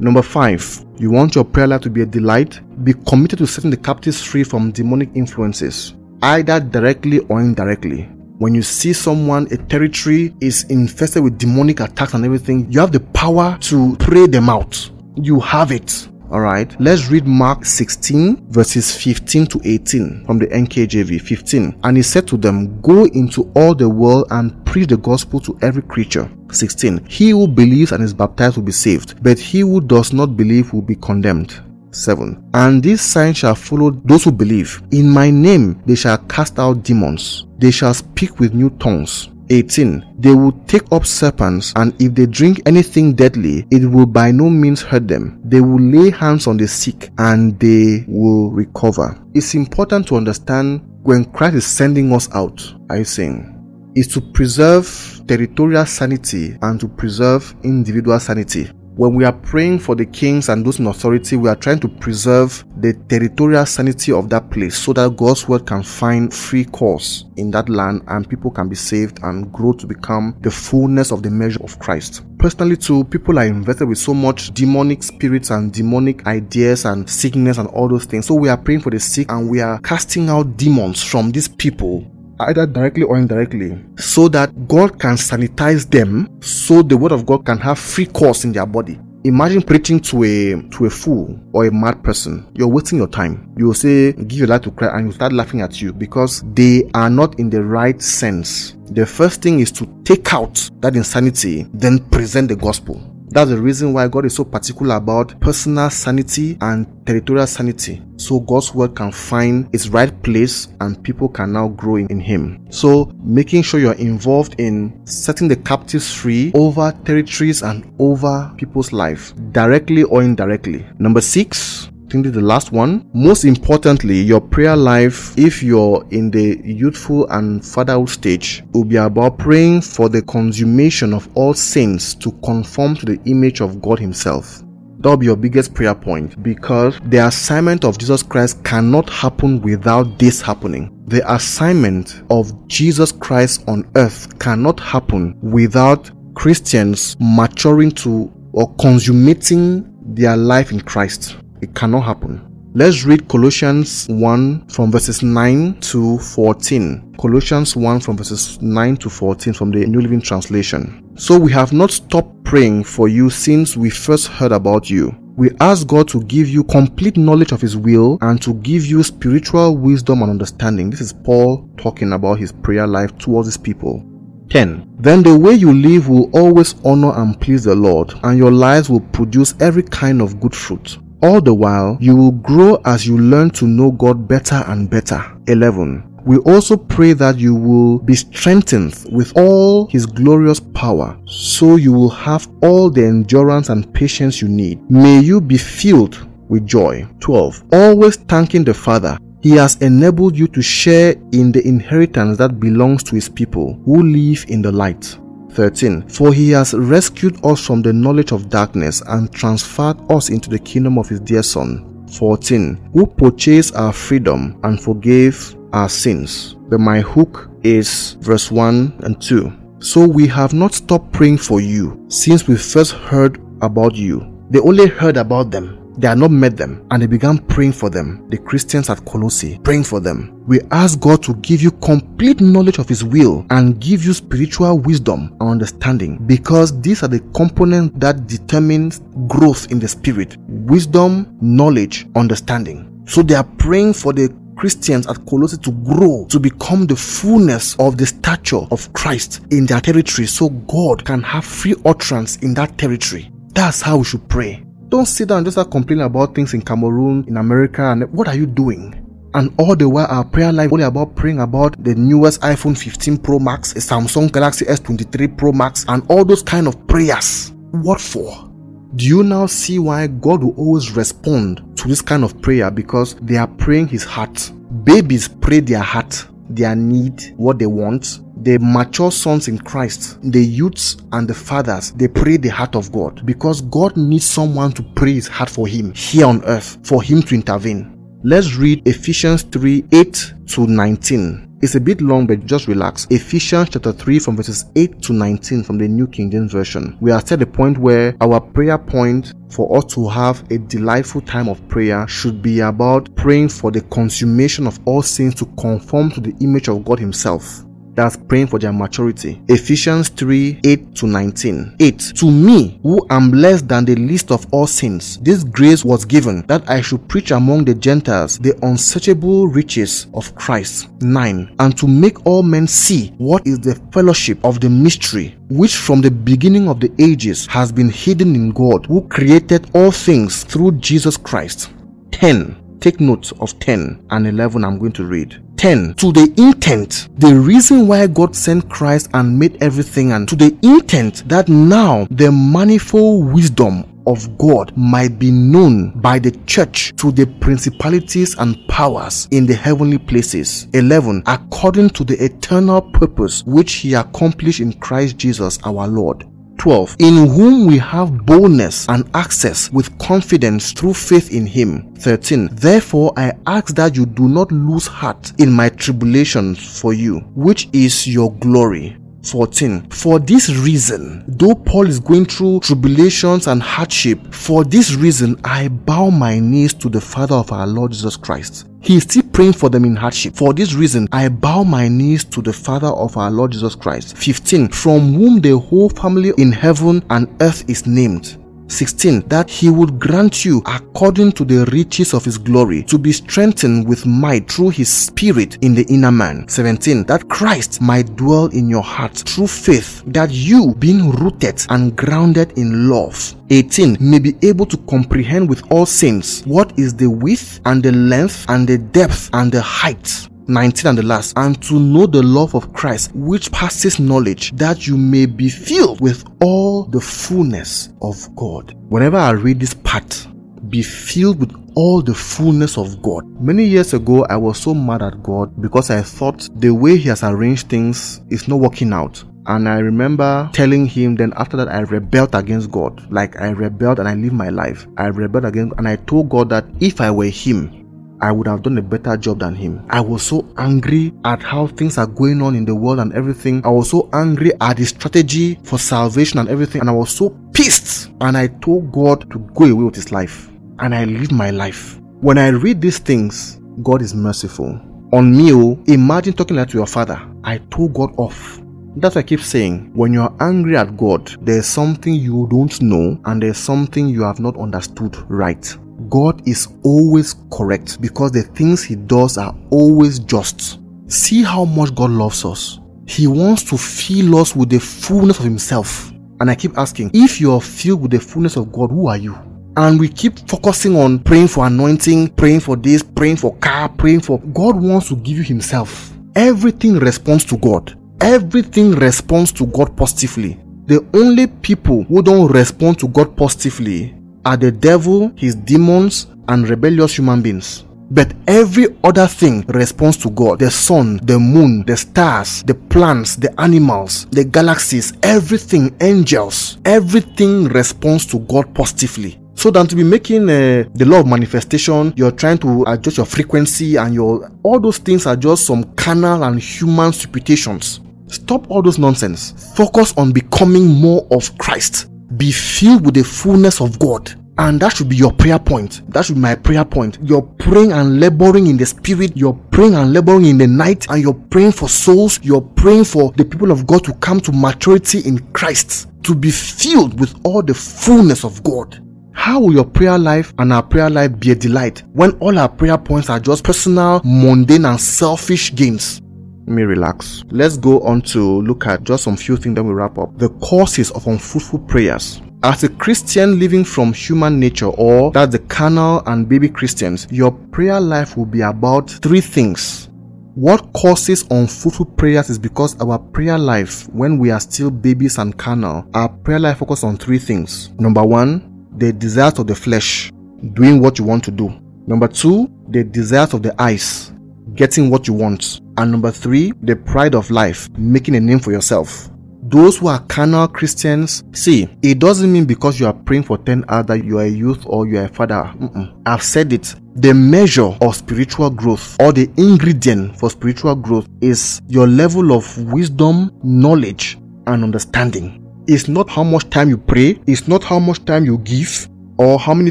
Number 0.00 0.22
five, 0.22 0.84
you 0.98 1.10
want 1.10 1.34
your 1.34 1.44
prayer 1.44 1.66
life 1.66 1.80
to 1.82 1.90
be 1.90 2.02
a 2.02 2.06
delight? 2.06 2.60
Be 2.84 2.94
committed 3.06 3.38
to 3.38 3.46
setting 3.46 3.70
the 3.70 3.76
captives 3.76 4.22
free 4.22 4.44
from 4.44 4.70
demonic 4.70 5.10
influences, 5.14 5.94
either 6.22 6.60
directly 6.60 7.18
or 7.20 7.40
indirectly 7.40 8.08
when 8.38 8.54
you 8.54 8.62
see 8.62 8.92
someone, 8.92 9.48
a 9.50 9.56
territory 9.56 10.32
is 10.40 10.62
infested 10.64 11.24
with 11.24 11.38
demonic 11.38 11.80
attacks 11.80 12.14
and 12.14 12.24
everything, 12.24 12.70
you 12.70 12.78
have 12.78 12.92
the 12.92 13.00
power 13.00 13.58
to 13.62 13.96
pray 13.98 14.26
them 14.28 14.48
out. 14.48 14.90
You 15.16 15.40
have 15.40 15.72
it. 15.72 16.08
All 16.30 16.40
right, 16.40 16.78
let's 16.78 17.10
read 17.10 17.26
Mark 17.26 17.64
16, 17.64 18.50
verses 18.50 18.94
15 18.94 19.46
to 19.46 19.60
18 19.64 20.24
from 20.26 20.38
the 20.38 20.46
NKJV. 20.46 21.20
15. 21.20 21.80
And 21.82 21.96
he 21.96 22.02
said 22.02 22.28
to 22.28 22.36
them, 22.36 22.80
Go 22.82 23.06
into 23.06 23.50
all 23.56 23.74
the 23.74 23.88
world 23.88 24.26
and 24.30 24.64
preach 24.66 24.88
the 24.88 24.98
gospel 24.98 25.40
to 25.40 25.58
every 25.62 25.82
creature. 25.82 26.30
16. 26.52 27.06
He 27.06 27.30
who 27.30 27.48
believes 27.48 27.92
and 27.92 28.04
is 28.04 28.12
baptized 28.14 28.56
will 28.56 28.64
be 28.64 28.72
saved, 28.72 29.22
but 29.22 29.38
he 29.38 29.60
who 29.60 29.80
does 29.80 30.12
not 30.12 30.36
believe 30.36 30.72
will 30.72 30.82
be 30.82 30.96
condemned. 30.96 31.60
7. 31.98 32.50
And 32.54 32.82
this 32.82 33.02
sign 33.02 33.34
shall 33.34 33.54
follow 33.54 33.90
those 33.90 34.24
who 34.24 34.32
believe. 34.32 34.82
In 34.92 35.08
my 35.08 35.30
name 35.30 35.82
they 35.86 35.94
shall 35.94 36.18
cast 36.18 36.58
out 36.58 36.82
demons. 36.82 37.46
They 37.58 37.70
shall 37.70 37.94
speak 37.94 38.38
with 38.38 38.54
new 38.54 38.70
tongues. 38.78 39.30
18. 39.50 40.16
They 40.18 40.34
will 40.34 40.52
take 40.66 40.90
up 40.92 41.06
serpents, 41.06 41.72
and 41.76 41.94
if 42.00 42.14
they 42.14 42.26
drink 42.26 42.60
anything 42.66 43.14
deadly, 43.14 43.66
it 43.70 43.84
will 43.90 44.06
by 44.06 44.30
no 44.30 44.50
means 44.50 44.82
hurt 44.82 45.08
them. 45.08 45.40
They 45.44 45.60
will 45.60 45.80
lay 45.80 46.10
hands 46.10 46.46
on 46.46 46.56
the 46.56 46.68
sick, 46.68 47.10
and 47.18 47.58
they 47.58 48.04
will 48.06 48.50
recover. 48.50 49.18
It's 49.34 49.54
important 49.54 50.06
to 50.08 50.16
understand 50.16 50.82
when 51.02 51.24
Christ 51.24 51.56
is 51.56 51.66
sending 51.66 52.12
us 52.12 52.28
out, 52.34 52.62
I 52.90 53.02
saying, 53.02 53.54
is 53.94 54.08
to 54.08 54.20
preserve 54.20 55.22
territorial 55.26 55.86
sanity 55.86 56.56
and 56.62 56.78
to 56.80 56.88
preserve 56.88 57.54
individual 57.64 58.20
sanity 58.20 58.70
when 58.98 59.14
we 59.14 59.24
are 59.24 59.32
praying 59.32 59.78
for 59.78 59.94
the 59.94 60.04
kings 60.04 60.48
and 60.48 60.66
those 60.66 60.80
in 60.80 60.88
authority, 60.88 61.36
we 61.36 61.48
are 61.48 61.54
trying 61.54 61.78
to 61.78 61.86
preserve 61.86 62.64
the 62.78 62.92
territorial 63.08 63.64
sanity 63.64 64.10
of 64.10 64.28
that 64.28 64.50
place 64.50 64.76
so 64.76 64.92
that 64.92 65.16
God's 65.16 65.46
word 65.46 65.64
can 65.66 65.84
find 65.84 66.34
free 66.34 66.64
course 66.64 67.24
in 67.36 67.52
that 67.52 67.68
land 67.68 68.02
and 68.08 68.28
people 68.28 68.50
can 68.50 68.68
be 68.68 68.74
saved 68.74 69.20
and 69.22 69.52
grow 69.52 69.72
to 69.74 69.86
become 69.86 70.36
the 70.40 70.50
fullness 70.50 71.12
of 71.12 71.22
the 71.22 71.30
measure 71.30 71.62
of 71.62 71.78
Christ. 71.78 72.24
Personally, 72.40 72.76
too, 72.76 73.04
people 73.04 73.38
are 73.38 73.46
invested 73.46 73.86
with 73.86 73.98
so 73.98 74.12
much 74.12 74.50
demonic 74.52 75.04
spirits 75.04 75.50
and 75.50 75.72
demonic 75.72 76.26
ideas 76.26 76.84
and 76.84 77.08
sickness 77.08 77.58
and 77.58 77.68
all 77.68 77.88
those 77.88 78.04
things. 78.04 78.26
So 78.26 78.34
we 78.34 78.48
are 78.48 78.56
praying 78.56 78.80
for 78.80 78.90
the 78.90 78.98
sick 78.98 79.30
and 79.30 79.48
we 79.48 79.60
are 79.60 79.78
casting 79.78 80.28
out 80.28 80.56
demons 80.56 81.04
from 81.04 81.30
these 81.30 81.46
people 81.46 82.04
either 82.40 82.66
directly 82.66 83.02
or 83.04 83.16
indirectly, 83.18 83.78
so 83.98 84.28
that 84.28 84.68
God 84.68 84.98
can 84.98 85.16
sanitize 85.16 85.88
them 85.90 86.28
so 86.40 86.82
the 86.82 86.96
word 86.96 87.12
of 87.12 87.26
God 87.26 87.44
can 87.44 87.58
have 87.58 87.78
free 87.78 88.06
course 88.06 88.44
in 88.44 88.52
their 88.52 88.66
body. 88.66 88.98
Imagine 89.24 89.62
preaching 89.62 89.98
to 90.00 90.22
a 90.22 90.62
to 90.70 90.86
a 90.86 90.90
fool 90.90 91.38
or 91.52 91.66
a 91.66 91.72
mad 91.72 92.02
person. 92.04 92.46
You're 92.54 92.68
wasting 92.68 92.98
your 92.98 93.08
time. 93.08 93.52
You 93.58 93.66
will 93.66 93.74
say, 93.74 94.12
give 94.12 94.38
your 94.38 94.46
life 94.46 94.62
to 94.62 94.70
Christ, 94.70 94.94
and 94.94 95.06
you 95.06 95.12
start 95.12 95.32
laughing 95.32 95.60
at 95.60 95.82
you 95.82 95.92
because 95.92 96.44
they 96.54 96.88
are 96.94 97.10
not 97.10 97.38
in 97.40 97.50
the 97.50 97.64
right 97.64 98.00
sense. 98.00 98.76
The 98.90 99.04
first 99.04 99.42
thing 99.42 99.58
is 99.58 99.72
to 99.72 99.86
take 100.04 100.32
out 100.32 100.70
that 100.80 100.94
insanity, 100.94 101.66
then 101.74 101.98
present 102.10 102.48
the 102.48 102.56
gospel. 102.56 103.02
That's 103.30 103.50
the 103.50 103.60
reason 103.60 103.92
why 103.92 104.08
God 104.08 104.24
is 104.24 104.34
so 104.34 104.44
particular 104.44 104.96
about 104.96 105.38
personal 105.40 105.90
sanity 105.90 106.56
and 106.60 106.86
territorial 107.06 107.46
sanity. 107.46 108.02
So 108.16 108.40
God's 108.40 108.74
word 108.74 108.96
can 108.96 109.12
find 109.12 109.68
its 109.74 109.88
right 109.88 110.22
place 110.22 110.68
and 110.80 111.02
people 111.02 111.28
can 111.28 111.52
now 111.52 111.68
grow 111.68 111.96
in, 111.96 112.06
in 112.08 112.20
Him. 112.20 112.66
So 112.70 113.12
making 113.22 113.62
sure 113.62 113.80
you're 113.80 113.92
involved 113.94 114.56
in 114.58 115.06
setting 115.06 115.48
the 115.48 115.56
captives 115.56 116.12
free 116.12 116.52
over 116.54 116.92
territories 117.04 117.62
and 117.62 117.94
over 117.98 118.52
people's 118.56 118.92
life, 118.92 119.34
directly 119.52 120.02
or 120.04 120.22
indirectly. 120.22 120.86
Number 120.98 121.20
six, 121.20 121.90
think 122.08 122.24
this 122.24 122.30
is 122.30 122.36
the 122.36 122.46
last 122.46 122.72
one. 122.72 123.08
Most 123.14 123.44
importantly, 123.44 124.20
your 124.20 124.40
prayer 124.40 124.76
life, 124.76 125.36
if 125.38 125.62
you're 125.62 126.06
in 126.10 126.30
the 126.30 126.60
youthful 126.64 127.26
and 127.28 127.64
fatherhood 127.64 128.08
stage, 128.08 128.62
will 128.72 128.84
be 128.84 128.96
about 128.96 129.38
praying 129.38 129.82
for 129.82 130.08
the 130.08 130.22
consummation 130.22 131.12
of 131.12 131.28
all 131.34 131.54
saints 131.54 132.14
to 132.14 132.32
conform 132.44 132.96
to 132.96 133.06
the 133.06 133.20
image 133.26 133.60
of 133.60 133.80
God 133.82 133.98
Himself. 133.98 134.62
That'll 135.00 135.16
be 135.16 135.26
your 135.26 135.36
biggest 135.36 135.74
prayer 135.74 135.94
point 135.94 136.42
because 136.42 136.98
the 137.04 137.24
assignment 137.24 137.84
of 137.84 137.98
Jesus 137.98 138.22
Christ 138.22 138.64
cannot 138.64 139.08
happen 139.08 139.60
without 139.60 140.18
this 140.18 140.42
happening. 140.42 141.04
The 141.06 141.22
assignment 141.32 142.22
of 142.30 142.66
Jesus 142.66 143.12
Christ 143.12 143.62
on 143.68 143.88
earth 143.94 144.38
cannot 144.40 144.80
happen 144.80 145.38
without 145.40 146.10
Christians 146.34 147.16
maturing 147.20 147.92
to 147.92 148.32
or 148.52 148.74
consummating 148.76 149.94
their 150.14 150.36
life 150.36 150.72
in 150.72 150.80
Christ. 150.80 151.36
It 151.60 151.74
cannot 151.74 152.04
happen. 152.04 152.44
Let's 152.74 153.04
read 153.04 153.28
Colossians 153.28 154.06
1 154.08 154.68
from 154.68 154.92
verses 154.92 155.22
9 155.22 155.80
to 155.80 156.18
14. 156.18 157.14
Colossians 157.18 157.74
1 157.74 158.00
from 158.00 158.16
verses 158.16 158.60
9 158.60 158.96
to 158.98 159.08
14 159.08 159.52
from 159.52 159.70
the 159.70 159.86
New 159.86 160.00
Living 160.00 160.20
Translation. 160.20 161.02
So 161.16 161.38
we 161.38 161.50
have 161.52 161.72
not 161.72 161.90
stopped 161.90 162.44
praying 162.44 162.84
for 162.84 163.08
you 163.08 163.30
since 163.30 163.76
we 163.76 163.90
first 163.90 164.28
heard 164.28 164.52
about 164.52 164.90
you. 164.90 165.16
We 165.36 165.50
ask 165.60 165.86
God 165.86 166.08
to 166.08 166.22
give 166.24 166.48
you 166.48 166.62
complete 166.62 167.16
knowledge 167.16 167.52
of 167.52 167.60
His 167.60 167.76
will 167.76 168.18
and 168.20 168.40
to 168.42 168.54
give 168.54 168.84
you 168.84 169.02
spiritual 169.02 169.76
wisdom 169.76 170.22
and 170.22 170.30
understanding. 170.30 170.90
This 170.90 171.00
is 171.00 171.12
Paul 171.12 171.68
talking 171.78 172.12
about 172.12 172.38
his 172.38 172.52
prayer 172.52 172.86
life 172.86 173.16
towards 173.18 173.48
his 173.48 173.56
people. 173.56 174.04
10. 174.50 174.96
Then 174.98 175.22
the 175.22 175.38
way 175.38 175.52
you 175.52 175.72
live 175.72 176.08
will 176.08 176.30
always 176.32 176.74
honor 176.84 177.12
and 177.16 177.40
please 177.40 177.64
the 177.64 177.74
Lord, 177.74 178.12
and 178.22 178.36
your 178.36 178.50
lives 178.50 178.90
will 178.90 179.00
produce 179.00 179.54
every 179.60 179.82
kind 179.82 180.20
of 180.20 180.40
good 180.40 180.54
fruit. 180.54 180.98
All 181.20 181.40
the 181.40 181.52
while, 181.52 181.98
you 182.00 182.14
will 182.14 182.30
grow 182.30 182.80
as 182.84 183.04
you 183.04 183.18
learn 183.18 183.50
to 183.50 183.66
know 183.66 183.90
God 183.90 184.28
better 184.28 184.62
and 184.68 184.88
better. 184.88 185.20
11. 185.48 186.20
We 186.24 186.36
also 186.38 186.76
pray 186.76 187.12
that 187.14 187.38
you 187.38 187.56
will 187.56 187.98
be 187.98 188.14
strengthened 188.14 189.04
with 189.10 189.36
all 189.36 189.88
His 189.88 190.06
glorious 190.06 190.60
power, 190.60 191.18
so 191.24 191.74
you 191.74 191.92
will 191.92 192.10
have 192.10 192.46
all 192.62 192.88
the 192.88 193.04
endurance 193.04 193.68
and 193.68 193.92
patience 193.92 194.40
you 194.40 194.48
need. 194.48 194.78
May 194.90 195.18
you 195.20 195.40
be 195.40 195.58
filled 195.58 196.24
with 196.48 196.66
joy. 196.66 197.08
12. 197.18 197.64
Always 197.72 198.16
thanking 198.16 198.62
the 198.62 198.74
Father. 198.74 199.18
He 199.40 199.50
has 199.52 199.76
enabled 199.76 200.36
you 200.36 200.46
to 200.48 200.62
share 200.62 201.14
in 201.32 201.50
the 201.50 201.66
inheritance 201.66 202.38
that 202.38 202.60
belongs 202.60 203.02
to 203.04 203.16
His 203.16 203.28
people 203.28 203.80
who 203.84 204.02
live 204.02 204.44
in 204.48 204.62
the 204.62 204.70
light. 204.70 205.18
13. 205.58 206.08
For 206.08 206.32
he 206.32 206.50
has 206.50 206.72
rescued 206.72 207.44
us 207.44 207.66
from 207.66 207.82
the 207.82 207.92
knowledge 207.92 208.30
of 208.30 208.48
darkness 208.48 209.02
and 209.08 209.32
transferred 209.32 209.96
us 210.08 210.30
into 210.30 210.48
the 210.48 210.58
kingdom 210.60 210.98
of 210.98 211.08
his 211.08 211.18
dear 211.18 211.42
Son. 211.42 212.06
14. 212.12 212.90
Who 212.92 213.04
purchased 213.04 213.74
our 213.74 213.92
freedom 213.92 214.60
and 214.62 214.80
forgave 214.80 215.56
our 215.72 215.88
sins. 215.88 216.54
But 216.68 216.78
my 216.78 217.00
hook 217.00 217.50
is 217.64 218.16
verse 218.20 218.52
1 218.52 219.00
and 219.02 219.20
2. 219.20 219.52
So 219.80 220.06
we 220.06 220.28
have 220.28 220.54
not 220.54 220.74
stopped 220.74 221.12
praying 221.12 221.38
for 221.38 221.60
you 221.60 222.06
since 222.08 222.46
we 222.46 222.56
first 222.56 222.92
heard 222.92 223.42
about 223.60 223.96
you. 223.96 224.32
They 224.50 224.60
only 224.60 224.86
heard 224.86 225.16
about 225.16 225.50
them 225.50 225.77
they 225.98 226.06
had 226.06 226.18
not 226.18 226.30
met 226.30 226.56
them 226.56 226.86
and 226.90 227.02
they 227.02 227.06
began 227.06 227.38
praying 227.38 227.72
for 227.72 227.90
them, 227.90 228.24
the 228.28 228.38
Christians 228.38 228.88
at 228.88 229.04
Colossae, 229.04 229.58
praying 229.64 229.84
for 229.84 230.00
them. 230.00 230.44
We 230.46 230.60
ask 230.70 231.00
God 231.00 231.22
to 231.24 231.34
give 231.36 231.60
you 231.60 231.72
complete 231.72 232.40
knowledge 232.40 232.78
of 232.78 232.88
His 232.88 233.04
will 233.04 233.44
and 233.50 233.80
give 233.80 234.04
you 234.04 234.14
spiritual 234.14 234.78
wisdom 234.78 235.36
and 235.40 235.50
understanding 235.50 236.18
because 236.26 236.80
these 236.80 237.02
are 237.02 237.08
the 237.08 237.20
components 237.34 237.98
that 237.98 238.26
determines 238.26 239.00
growth 239.26 239.70
in 239.70 239.78
the 239.78 239.88
spirit 239.88 240.36
wisdom, 240.48 241.36
knowledge, 241.40 242.06
understanding. 242.14 243.02
So 243.06 243.22
they 243.22 243.34
are 243.34 243.44
praying 243.58 243.94
for 243.94 244.12
the 244.12 244.32
Christians 244.56 245.06
at 245.06 245.24
Colossae 245.26 245.56
to 245.58 245.70
grow 245.70 246.26
to 246.30 246.40
become 246.40 246.86
the 246.86 246.96
fullness 246.96 247.76
of 247.78 247.96
the 247.96 248.06
stature 248.06 248.66
of 248.70 248.92
Christ 248.92 249.40
in 249.50 249.66
their 249.66 249.80
territory 249.80 250.26
so 250.26 250.48
God 250.48 251.04
can 251.04 251.22
have 251.22 251.44
free 251.44 251.74
utterance 251.84 252.36
in 252.38 252.54
that 252.54 252.76
territory. 252.76 253.30
That's 253.52 253.80
how 253.80 253.98
we 253.98 254.04
should 254.04 254.28
pray. 254.28 254.64
Don't 254.88 255.04
sit 255.04 255.28
down 255.28 255.38
and 255.38 255.46
just 255.46 255.56
start 255.56 255.70
complaining 255.70 256.06
about 256.06 256.34
things 256.34 256.54
in 256.54 256.62
Cameroon, 256.62 257.22
in 257.28 257.36
America, 257.36 257.82
and 257.82 258.10
what 258.10 258.26
are 258.26 258.34
you 258.34 258.46
doing? 258.46 259.04
And 259.34 259.52
all 259.58 259.76
the 259.76 259.86
while, 259.86 260.06
our 260.06 260.24
prayer 260.24 260.50
life 260.50 260.72
only 260.72 260.84
about 260.84 261.14
praying 261.14 261.40
about 261.40 261.76
the 261.84 261.94
newest 261.94 262.40
iPhone 262.40 262.76
15 262.76 263.18
Pro 263.18 263.38
Max, 263.38 263.72
a 263.72 263.80
Samsung 263.80 264.32
Galaxy 264.32 264.64
S23 264.64 265.36
Pro 265.36 265.52
Max, 265.52 265.84
and 265.88 266.02
all 266.08 266.24
those 266.24 266.42
kind 266.42 266.66
of 266.66 266.86
prayers. 266.86 267.52
What 267.72 268.00
for? 268.00 268.50
Do 268.96 269.04
you 269.04 269.22
now 269.22 269.44
see 269.44 269.78
why 269.78 270.06
God 270.06 270.42
will 270.42 270.54
always 270.56 270.92
respond 270.96 271.62
to 271.76 271.86
this 271.86 272.00
kind 272.00 272.24
of 272.24 272.40
prayer? 272.40 272.70
Because 272.70 273.14
they 273.16 273.36
are 273.36 273.46
praying 273.46 273.88
His 273.88 274.04
heart. 274.04 274.50
Babies 274.84 275.28
pray 275.28 275.60
their 275.60 275.80
heart, 275.80 276.26
their 276.48 276.74
need, 276.74 277.34
what 277.36 277.58
they 277.58 277.66
want, 277.66 278.20
the 278.42 278.58
mature 278.58 279.10
sons 279.10 279.48
in 279.48 279.58
Christ, 279.58 280.18
the 280.22 280.44
youths 280.44 280.96
and 281.12 281.28
the 281.28 281.34
fathers, 281.34 281.92
they 281.92 282.08
pray 282.08 282.36
the 282.36 282.48
heart 282.48 282.76
of 282.76 282.92
God 282.92 283.24
because 283.26 283.62
God 283.62 283.96
needs 283.96 284.26
someone 284.26 284.72
to 284.72 284.82
pray 284.82 285.14
his 285.14 285.28
heart 285.28 285.50
for 285.50 285.66
him 285.66 285.92
here 285.94 286.26
on 286.26 286.44
earth, 286.44 286.78
for 286.82 287.02
him 287.02 287.22
to 287.22 287.34
intervene. 287.34 287.94
Let's 288.24 288.56
read 288.56 288.86
Ephesians 288.86 289.42
3 289.42 289.84
8 289.92 290.34
to 290.48 290.66
19. 290.66 291.48
It's 291.60 291.74
a 291.74 291.80
bit 291.80 292.00
long, 292.00 292.26
but 292.26 292.46
just 292.46 292.68
relax. 292.68 293.06
Ephesians 293.10 293.70
chapter 293.70 293.92
3 293.92 294.20
from 294.20 294.36
verses 294.36 294.66
8 294.76 295.02
to 295.02 295.12
19 295.12 295.64
from 295.64 295.78
the 295.78 295.88
New 295.88 296.06
King 296.06 296.30
James 296.30 296.52
Version. 296.52 296.96
We 297.00 297.10
are 297.10 297.18
at 297.18 297.26
the 297.26 297.46
point 297.46 297.78
where 297.78 298.16
our 298.20 298.40
prayer 298.40 298.78
point 298.78 299.34
for 299.50 299.76
us 299.76 299.84
to 299.94 300.08
have 300.08 300.48
a 300.52 300.58
delightful 300.58 301.20
time 301.20 301.48
of 301.48 301.66
prayer 301.68 302.06
should 302.06 302.42
be 302.42 302.60
about 302.60 303.12
praying 303.16 303.48
for 303.48 303.72
the 303.72 303.80
consummation 303.82 304.68
of 304.68 304.78
all 304.84 305.02
sins 305.02 305.34
to 305.36 305.46
conform 305.60 306.12
to 306.12 306.20
the 306.20 306.34
image 306.40 306.68
of 306.68 306.84
God 306.84 307.00
Himself. 307.00 307.64
That's 307.98 308.16
praying 308.16 308.46
for 308.46 308.60
their 308.60 308.72
maturity. 308.72 309.42
Ephesians 309.48 310.08
3 310.10 310.60
8 310.62 310.94
to 310.94 311.08
19. 311.08 311.74
8. 311.80 311.98
To 312.18 312.30
me, 312.30 312.78
who 312.84 313.04
am 313.10 313.32
less 313.32 313.60
than 313.60 313.84
the 313.86 313.96
least 313.96 314.30
of 314.30 314.46
all 314.52 314.68
sins, 314.68 315.18
this 315.18 315.42
grace 315.42 315.84
was 315.84 316.04
given 316.04 316.46
that 316.46 316.70
I 316.70 316.80
should 316.80 317.08
preach 317.08 317.32
among 317.32 317.64
the 317.64 317.74
Gentiles 317.74 318.38
the 318.38 318.56
unsearchable 318.62 319.48
riches 319.48 320.06
of 320.14 320.32
Christ. 320.36 320.88
9. 321.00 321.56
And 321.58 321.76
to 321.76 321.88
make 321.88 322.24
all 322.24 322.44
men 322.44 322.68
see 322.68 323.08
what 323.18 323.44
is 323.44 323.58
the 323.58 323.74
fellowship 323.92 324.38
of 324.44 324.60
the 324.60 324.70
mystery, 324.70 325.36
which 325.50 325.74
from 325.74 326.00
the 326.00 326.12
beginning 326.12 326.68
of 326.68 326.78
the 326.78 326.92
ages 327.00 327.48
has 327.48 327.72
been 327.72 327.88
hidden 327.88 328.36
in 328.36 328.52
God, 328.52 328.86
who 328.86 329.08
created 329.08 329.68
all 329.74 329.90
things 329.90 330.44
through 330.44 330.78
Jesus 330.78 331.16
Christ. 331.16 331.72
10. 332.12 332.78
Take 332.78 333.00
note 333.00 333.32
of 333.40 333.58
10 333.58 334.06
and 334.10 334.24
11 334.28 334.64
I'm 334.64 334.78
going 334.78 334.92
to 334.92 335.04
read. 335.04 335.42
10 335.58 335.94
to 335.94 336.12
the 336.12 336.32
intent 336.36 337.08
the 337.18 337.34
reason 337.34 337.88
why 337.88 338.06
god 338.06 338.34
sent 338.34 338.68
christ 338.70 339.10
and 339.14 339.36
made 339.36 339.60
everything 339.60 340.12
and 340.12 340.28
to 340.28 340.36
the 340.36 340.56
intent 340.62 341.28
that 341.28 341.48
now 341.48 342.06
the 342.12 342.30
manifold 342.30 343.32
wisdom 343.32 343.84
of 344.08 344.38
God 344.38 344.72
might 344.74 345.18
be 345.18 345.30
known 345.30 345.90
by 346.00 346.18
the 346.18 346.30
church 346.46 346.94
to 346.96 347.12
the 347.12 347.26
principalities 347.40 348.34
and 348.38 348.56
powers 348.66 349.28
in 349.32 349.44
the 349.44 349.54
heavenly 349.54 349.98
places. 349.98 350.66
11. 350.72 351.24
According 351.26 351.90
to 351.90 352.04
the 352.04 352.24
eternal 352.24 352.80
purpose 352.80 353.44
which 353.44 353.74
he 353.74 353.92
accomplished 353.92 354.60
in 354.60 354.72
Christ 354.72 355.18
Jesus 355.18 355.58
our 355.64 355.86
Lord. 355.86 356.26
12. 356.58 356.96
In 356.98 357.28
whom 357.28 357.66
we 357.66 357.78
have 357.78 358.26
boldness 358.26 358.88
and 358.88 359.08
access 359.14 359.70
with 359.72 359.96
confidence 359.98 360.72
through 360.72 360.94
faith 360.94 361.32
in 361.32 361.46
him. 361.46 361.94
13. 361.96 362.50
Therefore 362.52 363.12
I 363.16 363.32
ask 363.46 363.74
that 363.76 363.96
you 363.96 364.06
do 364.06 364.28
not 364.28 364.52
lose 364.52 364.86
heart 364.86 365.32
in 365.38 365.50
my 365.50 365.68
tribulations 365.70 366.80
for 366.80 366.92
you, 366.92 367.20
which 367.34 367.68
is 367.72 368.06
your 368.06 368.32
glory. 368.36 368.96
14. 369.22 369.90
For 369.90 370.18
this 370.18 370.50
reason, 370.50 371.24
though 371.26 371.54
Paul 371.54 371.86
is 371.86 372.00
going 372.00 372.26
through 372.26 372.60
tribulations 372.60 373.46
and 373.46 373.62
hardship, 373.62 374.32
for 374.32 374.64
this 374.64 374.94
reason 374.94 375.40
I 375.44 375.68
bow 375.68 376.10
my 376.10 376.38
knees 376.38 376.74
to 376.74 376.88
the 376.88 377.00
Father 377.00 377.34
of 377.34 377.52
our 377.52 377.66
Lord 377.66 377.92
Jesus 377.92 378.16
Christ. 378.16 378.68
He 378.80 378.96
is 378.96 379.02
still 379.02 379.24
praying 379.32 379.54
for 379.54 379.68
them 379.68 379.84
in 379.84 379.96
hardship. 379.96 380.36
For 380.36 380.54
this 380.54 380.72
reason, 380.72 381.08
I 381.10 381.28
bow 381.28 381.64
my 381.64 381.88
knees 381.88 382.24
to 382.24 382.40
the 382.40 382.52
Father 382.52 382.86
of 382.86 383.16
our 383.16 383.30
Lord 383.30 383.52
Jesus 383.52 383.74
Christ. 383.74 384.16
15. 384.16 384.68
From 384.68 385.14
whom 385.14 385.40
the 385.40 385.58
whole 385.58 385.88
family 385.88 386.32
in 386.38 386.52
heaven 386.52 387.04
and 387.10 387.28
earth 387.42 387.68
is 387.68 387.86
named 387.86 388.38
16 388.68 389.22
that 389.28 389.50
he 389.50 389.70
would 389.70 389.98
grant 389.98 390.44
you 390.44 390.62
according 390.66 391.32
to 391.32 391.44
the 391.44 391.64
riches 391.72 392.14
of 392.14 392.24
his 392.24 392.38
glory 392.38 392.82
to 392.84 392.98
be 392.98 393.12
strengthened 393.12 393.86
with 393.86 394.06
might 394.06 394.50
through 394.50 394.70
his 394.70 394.88
spirit 394.88 395.58
in 395.62 395.74
the 395.74 395.84
inner 395.84 396.12
man. 396.12 396.46
17 396.48 397.04
that 397.04 397.28
christ 397.28 397.80
might 397.80 398.14
dwell 398.16 398.46
in 398.46 398.68
your 398.68 398.82
heart 398.82 399.16
through 399.16 399.46
faith 399.46 400.02
that 400.06 400.30
you 400.30 400.74
being 400.78 401.10
rooted 401.12 401.60
and 401.70 401.96
grounded 401.96 402.56
in 402.58 402.88
love. 402.88 403.34
18 403.50 403.96
may 404.00 404.18
be 404.18 404.34
able 404.42 404.66
to 404.66 404.76
comprehend 404.88 405.48
with 405.48 405.62
all 405.72 405.86
saints 405.86 406.42
what 406.44 406.78
is 406.78 406.94
the 406.94 407.08
width 407.08 407.60
and 407.64 407.82
the 407.82 407.92
length 407.92 408.44
and 408.48 408.68
the 408.68 408.78
depth 408.78 409.30
and 409.32 409.50
the 409.50 409.62
height 409.62 410.27
19 410.48 410.88
and 410.88 410.98
the 410.98 411.02
last, 411.02 411.36
and 411.36 411.62
to 411.62 411.78
know 411.78 412.06
the 412.06 412.22
love 412.22 412.54
of 412.54 412.72
Christ, 412.72 413.14
which 413.14 413.52
passes 413.52 414.00
knowledge, 414.00 414.52
that 414.52 414.86
you 414.86 414.96
may 414.96 415.26
be 415.26 415.48
filled 415.48 416.00
with 416.00 416.24
all 416.42 416.84
the 416.84 417.00
fullness 417.00 417.90
of 418.02 418.16
God. 418.34 418.74
Whenever 418.88 419.18
I 419.18 419.30
read 419.30 419.60
this 419.60 419.74
part, 419.74 420.26
be 420.68 420.82
filled 420.82 421.40
with 421.40 421.54
all 421.74 422.02
the 422.02 422.14
fullness 422.14 422.76
of 422.76 423.00
God. 423.02 423.24
Many 423.40 423.64
years 423.64 423.94
ago, 423.94 424.24
I 424.24 424.36
was 424.36 424.58
so 424.58 424.74
mad 424.74 425.02
at 425.02 425.22
God 425.22 425.60
because 425.60 425.90
I 425.90 426.02
thought 426.02 426.48
the 426.60 426.70
way 426.70 426.96
He 426.96 427.08
has 427.08 427.22
arranged 427.22 427.68
things 427.68 428.20
is 428.30 428.48
not 428.48 428.60
working 428.60 428.92
out. 428.92 429.22
And 429.48 429.66
I 429.66 429.78
remember 429.78 430.50
telling 430.52 430.84
him 430.84 431.14
then 431.14 431.32
after 431.36 431.56
that 431.56 431.68
I 431.68 431.80
rebelled 431.80 432.34
against 432.34 432.70
God. 432.70 433.10
Like 433.10 433.40
I 433.40 433.48
rebelled 433.48 433.98
and 433.98 434.06
I 434.06 434.12
lived 434.12 434.34
my 434.34 434.50
life. 434.50 434.86
I 434.98 435.06
rebelled 435.06 435.46
against 435.46 435.74
and 435.78 435.88
I 435.88 435.96
told 435.96 436.28
God 436.28 436.50
that 436.50 436.66
if 436.80 437.00
I 437.00 437.10
were 437.10 437.30
him, 437.30 437.87
I 438.20 438.32
would 438.32 438.46
have 438.46 438.62
done 438.62 438.78
a 438.78 438.82
better 438.82 439.16
job 439.16 439.40
than 439.40 439.54
him. 439.54 439.84
I 439.90 440.00
was 440.00 440.22
so 440.22 440.48
angry 440.56 441.12
at 441.24 441.42
how 441.42 441.68
things 441.68 441.98
are 441.98 442.06
going 442.06 442.42
on 442.42 442.54
in 442.54 442.64
the 442.64 442.74
world 442.74 442.98
and 442.98 443.12
everything. 443.12 443.64
I 443.64 443.70
was 443.70 443.90
so 443.90 444.08
angry 444.12 444.52
at 444.60 444.76
the 444.76 444.84
strategy 444.84 445.58
for 445.62 445.78
salvation 445.78 446.38
and 446.38 446.48
everything. 446.48 446.80
And 446.80 446.90
I 446.90 446.94
was 446.94 447.10
so 447.10 447.30
pissed. 447.52 448.10
And 448.20 448.36
I 448.36 448.48
told 448.48 448.90
God 448.92 449.30
to 449.30 449.38
go 449.38 449.64
away 449.66 449.84
with 449.84 449.94
his 449.94 450.10
life. 450.10 450.50
And 450.80 450.94
I 450.94 451.04
lived 451.04 451.32
my 451.32 451.50
life. 451.50 451.98
When 452.20 452.38
I 452.38 452.48
read 452.48 452.80
these 452.80 452.98
things, 452.98 453.60
God 453.82 454.02
is 454.02 454.14
merciful. 454.14 454.80
On 455.12 455.36
me, 455.36 455.52
oh, 455.52 455.82
imagine 455.86 456.32
talking 456.34 456.56
like 456.56 456.68
to 456.70 456.78
your 456.78 456.86
father. 456.86 457.20
I 457.44 457.58
told 457.70 457.94
God 457.94 458.12
off. 458.18 458.60
That's 458.96 459.14
why 459.14 459.20
I 459.20 459.24
keep 459.24 459.40
saying 459.40 459.92
when 459.94 460.12
you're 460.12 460.34
angry 460.40 460.76
at 460.76 460.96
God, 460.96 461.36
there's 461.40 461.66
something 461.66 462.12
you 462.14 462.48
don't 462.50 462.80
know 462.82 463.20
and 463.26 463.40
there's 463.42 463.58
something 463.58 464.08
you 464.08 464.22
have 464.22 464.40
not 464.40 464.56
understood 464.56 465.16
right. 465.30 465.76
God 466.08 466.46
is 466.46 466.68
always 466.84 467.34
correct 467.50 468.00
because 468.00 468.30
the 468.30 468.42
things 468.42 468.82
He 468.82 468.94
does 468.96 469.36
are 469.36 469.54
always 469.70 470.18
just. 470.18 470.78
See 471.08 471.42
how 471.42 471.64
much 471.64 471.94
God 471.94 472.10
loves 472.10 472.44
us. 472.44 472.78
He 473.06 473.26
wants 473.26 473.64
to 473.64 473.78
fill 473.78 474.36
us 474.36 474.54
with 474.54 474.68
the 474.68 474.78
fullness 474.78 475.38
of 475.38 475.44
Himself. 475.44 476.12
And 476.40 476.50
I 476.50 476.54
keep 476.54 476.78
asking, 476.78 477.10
if 477.14 477.40
you 477.40 477.52
are 477.52 477.60
filled 477.60 478.02
with 478.02 478.10
the 478.12 478.20
fullness 478.20 478.56
of 478.56 478.70
God, 478.70 478.90
who 478.90 479.08
are 479.08 479.16
you? 479.16 479.36
And 479.76 479.98
we 479.98 480.08
keep 480.08 480.38
focusing 480.48 480.96
on 480.96 481.18
praying 481.20 481.48
for 481.48 481.66
anointing, 481.66 482.28
praying 482.30 482.60
for 482.60 482.76
this, 482.76 483.02
praying 483.02 483.36
for 483.36 483.56
car, 483.56 483.88
praying 483.88 484.20
for. 484.20 484.38
God 484.40 484.76
wants 484.76 485.08
to 485.08 485.16
give 485.16 485.38
you 485.38 485.44
Himself. 485.44 486.12
Everything 486.34 486.98
responds 486.98 487.44
to 487.46 487.56
God. 487.56 487.98
Everything 488.20 488.92
responds 488.92 489.52
to 489.52 489.66
God 489.66 489.96
positively. 489.96 490.60
The 490.86 491.04
only 491.14 491.46
people 491.46 492.04
who 492.04 492.22
don't 492.22 492.50
respond 492.50 492.98
to 493.00 493.08
God 493.08 493.36
positively 493.36 494.17
are 494.44 494.56
the 494.56 494.70
devil, 494.70 495.32
his 495.36 495.54
demons, 495.54 496.26
and 496.48 496.68
rebellious 496.68 497.16
human 497.18 497.42
beings. 497.42 497.84
But 498.10 498.32
every 498.46 498.86
other 499.04 499.26
thing 499.26 499.64
responds 499.68 500.16
to 500.18 500.30
God. 500.30 500.60
The 500.60 500.70
sun, 500.70 501.20
the 501.24 501.38
moon, 501.38 501.84
the 501.86 501.96
stars, 501.96 502.62
the 502.62 502.74
plants, 502.74 503.36
the 503.36 503.58
animals, 503.60 504.26
the 504.30 504.44
galaxies, 504.44 505.12
everything, 505.22 505.94
angels, 506.00 506.78
everything 506.86 507.64
responds 507.64 508.24
to 508.26 508.38
God 508.40 508.74
positively. 508.74 509.38
So 509.54 509.70
than 509.70 509.88
to 509.88 509.96
be 509.96 510.04
making 510.04 510.44
uh, 510.48 510.84
the 510.94 511.04
law 511.04 511.20
of 511.20 511.26
manifestation, 511.26 512.14
you're 512.16 512.30
trying 512.30 512.58
to 512.58 512.84
adjust 512.86 513.16
your 513.16 513.26
frequency 513.26 513.96
and 513.96 514.14
your 514.14 514.50
all 514.62 514.78
those 514.80 514.98
things 514.98 515.26
are 515.26 515.36
just 515.36 515.66
some 515.66 515.82
carnal 515.94 516.44
and 516.44 516.60
human 516.60 517.12
supputations. 517.12 518.00
Stop 518.28 518.70
all 518.70 518.82
those 518.82 518.98
nonsense. 518.98 519.74
Focus 519.74 520.14
on 520.16 520.32
becoming 520.32 520.86
more 520.86 521.26
of 521.30 521.56
Christ. 521.58 522.08
Be 522.36 522.52
filled 522.52 523.04
with 523.04 523.14
the 523.14 523.24
fullness 523.24 523.80
of 523.80 523.98
God. 523.98 524.34
And 524.58 524.80
that 524.80 524.96
should 524.96 525.08
be 525.08 525.16
your 525.16 525.32
prayer 525.32 525.58
point. 525.58 526.02
That 526.12 526.24
should 526.24 526.34
be 526.34 526.40
my 526.40 526.56
prayer 526.56 526.84
point. 526.84 527.18
You're 527.22 527.42
praying 527.42 527.92
and 527.92 528.18
laboring 528.18 528.66
in 528.66 528.76
the 528.76 528.86
spirit. 528.86 529.36
You're 529.36 529.54
praying 529.70 529.94
and 529.94 530.12
laboring 530.12 530.46
in 530.46 530.58
the 530.58 530.66
night. 530.66 531.06
And 531.08 531.22
you're 531.22 531.32
praying 531.32 531.72
for 531.72 531.88
souls. 531.88 532.40
You're 532.42 532.60
praying 532.60 533.04
for 533.04 533.32
the 533.32 533.44
people 533.44 533.70
of 533.70 533.86
God 533.86 534.04
to 534.04 534.14
come 534.14 534.40
to 534.40 534.52
maturity 534.52 535.20
in 535.20 535.38
Christ. 535.52 536.08
To 536.24 536.34
be 536.34 536.50
filled 536.50 537.20
with 537.20 537.34
all 537.44 537.62
the 537.62 537.74
fullness 537.74 538.44
of 538.44 538.62
God. 538.64 539.02
How 539.32 539.60
will 539.60 539.72
your 539.72 539.84
prayer 539.84 540.18
life 540.18 540.52
and 540.58 540.72
our 540.72 540.82
prayer 540.82 541.08
life 541.08 541.38
be 541.38 541.52
a 541.52 541.54
delight 541.54 542.02
when 542.12 542.32
all 542.40 542.58
our 542.58 542.68
prayer 542.68 542.98
points 542.98 543.30
are 543.30 543.38
just 543.38 543.62
personal, 543.62 544.20
mundane, 544.24 544.84
and 544.84 545.00
selfish 545.00 545.72
gains? 545.76 546.20
Me 546.68 546.82
relax. 546.82 547.44
Let's 547.50 547.78
go 547.78 548.00
on 548.00 548.20
to 548.22 548.60
look 548.60 548.86
at 548.86 549.02
just 549.02 549.24
some 549.24 549.36
few 549.36 549.56
things 549.56 549.74
that 549.76 549.82
we 549.82 549.94
wrap 549.94 550.18
up. 550.18 550.36
The 550.36 550.50
causes 550.60 551.10
of 551.12 551.26
unfruitful 551.26 551.78
prayers. 551.80 552.42
As 552.62 552.84
a 552.84 552.90
Christian 552.90 553.58
living 553.58 553.84
from 553.84 554.12
human 554.12 554.60
nature, 554.60 554.88
or 554.88 555.30
that 555.32 555.50
the 555.50 555.60
carnal 555.60 556.22
and 556.26 556.46
baby 556.46 556.68
Christians, 556.68 557.26
your 557.30 557.52
prayer 557.52 557.98
life 558.00 558.36
will 558.36 558.44
be 558.44 558.60
about 558.60 559.10
three 559.10 559.40
things. 559.40 560.10
What 560.56 560.92
causes 560.92 561.46
unfruitful 561.50 562.04
prayers 562.04 562.50
is 562.50 562.58
because 562.58 563.00
our 563.00 563.18
prayer 563.18 563.56
life, 563.56 564.08
when 564.08 564.38
we 564.38 564.50
are 564.50 564.60
still 564.60 564.90
babies 564.90 565.38
and 565.38 565.56
carnal, 565.56 566.04
our 566.12 566.28
prayer 566.28 566.58
life 566.58 566.78
focuses 566.78 567.04
on 567.04 567.16
three 567.16 567.38
things. 567.38 567.90
Number 567.98 568.24
one, 568.24 568.86
the 568.98 569.12
desires 569.12 569.58
of 569.58 569.68
the 569.68 569.74
flesh, 569.74 570.32
doing 570.74 571.00
what 571.00 571.18
you 571.18 571.24
want 571.24 571.44
to 571.44 571.50
do. 571.50 571.72
Number 572.06 572.28
two, 572.28 572.68
the 572.88 573.04
desires 573.04 573.54
of 573.54 573.62
the 573.62 573.80
eyes, 573.80 574.32
getting 574.74 575.10
what 575.10 575.28
you 575.28 575.34
want. 575.34 575.80
And 575.98 576.12
number 576.12 576.30
three, 576.30 576.72
the 576.82 576.94
pride 576.94 577.34
of 577.34 577.50
life, 577.50 577.90
making 577.98 578.36
a 578.36 578.40
name 578.40 578.60
for 578.60 578.70
yourself. 578.70 579.28
Those 579.62 579.98
who 579.98 580.06
are 580.06 580.20
carnal 580.20 580.68
Christians, 580.68 581.42
see, 581.52 581.88
it 582.02 582.20
doesn't 582.20 582.52
mean 582.52 582.66
because 582.66 583.00
you 583.00 583.06
are 583.06 583.12
praying 583.12 583.42
for 583.42 583.58
10 583.58 583.84
hours 583.88 584.06
that 584.06 584.24
you 584.24 584.38
are 584.38 584.44
a 584.44 584.48
youth 584.48 584.84
or 584.86 585.08
you 585.08 585.18
are 585.18 585.24
a 585.24 585.28
father. 585.28 585.72
Mm-mm. 585.76 586.22
I've 586.24 586.44
said 586.44 586.72
it. 586.72 586.94
The 587.16 587.34
measure 587.34 587.90
of 588.00 588.14
spiritual 588.14 588.70
growth 588.70 589.16
or 589.20 589.32
the 589.32 589.50
ingredient 589.56 590.38
for 590.38 590.50
spiritual 590.50 590.94
growth 590.94 591.28
is 591.40 591.82
your 591.88 592.06
level 592.06 592.52
of 592.52 592.92
wisdom, 592.92 593.50
knowledge, 593.64 594.38
and 594.68 594.84
understanding. 594.84 595.66
It's 595.88 596.06
not 596.06 596.30
how 596.30 596.44
much 596.44 596.70
time 596.70 596.90
you 596.90 596.96
pray, 596.96 597.40
it's 597.48 597.66
not 597.66 597.82
how 597.82 597.98
much 597.98 598.24
time 598.24 598.44
you 598.44 598.58
give, 598.58 599.08
or 599.38 599.58
how 599.58 599.72
many 599.72 599.90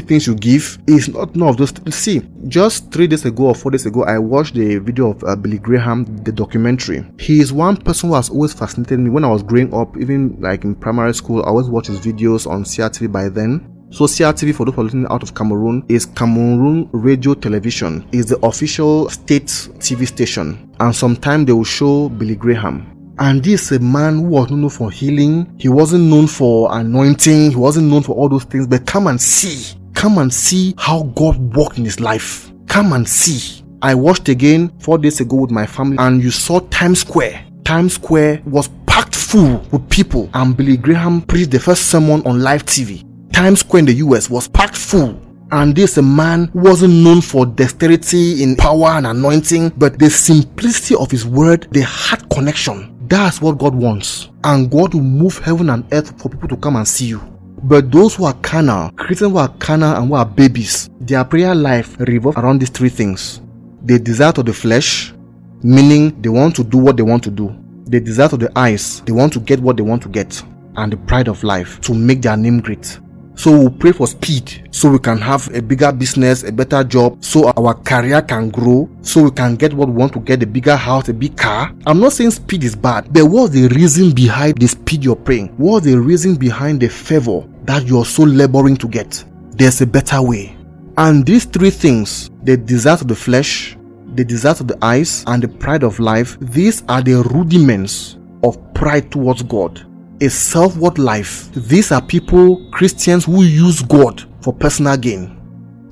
things 0.00 0.26
you 0.26 0.34
give 0.34 0.78
is 0.86 1.08
not 1.08 1.34
none 1.34 1.48
of 1.48 1.56
those. 1.56 1.72
See, 1.94 2.22
just 2.46 2.92
three 2.92 3.06
days 3.06 3.24
ago 3.24 3.46
or 3.46 3.54
four 3.54 3.70
days 3.70 3.86
ago, 3.86 4.04
I 4.04 4.18
watched 4.18 4.54
the 4.54 4.78
video 4.78 5.10
of 5.10 5.24
uh, 5.24 5.34
Billy 5.34 5.58
Graham, 5.58 6.04
the 6.22 6.32
documentary. 6.32 7.04
He 7.18 7.40
is 7.40 7.52
one 7.52 7.76
person 7.76 8.10
who 8.10 8.14
has 8.14 8.28
always 8.28 8.52
fascinated 8.52 9.00
me 9.00 9.10
when 9.10 9.24
I 9.24 9.28
was 9.28 9.42
growing 9.42 9.72
up, 9.74 9.96
even 9.96 10.38
like 10.40 10.64
in 10.64 10.74
primary 10.74 11.14
school. 11.14 11.42
I 11.42 11.48
always 11.48 11.68
watched 11.68 11.88
his 11.88 12.00
videos 12.00 12.48
on 12.48 12.64
CRTV 12.64 13.10
by 13.10 13.28
then. 13.28 13.74
So 13.90 14.04
CRTV, 14.04 14.54
for 14.54 14.66
those 14.66 14.74
who 14.74 14.82
are 14.82 14.84
listening 14.84 15.06
out 15.10 15.22
of 15.22 15.34
Cameroon, 15.34 15.82
is 15.88 16.04
Cameroon 16.04 16.90
Radio 16.92 17.32
Television. 17.32 18.06
is 18.12 18.26
the 18.26 18.38
official 18.44 19.08
state 19.08 19.46
TV 19.46 20.06
station, 20.06 20.70
and 20.78 20.94
sometimes 20.94 21.46
they 21.46 21.54
will 21.54 21.64
show 21.64 22.10
Billy 22.10 22.36
Graham. 22.36 22.97
And 23.20 23.42
this 23.42 23.72
is 23.72 23.78
a 23.78 23.80
man 23.80 24.18
who 24.18 24.22
was 24.28 24.50
known 24.50 24.70
for 24.70 24.90
healing. 24.90 25.52
He 25.58 25.68
wasn't 25.68 26.04
known 26.04 26.28
for 26.28 26.72
anointing. 26.72 27.50
He 27.50 27.56
wasn't 27.56 27.88
known 27.88 28.02
for 28.02 28.14
all 28.14 28.28
those 28.28 28.44
things. 28.44 28.66
But 28.66 28.86
come 28.86 29.08
and 29.08 29.20
see. 29.20 29.76
Come 29.94 30.18
and 30.18 30.32
see 30.32 30.74
how 30.78 31.02
God 31.16 31.36
worked 31.56 31.78
in 31.78 31.84
his 31.84 31.98
life. 31.98 32.52
Come 32.68 32.92
and 32.92 33.08
see. 33.08 33.64
I 33.82 33.94
watched 33.94 34.28
again 34.28 34.72
four 34.78 34.98
days 34.98 35.20
ago 35.20 35.36
with 35.36 35.50
my 35.50 35.66
family 35.66 35.96
and 35.98 36.22
you 36.22 36.30
saw 36.30 36.60
Times 36.60 37.00
Square. 37.00 37.44
Times 37.64 37.94
Square 37.94 38.42
was 38.44 38.68
packed 38.86 39.16
full 39.16 39.58
with 39.72 39.88
people 39.90 40.30
and 40.34 40.56
Billy 40.56 40.76
Graham 40.76 41.22
preached 41.22 41.50
the 41.50 41.60
first 41.60 41.86
sermon 41.86 42.22
on 42.26 42.40
live 42.40 42.64
TV. 42.64 43.04
Times 43.32 43.60
Square 43.60 43.80
in 43.80 43.86
the 43.86 43.94
US 43.94 44.30
was 44.30 44.48
packed 44.48 44.76
full 44.76 45.20
and 45.50 45.74
this 45.74 45.96
a 45.96 46.02
man 46.02 46.46
who 46.52 46.60
wasn't 46.60 46.92
known 46.92 47.20
for 47.20 47.46
dexterity 47.46 48.42
in 48.42 48.54
power 48.54 48.88
and 48.90 49.06
anointing, 49.06 49.70
but 49.76 49.98
the 49.98 50.10
simplicity 50.10 50.94
of 50.94 51.10
his 51.10 51.24
word, 51.24 51.66
the 51.70 51.80
heart 51.82 52.28
connection. 52.30 52.97
That's 53.08 53.40
what 53.40 53.58
God 53.58 53.74
wants. 53.74 54.28
And 54.44 54.70
God 54.70 54.92
will 54.94 55.00
move 55.00 55.38
heaven 55.38 55.70
and 55.70 55.84
earth 55.92 56.20
for 56.20 56.28
people 56.28 56.48
to 56.48 56.56
come 56.56 56.76
and 56.76 56.86
see 56.86 57.06
you. 57.06 57.20
But 57.62 57.90
those 57.90 58.14
who 58.14 58.24
are 58.24 58.34
carnal, 58.34 58.90
Christians 58.92 59.32
who 59.32 59.38
are 59.38 59.48
carnal 59.58 59.96
and 59.96 60.08
who 60.08 60.14
are 60.14 60.26
babies, 60.26 60.90
their 61.00 61.24
prayer 61.24 61.54
life 61.54 61.98
revolves 61.98 62.38
around 62.38 62.60
these 62.60 62.70
three 62.70 62.90
things. 62.90 63.40
The 63.82 63.98
desire 63.98 64.32
of 64.36 64.44
the 64.44 64.52
flesh, 64.52 65.14
meaning 65.62 66.20
they 66.20 66.28
want 66.28 66.54
to 66.56 66.64
do 66.64 66.78
what 66.78 66.96
they 66.96 67.02
want 67.02 67.24
to 67.24 67.30
do. 67.30 67.54
The 67.86 67.98
desire 67.98 68.26
of 68.26 68.40
the 68.40 68.56
eyes, 68.56 69.00
they 69.06 69.12
want 69.12 69.32
to 69.32 69.40
get 69.40 69.60
what 69.60 69.76
they 69.76 69.82
want 69.82 70.02
to 70.02 70.08
get. 70.08 70.42
And 70.76 70.92
the 70.92 70.96
pride 70.98 71.28
of 71.28 71.42
life, 71.42 71.80
to 71.82 71.94
make 71.94 72.22
their 72.22 72.36
name 72.36 72.60
great. 72.60 73.00
So 73.38 73.56
we 73.56 73.68
pray 73.70 73.92
for 73.92 74.08
speed 74.08 74.68
so 74.72 74.90
we 74.90 74.98
can 74.98 75.16
have 75.18 75.48
a 75.54 75.62
bigger 75.62 75.92
business, 75.92 76.42
a 76.42 76.50
better 76.50 76.82
job, 76.82 77.22
so 77.24 77.52
our 77.56 77.72
career 77.74 78.20
can 78.20 78.50
grow, 78.50 78.90
so 79.02 79.22
we 79.22 79.30
can 79.30 79.54
get 79.54 79.72
what 79.72 79.88
we 79.88 79.94
want 79.94 80.12
to 80.14 80.18
get 80.18 80.42
a 80.42 80.46
bigger 80.46 80.74
house, 80.74 81.08
a 81.08 81.14
big 81.14 81.36
car. 81.36 81.72
I'm 81.86 82.00
not 82.00 82.14
saying 82.14 82.32
speed 82.32 82.64
is 82.64 82.74
bad, 82.74 83.12
but 83.12 83.26
what's 83.26 83.52
the 83.52 83.68
reason 83.68 84.10
behind 84.12 84.58
the 84.58 84.66
speed 84.66 85.04
you're 85.04 85.14
praying? 85.14 85.54
What's 85.56 85.86
the 85.86 85.94
reason 86.00 86.34
behind 86.34 86.80
the 86.80 86.88
favor 86.88 87.44
that 87.62 87.86
you're 87.86 88.04
so 88.04 88.24
laboring 88.24 88.76
to 88.78 88.88
get? 88.88 89.24
There's 89.52 89.80
a 89.82 89.86
better 89.86 90.20
way. 90.20 90.56
And 90.96 91.24
these 91.24 91.44
three 91.44 91.70
things 91.70 92.30
the 92.42 92.56
desire 92.56 92.94
of 92.94 93.06
the 93.06 93.14
flesh, 93.14 93.78
the 94.16 94.24
desire 94.24 94.50
of 94.58 94.66
the 94.66 94.78
eyes, 94.84 95.22
and 95.28 95.40
the 95.40 95.48
pride 95.48 95.84
of 95.84 96.00
life 96.00 96.36
these 96.40 96.82
are 96.88 97.02
the 97.02 97.22
rudiments 97.22 98.18
of 98.42 98.58
pride 98.74 99.12
towards 99.12 99.44
God 99.44 99.87
a 100.20 100.28
self-worth 100.28 100.98
life. 100.98 101.52
These 101.52 101.92
are 101.92 102.02
people, 102.02 102.68
Christians 102.70 103.24
who 103.24 103.42
use 103.42 103.82
God 103.82 104.24
for 104.42 104.52
personal 104.52 104.96
gain. 104.96 105.34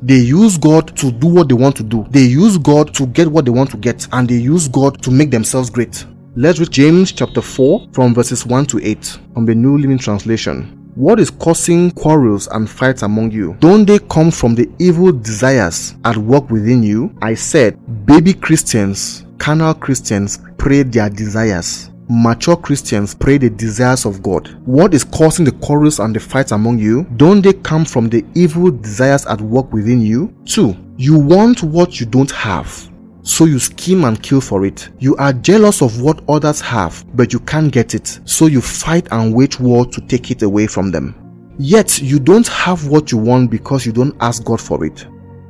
They 0.02 0.16
use 0.18 0.58
God 0.58 0.96
to 0.98 1.10
do 1.10 1.26
what 1.26 1.48
they 1.48 1.54
want 1.54 1.76
to 1.76 1.82
do. 1.82 2.06
They 2.10 2.22
use 2.22 2.58
God 2.58 2.94
to 2.94 3.06
get 3.06 3.28
what 3.28 3.44
they 3.44 3.50
want 3.50 3.70
to 3.70 3.76
get. 3.76 4.06
And 4.12 4.28
they 4.28 4.36
use 4.36 4.68
God 4.68 5.02
to 5.02 5.10
make 5.10 5.30
themselves 5.30 5.70
great. 5.70 6.04
Let's 6.36 6.58
read 6.58 6.70
James 6.70 7.12
chapter 7.12 7.40
4 7.40 7.88
from 7.92 8.14
verses 8.14 8.44
1 8.44 8.66
to 8.66 8.80
8 8.84 9.18
from 9.32 9.46
the 9.46 9.54
New 9.54 9.78
Living 9.78 9.98
Translation. 9.98 10.92
What 10.94 11.18
is 11.18 11.30
causing 11.30 11.90
quarrels 11.90 12.46
and 12.48 12.68
fights 12.68 13.02
among 13.02 13.30
you? 13.30 13.56
Don't 13.60 13.84
they 13.84 13.98
come 13.98 14.30
from 14.30 14.54
the 14.54 14.68
evil 14.78 15.12
desires 15.12 15.94
at 16.04 16.16
work 16.16 16.50
within 16.50 16.82
you? 16.82 17.14
I 17.20 17.34
said, 17.34 17.78
baby 18.06 18.32
Christians, 18.32 19.26
carnal 19.38 19.74
Christians 19.74 20.40
pray 20.56 20.82
their 20.82 21.10
desires 21.10 21.90
mature 22.09 22.57
Christians 22.57 23.14
pray 23.14 23.38
the 23.38 23.50
desires 23.50 24.04
of 24.04 24.22
God. 24.22 24.57
What 24.64 24.94
is 24.94 25.04
causing 25.04 25.44
the 25.44 25.52
quarrels 25.52 25.98
and 25.98 26.14
the 26.14 26.20
fights 26.20 26.52
among 26.52 26.78
you? 26.78 27.04
Don't 27.16 27.40
they 27.42 27.52
come 27.52 27.84
from 27.84 28.09
the 28.09 28.24
evil 28.34 28.70
desires 28.70 29.26
at 29.26 29.40
work 29.40 29.72
within 29.72 30.00
you? 30.00 30.34
2. 30.46 30.76
You 30.96 31.18
want 31.18 31.62
what 31.62 32.00
you 32.00 32.07
don't 32.07 32.30
have. 32.30 32.90
So 33.22 33.44
you 33.44 33.59
scheme 33.59 34.04
and 34.04 34.22
kill 34.22 34.40
for 34.40 34.64
it. 34.64 34.88
You 35.00 35.16
are 35.16 35.32
jealous 35.32 35.82
of 35.82 36.00
what 36.00 36.22
others 36.28 36.61
have, 36.61 37.04
but 37.16 37.32
you 37.32 37.40
can't 37.40 37.72
get 37.72 37.94
it. 37.94 38.20
So 38.24 38.46
you 38.46 38.61
fight 38.61 39.09
and 39.11 39.34
wage 39.34 39.59
war 39.59 39.84
to 39.86 40.00
take 40.02 40.30
it 40.30 40.42
away 40.42 40.68
from 40.68 40.92
them. 40.92 41.14
Yet 41.59 42.00
you 42.00 42.20
don't 42.20 42.46
have 42.46 42.86
what 42.86 43.11
you 43.11 43.18
want 43.18 43.50
because 43.50 43.84
you 43.84 43.92
don't 43.92 44.14
ask 44.20 44.44
God 44.44 44.61
for 44.61 44.84
it. 44.84 45.07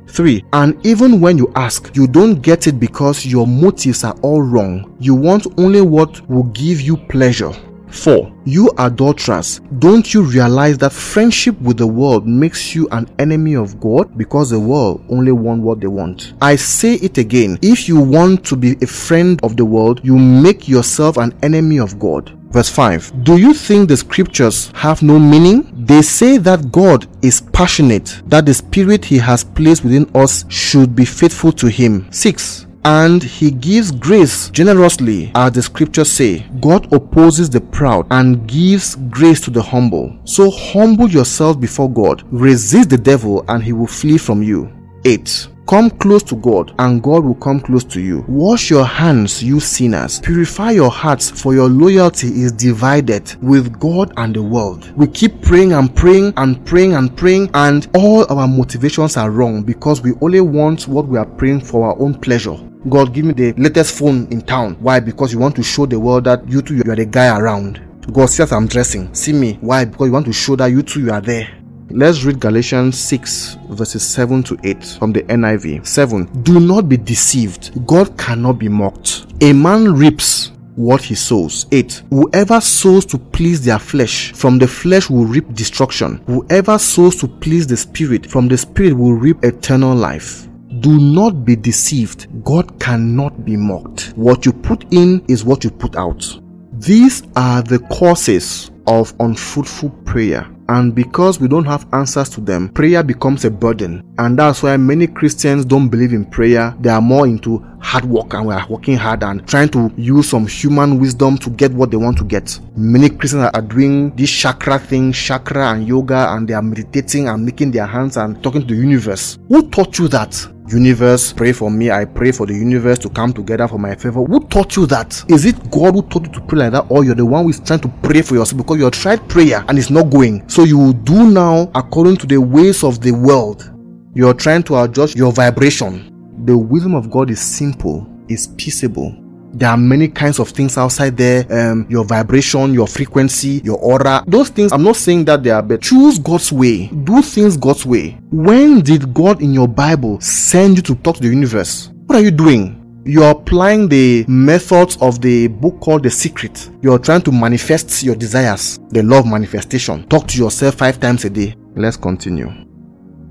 3. 0.07 0.43
And 0.53 0.85
even 0.85 1.19
when 1.19 1.37
you 1.37 1.51
ask, 1.55 1.95
you 1.95 2.07
don't 2.07 2.41
get 2.41 2.67
it 2.67 2.79
because 2.79 3.25
your 3.25 3.47
motives 3.47 4.03
are 4.03 4.15
all 4.21 4.41
wrong. 4.41 4.95
You 4.99 5.15
want 5.15 5.47
only 5.57 5.81
what 5.81 6.27
will 6.29 6.43
give 6.43 6.81
you 6.81 6.97
pleasure. 6.97 7.53
4. 7.89 8.31
You 8.45 8.69
adulterers, 8.77 9.61
don't 9.79 10.13
you 10.13 10.21
realize 10.21 10.77
that 10.79 10.91
friendship 10.91 11.59
with 11.61 11.77
the 11.77 11.87
world 11.87 12.27
makes 12.27 12.75
you 12.75 12.87
an 12.91 13.09
enemy 13.19 13.55
of 13.55 13.79
God 13.79 14.17
because 14.17 14.49
the 14.49 14.59
world 14.59 15.03
only 15.09 15.31
want 15.31 15.61
what 15.61 15.79
they 15.79 15.87
want? 15.87 16.33
I 16.41 16.55
say 16.55 16.95
it 16.95 17.17
again. 17.17 17.57
If 17.61 17.87
you 17.87 17.99
want 17.99 18.45
to 18.47 18.55
be 18.55 18.75
a 18.81 18.87
friend 18.87 19.39
of 19.43 19.57
the 19.57 19.65
world, 19.65 20.01
you 20.03 20.17
make 20.17 20.67
yourself 20.67 21.17
an 21.17 21.33
enemy 21.43 21.79
of 21.79 21.97
God. 21.99 22.36
Verse 22.49 22.69
5 22.69 23.23
Do 23.23 23.37
you 23.37 23.53
think 23.53 23.89
the 23.89 23.97
scriptures 23.97 24.71
have 24.73 25.01
no 25.01 25.19
meaning? 25.19 25.71
They 25.75 26.01
say 26.01 26.37
that 26.37 26.71
God 26.71 27.07
is 27.21 27.41
passionate, 27.41 28.21
that 28.27 28.45
the 28.45 28.53
spirit 28.53 29.05
he 29.05 29.17
has 29.17 29.43
placed 29.43 29.83
within 29.83 30.09
us 30.15 30.45
should 30.49 30.95
be 30.95 31.05
faithful 31.05 31.51
to 31.53 31.67
him. 31.67 32.07
6 32.11 32.67
and 32.87 33.21
he 33.21 33.51
gives 33.51 33.91
grace 33.91 34.49
generously, 34.51 35.29
as 35.35 35.51
the 35.51 35.61
scriptures 35.61 36.09
say. 36.09 36.45
God 36.61 36.87
opposes 36.93 37.49
the 37.49 37.59
proud 37.59 38.07
and 38.11 38.47
gives 38.47 38.95
grace 39.09 39.41
to 39.41 39.51
the 39.51 39.61
humble. 39.61 40.17
So 40.23 40.49
humble 40.49 41.09
yourself 41.09 41.59
before 41.59 41.91
God, 41.91 42.23
resist 42.31 42.89
the 42.89 42.97
devil, 42.97 43.43
and 43.49 43.61
he 43.61 43.73
will 43.73 43.87
flee 43.87 44.17
from 44.17 44.41
you. 44.41 44.71
8. 45.03 45.49
Come 45.67 45.89
close 45.89 46.23
to 46.23 46.35
God, 46.37 46.73
and 46.79 47.03
God 47.03 47.25
will 47.25 47.35
come 47.35 47.59
close 47.59 47.83
to 47.83 47.99
you. 47.99 48.23
Wash 48.29 48.69
your 48.69 48.85
hands, 48.85 49.43
you 49.43 49.59
sinners. 49.59 50.21
Purify 50.21 50.71
your 50.71 50.89
hearts, 50.89 51.29
for 51.29 51.53
your 51.53 51.67
loyalty 51.67 52.27
is 52.27 52.53
divided 52.53 53.35
with 53.43 53.77
God 53.77 54.13
and 54.15 54.33
the 54.33 54.41
world. 54.41 54.89
We 54.95 55.07
keep 55.07 55.41
praying 55.41 55.73
and 55.73 55.93
praying 55.93 56.33
and 56.37 56.65
praying 56.65 56.93
and 56.93 57.15
praying, 57.17 57.49
and 57.53 57.85
all 57.95 58.25
our 58.31 58.47
motivations 58.47 59.17
are 59.17 59.29
wrong 59.29 59.63
because 59.63 60.01
we 60.01 60.13
only 60.21 60.39
want 60.39 60.87
what 60.87 61.05
we 61.05 61.17
are 61.17 61.25
praying 61.25 61.61
for 61.61 61.87
our 61.87 61.99
own 61.99 62.13
pleasure. 62.13 62.55
God, 62.87 63.13
give 63.13 63.25
me 63.25 63.33
the 63.33 63.51
latest 63.57 63.97
phone 63.97 64.25
in 64.31 64.43
town. 64.43 64.77
Why? 64.79 65.01
Because 65.01 65.33
you 65.33 65.39
want 65.39 65.57
to 65.57 65.63
show 65.63 65.85
the 65.85 65.99
world 65.99 66.23
that 66.23 66.47
you 66.47 66.61
too, 66.61 66.77
you 66.77 66.83
are 66.89 66.95
the 66.95 67.05
guy 67.05 67.37
around. 67.37 67.81
God, 68.13 68.27
see 68.27 68.41
as 68.41 68.53
I'm 68.53 68.67
dressing. 68.67 69.13
See 69.13 69.33
me. 69.33 69.57
Why? 69.59 69.83
Because 69.83 70.07
you 70.07 70.13
want 70.13 70.27
to 70.27 70.33
show 70.33 70.55
that 70.55 70.67
you 70.67 70.81
too, 70.81 71.01
you 71.01 71.11
are 71.11 71.19
there. 71.19 71.49
Let's 71.89 72.25
read 72.25 72.41
Galatians 72.41 72.99
6, 72.99 73.59
verses 73.69 74.05
7 74.05 74.43
to 74.43 74.57
8 74.61 74.83
from 74.99 75.13
the 75.13 75.23
NIV. 75.23 75.87
7. 75.87 76.25
Do 76.43 76.59
not 76.59 76.89
be 76.89 76.97
deceived. 76.97 77.87
God 77.87 78.17
cannot 78.17 78.59
be 78.59 78.67
mocked. 78.67 79.27
A 79.41 79.53
man 79.53 79.93
reaps 79.93 80.51
what 80.75 81.01
he 81.01 81.15
sows. 81.15 81.65
8. 81.71 82.03
Whoever 82.09 82.59
sows 82.59 83.05
to 83.05 83.17
please 83.17 83.63
their 83.63 83.79
flesh, 83.79 84.33
from 84.33 84.59
the 84.59 84.67
flesh 84.67 85.09
will 85.09 85.23
reap 85.23 85.53
destruction. 85.53 86.21
Whoever 86.27 86.77
sows 86.77 87.15
to 87.21 87.27
please 87.27 87.65
the 87.65 87.77
Spirit, 87.77 88.25
from 88.25 88.49
the 88.49 88.57
Spirit 88.57 88.93
will 88.93 89.13
reap 89.13 89.41
eternal 89.45 89.95
life. 89.95 90.45
Do 90.79 90.99
not 90.99 91.45
be 91.45 91.55
deceived. 91.55 92.27
God 92.43 92.81
cannot 92.81 93.45
be 93.45 93.55
mocked. 93.55 94.11
What 94.17 94.45
you 94.45 94.51
put 94.51 94.83
in 94.93 95.23
is 95.29 95.45
what 95.45 95.63
you 95.63 95.71
put 95.71 95.95
out. 95.95 96.37
These 96.73 97.23
are 97.37 97.63
the 97.63 97.79
causes 97.79 98.71
of 98.87 99.13
unfruitful 99.21 99.89
prayer. 100.05 100.47
And 100.69 100.93
because 100.93 101.39
we 101.39 101.47
don't 101.47 101.65
have 101.65 101.87
answers 101.93 102.29
to 102.29 102.41
them, 102.41 102.69
prayer 102.69 103.03
becomes 103.03 103.45
a 103.45 103.51
burden. 103.51 104.03
And 104.17 104.37
that's 104.37 104.63
why 104.63 104.75
many 104.77 105.07
Christians 105.07 105.63
don't 105.63 105.87
believe 105.87 106.13
in 106.13 106.25
prayer. 106.25 106.75
They 106.81 106.89
are 106.89 107.01
more 107.01 107.25
into 107.25 107.65
hard 107.79 108.05
work 108.05 108.33
and 108.33 108.47
we 108.47 108.53
are 108.53 108.65
working 108.67 108.97
hard 108.97 109.23
and 109.23 109.47
trying 109.47 109.69
to 109.69 109.91
use 109.97 110.29
some 110.29 110.47
human 110.47 110.99
wisdom 110.99 111.37
to 111.37 111.49
get 111.49 111.71
what 111.71 111.91
they 111.91 111.97
want 111.97 112.17
to 112.17 112.23
get. 112.23 112.59
Many 112.75 113.09
Christians 113.09 113.49
are 113.53 113.61
doing 113.61 114.15
this 114.15 114.29
chakra 114.29 114.79
thing, 114.79 115.11
chakra 115.11 115.73
and 115.73 115.87
yoga, 115.87 116.31
and 116.31 116.47
they 116.47 116.53
are 116.53 116.61
meditating 116.61 117.27
and 117.27 117.45
making 117.45 117.71
their 117.71 117.85
hands 117.85 118.17
and 118.17 118.41
talking 118.43 118.61
to 118.61 118.67
the 118.67 118.75
universe. 118.75 119.37
Who 119.47 119.69
taught 119.69 119.99
you 119.99 120.07
that? 120.09 120.47
Universe, 120.69 121.31
pray 121.31 121.53
for 121.53 121.71
me. 121.71 121.91
I 121.91 122.03
pray 122.03 122.33
for 122.33 122.45
the 122.45 122.53
universe 122.53 122.99
to 122.99 123.09
come 123.09 123.31
together 123.31 123.69
for 123.69 123.79
my 123.79 123.95
favor. 123.95 124.23
Who 124.25 124.41
taught 124.47 124.75
you 124.75 124.85
that? 124.87 125.23
Is 125.29 125.45
it 125.45 125.55
God 125.71 125.93
who 125.93 126.01
taught 126.01 126.25
you 126.25 126.31
to 126.33 126.41
pray 126.41 126.59
like 126.59 126.73
that, 126.73 126.87
or 126.89 127.05
you're 127.05 127.15
the 127.15 127.25
one 127.25 127.43
who 127.43 127.51
is 127.51 127.59
trying 127.61 127.79
to 127.81 127.87
pray 128.03 128.21
for 128.21 128.35
yourself 128.35 128.57
because 128.57 128.77
you 128.77 128.89
tried 128.91 129.27
prayer 129.29 129.63
and 129.69 129.77
it's 129.79 129.89
not 129.89 130.09
going? 130.09 130.47
So 130.49 130.65
you 130.65 130.93
do 130.93 131.29
now 131.29 131.71
according 131.73 132.17
to 132.17 132.27
the 132.27 132.37
ways 132.37 132.83
of 132.83 132.99
the 132.99 133.11
world. 133.11 133.71
You're 134.13 134.33
trying 134.33 134.63
to 134.63 134.83
adjust 134.83 135.15
your 135.15 135.31
vibration. 135.31 136.16
The 136.45 136.57
wisdom 136.57 136.95
of 136.95 137.09
God 137.09 137.29
is 137.29 137.39
simple, 137.39 138.07
is 138.27 138.47
peaceable, 138.57 139.15
there 139.53 139.69
are 139.69 139.77
many 139.77 140.07
kinds 140.07 140.39
of 140.39 140.49
things 140.49 140.77
outside 140.77 141.17
there 141.17 141.45
um, 141.51 141.85
your 141.89 142.03
vibration 142.03 142.73
your 142.73 142.87
frequency 142.87 143.61
your 143.63 143.77
aura 143.77 144.23
those 144.27 144.49
things 144.49 144.71
i'm 144.71 144.83
not 144.83 144.95
saying 144.95 145.25
that 145.25 145.41
they 145.41 145.49
are 145.49 145.63
bad 145.63 145.81
choose 145.81 146.19
god's 146.19 146.51
way 146.51 146.87
do 146.87 147.21
things 147.21 147.57
god's 147.57 147.85
way 147.85 148.17
when 148.31 148.81
did 148.81 149.13
god 149.13 149.41
in 149.41 149.53
your 149.53 149.67
bible 149.67 150.19
send 150.21 150.75
you 150.77 150.83
to 150.83 150.95
talk 150.95 151.15
to 151.15 151.21
the 151.21 151.27
universe 151.27 151.89
what 152.05 152.17
are 152.17 152.21
you 152.21 152.31
doing 152.31 152.83
you're 153.05 153.31
applying 153.31 153.87
the 153.87 154.25
methods 154.27 154.97
of 154.99 155.21
the 155.21 155.47
book 155.47 155.79
called 155.79 156.03
The 156.03 156.09
Secret. 156.09 156.69
You're 156.81 156.99
trying 156.99 157.21
to 157.21 157.31
manifest 157.31 158.03
your 158.03 158.15
desires, 158.15 158.79
the 158.89 159.01
law 159.01 159.19
of 159.19 159.25
manifestation. 159.25 160.05
Talk 160.09 160.27
to 160.27 160.37
yourself 160.37 160.75
five 160.75 160.99
times 160.99 161.23
a 161.23 161.29
day. 161.29 161.55
Let's 161.73 161.95
continue. 161.95 162.66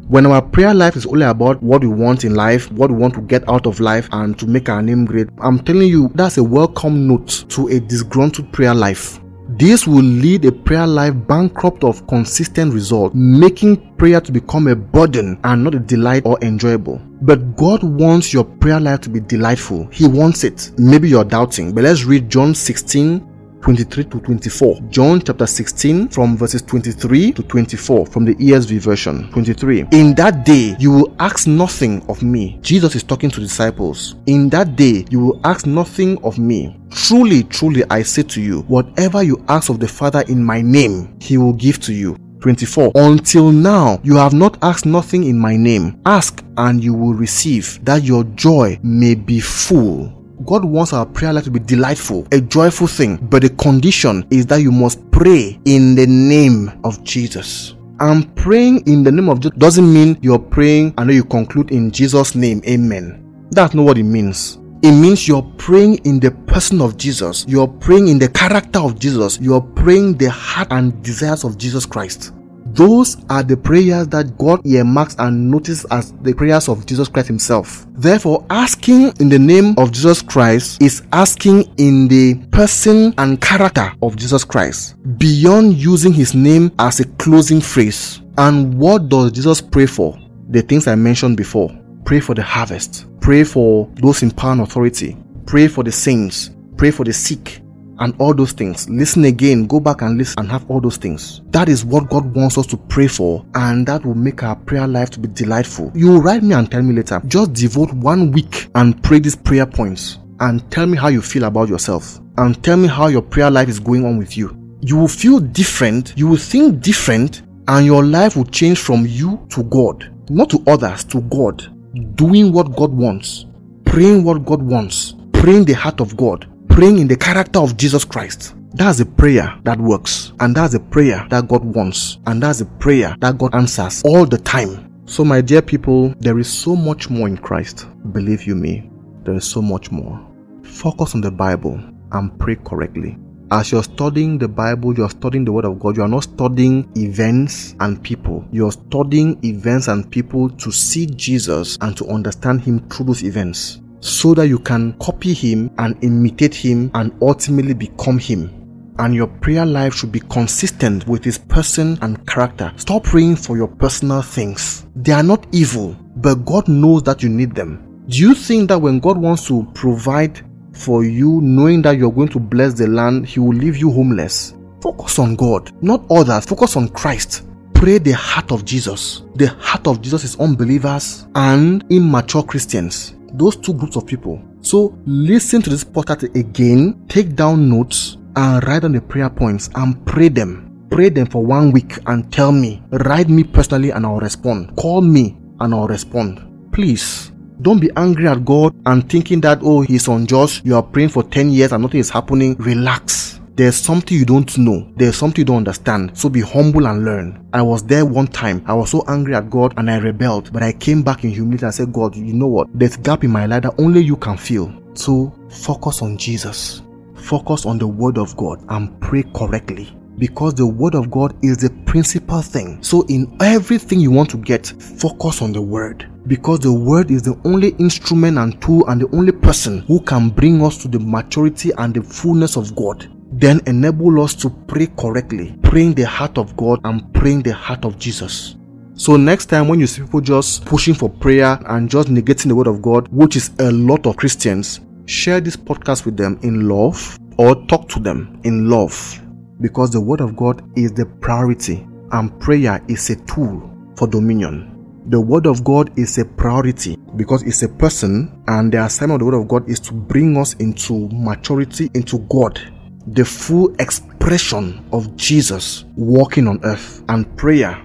When 0.09 0.25
our 0.25 0.41
prayer 0.41 0.73
life 0.73 0.95
is 0.95 1.05
only 1.05 1.27
about 1.27 1.61
what 1.61 1.81
we 1.81 1.89
want 1.89 2.23
in 2.23 2.37
life, 2.37 2.71
what 2.71 2.93
we 2.93 2.97
want 2.97 3.15
to 3.15 3.21
get 3.23 3.49
out 3.49 3.67
of 3.67 3.81
life, 3.81 4.09
and 4.13 4.39
to 4.39 4.47
make 4.47 4.69
our 4.69 4.81
name 4.81 5.05
great, 5.05 5.27
I'm 5.39 5.59
telling 5.59 5.89
you, 5.89 6.13
that's 6.15 6.39
a 6.39 6.45
welcome 6.45 7.09
note 7.09 7.45
to 7.49 7.67
a 7.67 7.81
disgruntled 7.81 8.53
prayer 8.53 8.73
life. 8.73 9.19
This 9.49 9.85
will 9.85 10.05
lead 10.05 10.45
a 10.45 10.53
prayer 10.53 10.87
life 10.87 11.13
bankrupt 11.27 11.83
of 11.83 12.07
consistent 12.07 12.73
results, 12.73 13.17
making 13.17 13.97
prayer 13.97 14.21
to 14.21 14.31
become 14.31 14.69
a 14.69 14.77
burden 14.77 15.41
and 15.43 15.65
not 15.65 15.75
a 15.75 15.81
delight 15.81 16.23
or 16.25 16.39
enjoyable. 16.41 17.01
But 17.23 17.57
God 17.57 17.83
wants 17.83 18.33
your 18.33 18.45
prayer 18.45 18.79
life 18.79 19.01
to 19.01 19.11
be 19.11 19.19
delightful. 19.19 19.89
He 19.89 20.07
wants 20.07 20.45
it. 20.45 20.71
Maybe 20.79 21.09
you're 21.09 21.25
doubting, 21.25 21.75
but 21.75 21.83
let's 21.83 22.05
read 22.05 22.31
John 22.31 22.55
16 22.55 23.36
23 23.67 24.05
to 24.05 24.21
24. 24.21 24.81
John 24.91 25.21
chapter 25.21 25.45
16 25.45 26.11
from 26.11 26.37
verses 26.37 26.63
23 26.63 27.33
to 27.33 27.43
24 27.43 28.07
from 28.07 28.25
the 28.25 28.37
ESV 28.37 28.79
version. 28.79 29.29
23. 29.33 29.87
In 29.91 30.15
that 30.15 30.45
day 30.45 30.77
you 30.79 30.93
will 30.93 31.17
ask 31.19 31.49
nothing 31.49 32.01
of 32.09 32.23
me. 32.23 32.61
Jesus 32.63 32.95
is 32.95 33.03
talking 33.03 33.29
to 33.29 33.41
disciples. 33.41 34.15
In 34.27 34.49
that 34.51 34.77
day 34.77 35.05
you 35.11 35.19
will 35.19 35.41
ask 35.43 35.67
nothing 35.67 36.17
of 36.23 36.39
me. 36.39 36.79
Truly, 36.93 37.43
truly 37.43 37.83
I 37.91 38.03
say 38.03 38.23
to 38.23 38.41
you, 38.41 38.61
whatever 38.69 39.25
you 39.25 39.45
ask 39.49 39.69
of 39.69 39.81
the 39.81 39.89
Father 39.89 40.23
in 40.29 40.45
my 40.45 40.63
name, 40.63 41.19
he 41.21 41.37
will 41.37 41.55
give 41.55 41.81
to 41.81 41.93
you. 41.93 42.17
24. 42.43 42.93
Until 42.95 43.51
now, 43.51 43.99
you 44.05 44.15
have 44.15 44.33
not 44.33 44.59
asked 44.63 44.87
nothing 44.87 45.25
in 45.25 45.37
my 45.37 45.57
name. 45.57 46.01
Ask 46.07 46.45
and 46.57 46.85
you 46.85 46.95
will 46.95 47.15
receive, 47.15 47.85
that 47.85 48.05
your 48.05 48.23
joy 48.37 48.79
may 48.85 49.17
be 49.17 49.41
full. 49.41 50.16
God 50.45 50.65
wants 50.65 50.93
our 50.93 51.07
prayer 51.07 51.33
life 51.33 51.45
to 51.45 51.51
be 51.51 51.61
delightful, 51.61 52.27
a 52.33 52.41
joyful 52.41 52.87
thing, 52.87 53.17
but 53.17 53.43
the 53.43 53.51
condition 53.51 54.27
is 54.31 54.47
that 54.47 54.61
you 54.61 54.71
must 54.71 55.11
pray 55.11 55.59
in 55.65 55.95
the 55.95 56.07
name 56.07 56.79
of 56.85 57.03
Jesus. 57.03 57.75
And 58.01 58.35
praying 58.37 58.87
in 58.87 59.03
the 59.03 59.11
name 59.11 59.31
of 59.31 59.41
Jesus 59.41 59.57
doesn't 59.57 59.93
mean 59.93 60.19
you're 60.21 60.39
praying 60.39 60.95
and 60.99 61.09
then 61.09 61.17
you 61.17 61.25
conclude 61.25 61.71
in 61.71 61.91
Jesus' 61.91 62.35
name, 62.35 62.61
Amen. 62.69 63.23
That's 63.51 63.75
not 63.75 63.85
what 63.85 63.97
it 63.97 64.03
means. 64.03 64.59
It 64.83 64.93
means 64.93 65.27
you're 65.27 65.43
praying 65.57 65.99
in 66.05 66.21
the 66.21 66.31
person 66.31 66.83
of 66.83 66.99
Jesus. 66.99 67.47
You're 67.49 67.67
praying 67.67 68.09
in 68.09 68.19
the 68.19 68.29
character 68.29 68.79
of 68.79 68.99
Jesus. 68.99 69.41
You're 69.41 69.63
praying 69.63 70.19
the 70.19 70.31
heart 70.31 70.69
and 70.71 71.03
desires 71.03 71.45
of 71.45 71.57
Jesus 71.57 71.87
Christ. 71.87 72.35
Those 72.77 73.17
are 73.31 73.43
the 73.43 73.57
prayers 73.57 74.07
that 74.09 74.37
God 74.37 74.67
earmarks 74.67 75.17
and 75.19 75.51
notices 75.51 75.87
as 75.91 76.13
the 76.21 76.35
prayers 76.35 76.69
of 76.69 76.85
Jesus 76.85 77.09
Christ 77.09 77.29
Himself. 77.29 77.87
Therefore, 77.95 78.45
asking 78.51 79.15
in 79.19 79.31
the 79.31 79.39
name 79.39 79.75
of 79.79 79.93
Jesus 79.93 80.21
Christ 80.21 80.83
is 80.83 81.03
asking 81.11 81.73
in 81.79 82.07
the 82.07 82.35
person 82.51 83.15
and 83.17 83.41
character 83.41 83.91
of 84.03 84.17
Jesus 84.17 84.45
Christ, 84.45 84.95
beyond 85.17 85.79
using 85.79 86.13
His 86.13 86.35
name 86.35 86.71
as 86.79 87.01
a 87.01 87.07
closing 87.17 87.63
phrase. 87.63 88.21
And 88.37 88.79
what 88.79 89.09
does 89.09 89.33
Jesus 89.33 89.63
pray 89.63 89.87
for? 89.87 90.19
The 90.51 90.61
things 90.61 90.87
I 90.87 90.97
mentioned 90.97 91.39
before. 91.39 91.71
Pray 92.05 92.21
for 92.21 92.35
the 92.35 92.43
harvest. 92.43 93.07
Pray 93.21 93.43
for 93.43 93.91
those 93.95 94.23
in 94.23 94.31
power 94.31 94.53
and 94.53 94.61
authority. 94.61 95.17
Pray 95.47 95.67
for 95.67 95.83
the 95.83 95.93
saints. 95.93 96.51
Pray 96.77 96.91
for 96.91 97.05
the 97.05 97.13
sick 97.15 97.63
and 97.99 98.15
all 98.21 98.35
those 98.35 98.53
things. 98.53 98.89
Listen 98.89 99.25
again, 99.25 99.67
go 99.67 99.81
back 99.81 100.03
and 100.03 100.19
listen 100.19 100.39
and 100.39 100.51
have 100.51 100.69
all 100.71 100.81
those 100.81 100.97
things. 100.97 101.43
That 101.51 101.69
is 101.69 101.85
what 101.85 102.11
God 102.11 102.35
wants 102.35 102.59
us 102.59 102.67
to 102.69 102.77
pray 102.77 103.07
for, 103.09 103.45
and 103.55 103.87
that 103.87 104.05
will 104.05 104.15
make 104.15 104.43
our 104.43 104.57
prayer 104.57 104.87
life 104.87 105.11
to 105.11 105.21
be 105.21 105.29
delightful. 105.29 105.91
You 105.95 106.09
will 106.09 106.23
write 106.23 106.43
me 106.43 106.55
and 106.55 106.71
tell 106.71 106.83
me 106.83 106.95
later. 106.95 107.21
Just 107.27 107.53
devote 107.53 107.93
one 107.93 108.33
week 108.33 108.69
and 108.75 109.03
pray 109.03 109.19
these 109.19 109.37
prayer 109.37 109.67
points 109.67 110.19
and 110.41 110.69
tell 110.71 110.87
me 110.87 110.97
how 110.97 111.09
you 111.09 111.23
feel 111.23 111.45
about 111.45 111.69
yourself 111.69 112.21
and 112.39 112.63
tell 112.63 112.77
me 112.77 112.89
how 112.89 113.07
your 113.09 113.23
prayer 113.23 113.51
life 113.51 113.69
is 113.69 113.81
going 113.81 114.05
on 114.05 114.19
with 114.19 114.37
you. 114.37 114.57
You 114.81 114.97
will 114.97 115.09
feel 115.09 115.41
different, 115.41 116.13
you 116.17 116.29
will 116.29 116.37
think 116.37 116.81
different, 116.81 117.43
and 117.69 117.87
your 117.87 118.05
life 118.05 118.37
will 118.37 118.45
change 118.45 118.79
from 118.79 119.07
you 119.07 119.45
to 119.51 119.65
God, 119.65 120.13
not 120.31 120.51
to 120.51 120.63
others, 120.67 121.05
to 121.05 121.21
God. 121.23 121.73
Doing 122.17 122.53
what 122.53 122.77
God 122.77 122.93
wants, 122.93 123.47
praying 123.87 124.23
what 124.23 124.45
God 124.45 124.61
wants, 124.63 125.15
praying 125.33 125.65
the 125.65 125.73
heart 125.73 126.01
of 126.01 126.17
God, 126.17 126.47
praying 126.77 126.99
in 126.99 127.09
the 127.09 127.17
character 127.17 127.59
of 127.59 127.75
Jesus 127.79 128.05
Christ. 128.05 128.55
That's 128.75 129.01
a 129.01 129.07
prayer 129.07 129.59
that 129.65 129.81
works, 129.81 130.35
and 130.41 130.55
that's 130.55 130.75
a 130.75 130.81
prayer 130.81 131.27
that 131.31 131.49
God 131.49 131.65
wants, 131.65 132.19
and 132.27 132.43
that's 132.43 132.61
a 132.61 132.67
prayer 132.67 133.17
that 133.21 133.39
God 133.39 133.55
answers 133.55 134.03
all 134.05 134.27
the 134.27 134.37
time. 134.37 134.93
So, 135.07 135.25
my 135.25 135.41
dear 135.41 135.63
people, 135.63 136.15
there 136.19 136.39
is 136.39 136.53
so 136.53 136.77
much 136.77 137.09
more 137.09 137.29
in 137.29 137.39
Christ. 137.39 137.87
Believe 138.13 138.47
you 138.47 138.55
me, 138.55 138.91
there 139.25 139.35
is 139.35 139.47
so 139.47 139.63
much 139.63 139.91
more. 139.91 140.21
Focus 140.65 141.15
on 141.15 141.23
the 141.23 141.31
Bible 141.31 141.81
and 142.13 142.39
pray 142.39 142.57
correctly. 142.57 143.17
As 143.51 143.73
you're 143.73 143.83
studying 143.83 144.37
the 144.37 144.49
Bible, 144.49 144.95
you're 144.95 145.09
studying 145.09 145.47
the 145.47 145.53
Word 145.53 145.65
of 145.65 145.81
God. 145.81 145.97
You 145.97 146.03
are 146.03 146.09
not 146.09 146.25
studying 146.25 146.93
events 146.95 147.75
and 147.81 148.03
people. 148.03 148.45
You're 148.53 148.73
studying 148.73 149.43
events 149.43 149.89
and 149.89 150.11
people 150.11 150.51
to 150.51 150.71
see 150.71 151.07
Jesus 151.07 151.79
and 151.81 151.97
to 151.97 152.07
understand 152.09 152.61
Him 152.61 152.87
through 152.91 153.07
those 153.07 153.25
events 153.25 153.81
so 154.07 154.35
that 154.35 154.47
you 154.49 154.59
can 154.59 154.93
copy 155.01 155.35
him 155.35 155.71
and 155.79 155.97
imitate 156.03 156.55
him 156.55 156.91
and 156.95 157.13
ultimately 157.21 157.75
become 157.75 158.19
him. 158.19 158.95
And 158.99 159.15
your 159.15 159.27
prayer 159.27 159.67
life 159.67 159.95
should 159.95 160.13
be 160.13 160.21
consistent 160.21 161.07
with 161.07 161.25
his 161.25 161.37
person 161.37 161.99
and 162.01 162.27
character. 162.27 162.73
Stop 162.77 163.05
praying 163.05 163.37
for 163.37 163.57
your 163.57 163.69
personal 163.69 164.23
things. 164.23 164.87
They 164.95 165.13
are 165.13 165.23
not 165.23 165.47
evil, 165.53 165.97
but 166.17 166.47
God 166.47 166.69
knows 166.69 167.03
that 167.03 167.23
you 167.23 167.29
need 167.29 167.55
them. 167.55 168.05
Do 168.09 168.19
you 168.19 168.35
think 168.35 168.69
that 168.69 168.79
when 168.79 169.01
God 169.01 169.19
wants 169.19 169.47
to 169.49 169.67
provide 169.75 170.41
for 170.73 171.05
you, 171.05 171.41
knowing 171.43 171.83
that 171.83 171.99
you're 171.99 172.13
going 172.13 172.29
to 172.29 172.39
bless 172.39 172.75
the 172.75 172.87
land, 172.87 173.27
he 173.27 173.41
will 173.41 173.57
leave 173.57 173.77
you 173.77 173.91
homeless? 173.91 174.55
Focus 174.81 175.19
on 175.19 175.35
God, 175.37 175.73
not 175.83 176.05
others. 176.11 176.47
Focus 176.47 176.77
on 176.77 176.89
Christ. 176.91 177.43
pray 177.77 177.99
the 177.99 178.13
heart 178.13 178.53
of 178.53 178.65
Jesus. 178.65 179.23
The 179.35 179.49
heart 179.49 179.87
of 179.87 180.01
Jesus 180.01 180.25
is 180.25 180.41
unbelievers 180.41 181.27
and 181.35 181.85
immature 181.91 182.43
Christians. 182.43 183.16
Those 183.37 183.57
two 183.57 183.75
groups 183.75 183.97
of 183.97 184.07
people. 184.07 184.43
So 184.63 184.97
listen 185.05 185.61
to 185.63 185.69
this 185.69 185.85
podcast 185.85 186.35
again, 186.35 187.05
take 187.07 187.37
down 187.37 187.69
notes, 187.69 188.17
and 188.35 188.67
write 188.67 188.81
down 188.83 188.93
the 188.93 189.01
prayer 189.03 189.29
points 189.29 189.69
and 189.75 190.05
pray 190.07 190.29
them. 190.29 190.87
Pray 190.91 191.11
them 191.11 191.27
for 191.27 191.45
one 191.45 191.71
week 191.71 191.99
and 192.07 192.33
tell 192.33 192.51
me. 192.51 192.83
Write 192.91 193.29
me 193.29 193.45
personally 193.45 193.91
and 193.91 194.07
I'll 194.07 194.21
respond. 194.21 194.75
Call 194.77 195.03
me 195.03 195.37
and 195.61 195.75
I'll 195.75 195.87
respond. 195.87 196.41
Please 196.73 197.31
don't 197.61 197.79
be 197.79 197.91
angry 197.97 198.27
at 198.27 198.45
God 198.45 198.75
and 198.87 199.07
thinking 199.11 199.43
that, 199.43 199.59
oh, 199.63 199.83
He's 199.83 200.09
unjust. 200.09 200.65
You 200.65 200.77
are 200.77 200.83
praying 200.83 201.11
for 201.11 201.23
10 201.23 201.51
years 201.51 201.73
and 201.73 201.83
nothing 201.83 202.01
is 202.01 202.11
happening. 202.11 202.55
Relax. 202.57 203.36
There's 203.57 203.77
something 203.77 204.19
you 204.19 204.27
don't 204.27 204.59
know. 204.59 204.87
There's 204.97 205.17
something 205.17 205.41
you 205.41 205.47
don't 205.47 205.57
understand. 205.57 206.11
So 206.13 206.29
be 206.29 206.43
humble 206.43 206.87
and 206.87 207.07
learn. 207.07 207.49
I 207.55 207.63
was 207.63 207.83
there 207.83 208.05
one 208.05 208.27
time. 208.27 208.63
I 208.67 208.75
was 208.75 208.91
so 208.91 209.03
angry 209.09 209.35
at 209.35 209.49
God 209.49 209.73
and 209.79 209.91
I 209.91 209.97
rebelled. 209.97 210.53
But 210.53 210.63
I 210.63 210.75
came 210.75 211.03
back 211.03 211.25
in 211.25 211.31
humility 211.31 211.65
and 211.65 211.75
said, 211.75 211.91
God, 211.91 212.15
you 212.15 212.35
know 212.35 212.49
what? 212.49 212.69
There's 212.75 212.97
a 212.97 213.01
gap 213.01 213.25
in 213.25 213.31
my 213.31 213.47
life 213.47 213.63
that 213.63 213.73
only 213.79 214.03
you 214.03 214.17
can 214.17 214.37
fill. 214.37 214.71
So 214.93 215.33
focus 215.49 216.03
on 216.03 216.19
Jesus. 216.19 216.83
Focus 217.15 217.65
on 217.65 217.79
the 217.79 217.87
word 217.87 218.19
of 218.19 218.37
God 218.37 218.63
and 218.69 219.01
pray 219.01 219.23
correctly 219.35 219.91
because 220.19 220.55
the 220.55 220.67
word 220.67 220.95
of 220.95 221.11
God 221.11 221.35
is 221.43 221.57
the 221.57 221.71
principal 221.87 222.43
thing. 222.43 222.83
So 222.83 223.07
in 223.07 223.35
everything 223.41 224.01
you 224.01 224.11
want 224.11 224.29
to 224.33 224.37
get, 224.37 224.67
focus 224.67 225.41
on 225.41 225.53
the 225.53 225.63
word 225.63 226.11
because 226.27 226.59
the 226.61 226.73
word 226.73 227.11
is 227.11 227.23
the 227.23 227.41
only 227.47 227.71
instrument 227.79 228.37
and 228.37 228.61
tool 228.61 228.87
and 228.89 229.01
the 229.01 229.09
only 229.17 229.33
person 229.33 229.79
who 229.81 230.01
can 230.01 230.29
bring 230.29 230.63
us 230.63 230.77
to 230.83 230.89
the 230.89 230.99
maturity 230.99 231.71
and 231.79 231.95
the 231.95 232.03
fullness 232.03 232.57
of 232.57 232.77
God. 232.77 233.11
Then 233.39 233.61
enable 233.67 234.23
us 234.23 234.35
to 234.37 234.51
pray 234.51 234.87
correctly, 234.99 235.57
praying 235.63 235.95
the 235.95 236.07
heart 236.07 236.39
of 236.39 236.57
God 236.57 236.81
and 236.85 237.13
praying 237.13 237.43
the 237.43 237.53
heart 237.53 237.85
of 237.85 237.99
Jesus. 237.99 238.57
So 238.95 239.17
next 239.17 239.47
time 239.47 239.69
when 239.69 239.79
you 239.79 239.87
see 239.87 240.03
people 240.03 240.23
just 240.23 240.65
pushing 240.65 240.95
for 240.95 241.11
prayer 241.11 241.59
and 241.67 241.91
just 241.91 242.09
negating 242.09 242.49
the 242.49 242.55
word 242.55 242.67
of 242.67 242.81
God, 242.81 243.09
which 243.09 243.37
is 243.37 243.51
a 243.59 243.71
lot 243.71 244.07
of 244.07 244.17
Christians, 244.17 244.81
share 245.05 245.41
this 245.41 245.57
podcast 245.57 246.07
with 246.07 246.17
them 246.17 246.39
in 246.43 246.67
love 246.67 247.19
or 247.37 247.55
talk 247.67 247.89
to 247.91 248.01
them 248.01 248.41
in 248.45 248.71
love 248.71 249.21
because 249.61 249.91
the 249.91 250.01
Word 250.01 250.21
of 250.21 250.37
God 250.37 250.63
is 250.77 250.93
the 250.93 251.07
priority 251.07 251.87
and 252.13 252.39
prayer 252.41 252.83
is 252.89 253.11
a 253.11 253.17
tool 253.27 253.71
for 253.97 254.07
dominion. 254.07 254.73
The 255.09 255.21
Word 255.21 255.47
of 255.47 255.63
God 255.63 255.97
is 255.99 256.19
a 256.19 256.25
priority 256.25 256.97
because 257.17 257.43
it's 257.45 257.63
a 257.63 257.69
person, 257.69 258.43
and 258.49 258.73
the 258.73 258.83
assignment 258.85 259.23
of 259.23 259.27
the 259.27 259.33
Word 259.33 259.43
of 259.43 259.49
God 259.49 259.69
is 259.69 259.79
to 259.81 259.93
bring 259.93 260.37
us 260.37 260.55
into 260.55 261.09
maturity 261.11 261.91
into 261.95 262.19
God, 262.29 262.61
the 263.09 263.25
full 263.25 263.75
expression 263.79 264.85
of 264.93 265.15
Jesus 265.17 265.85
walking 265.97 266.49
on 266.49 266.59
earth 266.65 267.05
and 267.09 267.37
prayer. 267.37 267.81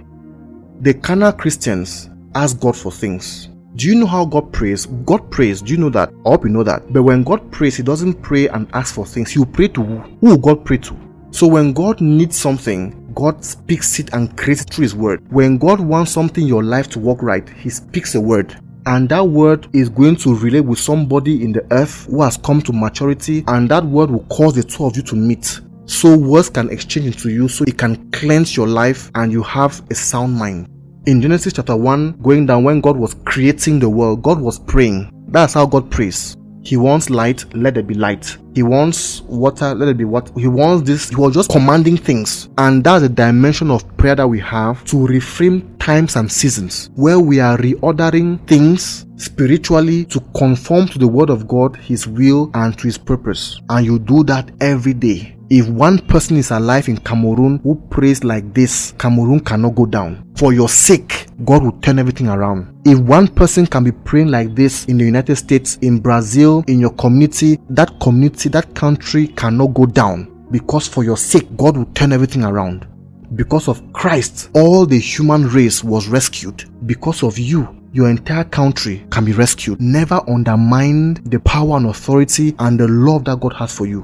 The 0.82 0.96
carnal 0.96 1.32
Christians 1.32 2.10
ask 2.34 2.60
God 2.60 2.76
for 2.76 2.92
things. 2.92 3.50
Do 3.76 3.88
you 3.88 3.96
know 3.96 4.08
how 4.08 4.26
God 4.26 4.52
prays? 4.52 4.86
God 4.86 5.32
prays. 5.32 5.62
Do 5.62 5.72
you 5.72 5.78
know 5.78 5.90
that? 5.92 6.10
I 6.26 6.30
hope 6.30 6.44
you 6.44 6.50
know 6.50 6.64
that. 6.64 6.92
But 6.92 7.04
when 7.04 7.24
God 7.24 7.52
prays, 7.52 7.78
He 7.78 7.84
doesn't 7.84 8.22
pray 8.22 8.48
and 8.48 8.68
ask 8.74 8.96
for 8.96 9.06
things. 9.06 9.36
Will 9.38 9.46
pray 9.46 9.68
to 9.70 9.84
who? 9.84 9.98
Who 10.20 10.38
God 10.38 10.66
pray 10.66 10.78
to? 10.78 10.98
So 11.32 11.48
when 11.48 11.72
God 11.72 12.02
needs 12.02 12.36
something, 12.38 13.14
God 13.14 13.46
speaks 13.46 14.00
it 14.00 14.14
and 14.14 14.36
creates 14.38 14.64
it 14.64 14.74
through 14.74 14.84
His 14.84 14.96
word. 14.96 15.24
When 15.32 15.58
God 15.58 15.80
wants 15.80 16.12
something 16.12 16.44
in 16.44 16.50
your 16.50 16.64
life 16.64 16.90
to 16.90 17.00
work 17.00 17.22
right, 17.22 17.48
He 17.48 17.70
speaks 17.70 18.16
a 18.16 18.22
word. 18.22 18.60
And 18.86 19.08
that 19.10 19.28
word 19.28 19.68
is 19.74 19.90
going 19.90 20.16
to 20.18 20.36
relate 20.36 20.62
with 20.62 20.80
somebody 20.80 21.44
in 21.44 21.52
the 21.52 21.66
earth 21.72 22.06
who 22.06 22.22
has 22.22 22.38
come 22.38 22.62
to 22.64 22.74
maturity, 22.74 23.44
and 23.48 23.70
that 23.70 23.86
word 23.86 24.10
will 24.10 24.26
cause 24.26 24.56
the 24.56 24.64
two 24.64 24.86
of 24.86 24.96
you 24.96 25.04
to 25.04 25.16
meet. 25.16 25.60
So 25.86 26.18
words 26.18 26.50
can 26.50 26.70
exchange 26.70 27.06
into 27.08 27.30
you, 27.30 27.48
so 27.48 27.66
it 27.68 27.78
can 27.78 28.10
cleanse 28.12 28.56
your 28.56 28.68
life 28.68 29.12
and 29.16 29.32
you 29.32 29.44
have 29.44 29.82
a 29.92 29.96
sound 29.96 30.34
mind. 30.34 30.68
In 31.06 31.22
Genesis 31.22 31.54
chapter 31.54 31.76
1, 31.76 32.22
going 32.22 32.46
down 32.46 32.64
when 32.64 32.80
God 32.80 32.96
was 32.96 33.16
creating 33.26 33.80
the 33.80 33.90
world, 33.90 34.22
God 34.22 34.40
was 34.40 34.60
praying. 34.60 35.12
That's 35.30 35.54
how 35.54 35.66
God 35.66 35.90
prays. 35.90 36.38
He 36.64 36.78
wants 36.78 37.10
light, 37.10 37.44
let 37.56 37.74
there 37.74 37.84
be 37.84 37.96
light. 37.96 38.38
He 38.54 38.64
wants 38.64 39.22
water, 39.22 39.74
let 39.74 39.88
it 39.88 39.98
be 39.98 40.06
what 40.06 40.32
he 40.38 40.48
wants 40.48 40.88
this. 40.88 41.10
He 41.10 41.16
was 41.16 41.34
just 41.34 41.50
commanding 41.50 41.98
things. 41.98 42.50
And 42.58 42.84
that's 42.84 43.02
the 43.04 43.10
dimension 43.10 43.72
of 43.72 43.86
prayer 43.98 44.16
that 44.16 44.28
we 44.28 44.40
have 44.40 44.84
to 44.86 44.98
reframe 44.98 45.78
times 45.80 46.16
and 46.16 46.32
seasons 46.32 46.90
where 46.96 47.20
we 47.20 47.40
are 47.40 47.58
reordering 47.58 48.46
things 48.48 49.06
spiritually 49.18 50.06
to 50.06 50.20
conform 50.36 50.88
to 50.88 51.00
the 51.00 51.08
word 51.08 51.30
of 51.30 51.48
God, 51.48 51.76
his 51.76 52.08
will, 52.08 52.52
and 52.54 52.78
to 52.78 52.84
his 52.84 52.98
purpose. 52.98 53.60
And 53.70 53.86
you 53.86 54.00
do 54.00 54.24
that 54.26 54.52
every 54.60 54.94
day. 54.94 55.36
If 55.50 55.68
one 55.68 56.00
person 56.00 56.38
is 56.38 56.52
alive 56.52 56.88
in 56.88 56.96
Cameroon 56.96 57.60
who 57.62 57.76
prays 57.90 58.24
like 58.24 58.54
this, 58.54 58.94
Cameroon 58.98 59.42
cannot 59.42 59.76
go 59.76 59.86
down. 59.86 60.24
For 60.38 60.54
your 60.54 60.70
sake, 60.70 61.28
God 61.44 61.64
will 61.64 61.78
turn 61.82 62.00
everything 62.00 62.30
around. 62.30 62.74
If 62.86 63.00
one 63.00 63.28
person 63.28 63.68
can 63.68 63.84
be 63.84 63.92
praying 63.92 64.30
like 64.30 64.56
this 64.56 64.86
in 64.86 64.98
the 64.98 65.04
United 65.04 65.36
States, 65.36 65.78
in 65.82 66.00
Brazil, 66.00 66.64
in 66.68 66.80
your 66.80 66.92
community, 66.92 67.60
that 67.70 68.00
community, 68.00 68.41
that 68.50 68.74
country 68.76 69.28
cannot 69.28 69.74
go 69.74 69.86
down. 69.86 70.48
Because 70.52 70.88
for 70.88 71.04
your 71.04 71.18
sake, 71.18 71.56
God 71.56 71.78
will 71.78 71.86
turn 71.94 72.12
everything 72.12 72.44
around. 72.44 72.88
Because 73.36 73.68
of 73.70 73.82
Christ, 73.94 74.50
all 74.54 74.86
the 74.86 75.00
human 75.00 75.48
race 75.48 75.84
was 75.84 76.10
rescued. 76.10 76.66
Because 76.86 77.24
of 77.24 77.40
you, 77.40 77.82
your 77.94 78.10
entire 78.10 78.44
country 78.44 79.06
can 79.10 79.26
be 79.26 79.32
rescued. 79.32 79.80
Never 79.82 80.22
undermine 80.30 81.16
the 81.26 81.40
power 81.40 81.78
and 81.78 81.88
authority 81.88 82.56
and 82.60 82.80
the 82.80 82.88
love 82.88 83.26
that 83.26 83.40
God 83.40 83.54
has 83.54 83.76
for 83.76 83.86
you. 83.86 84.04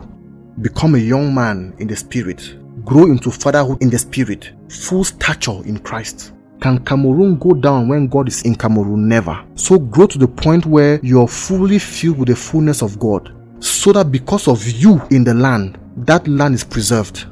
Become 0.61 0.95
a 0.95 0.99
young 0.99 1.33
man 1.33 1.75
in 1.79 1.88
the 1.88 1.95
spirit. 1.95 2.57
Grow 2.85 3.05
into 3.05 3.29
fatherhood 3.31 3.81
in 3.81 3.89
the 3.89 3.97
spirit. 3.97 4.53
Full 4.69 5.03
stature 5.03 5.61
in 5.65 5.79
Christ. 5.79 6.33
Can 6.59 6.83
Cameroon 6.83 7.38
go 7.38 7.51
down 7.53 7.88
when 7.88 8.07
God 8.07 8.27
is 8.27 8.41
in 8.41 8.55
Cameroon? 8.55 9.07
Never. 9.07 9.45
So 9.55 9.77
grow 9.77 10.07
to 10.07 10.17
the 10.17 10.27
point 10.27 10.65
where 10.65 10.99
you're 11.03 11.27
fully 11.27 11.77
filled 11.77 12.17
with 12.17 12.29
the 12.29 12.35
fullness 12.35 12.81
of 12.81 12.97
God. 12.97 13.33
So 13.59 13.91
that 13.93 14.11
because 14.11 14.47
of 14.47 14.65
you 14.67 15.01
in 15.11 15.23
the 15.23 15.33
land, 15.33 15.77
that 15.97 16.27
land 16.27 16.55
is 16.55 16.63
preserved. 16.63 17.25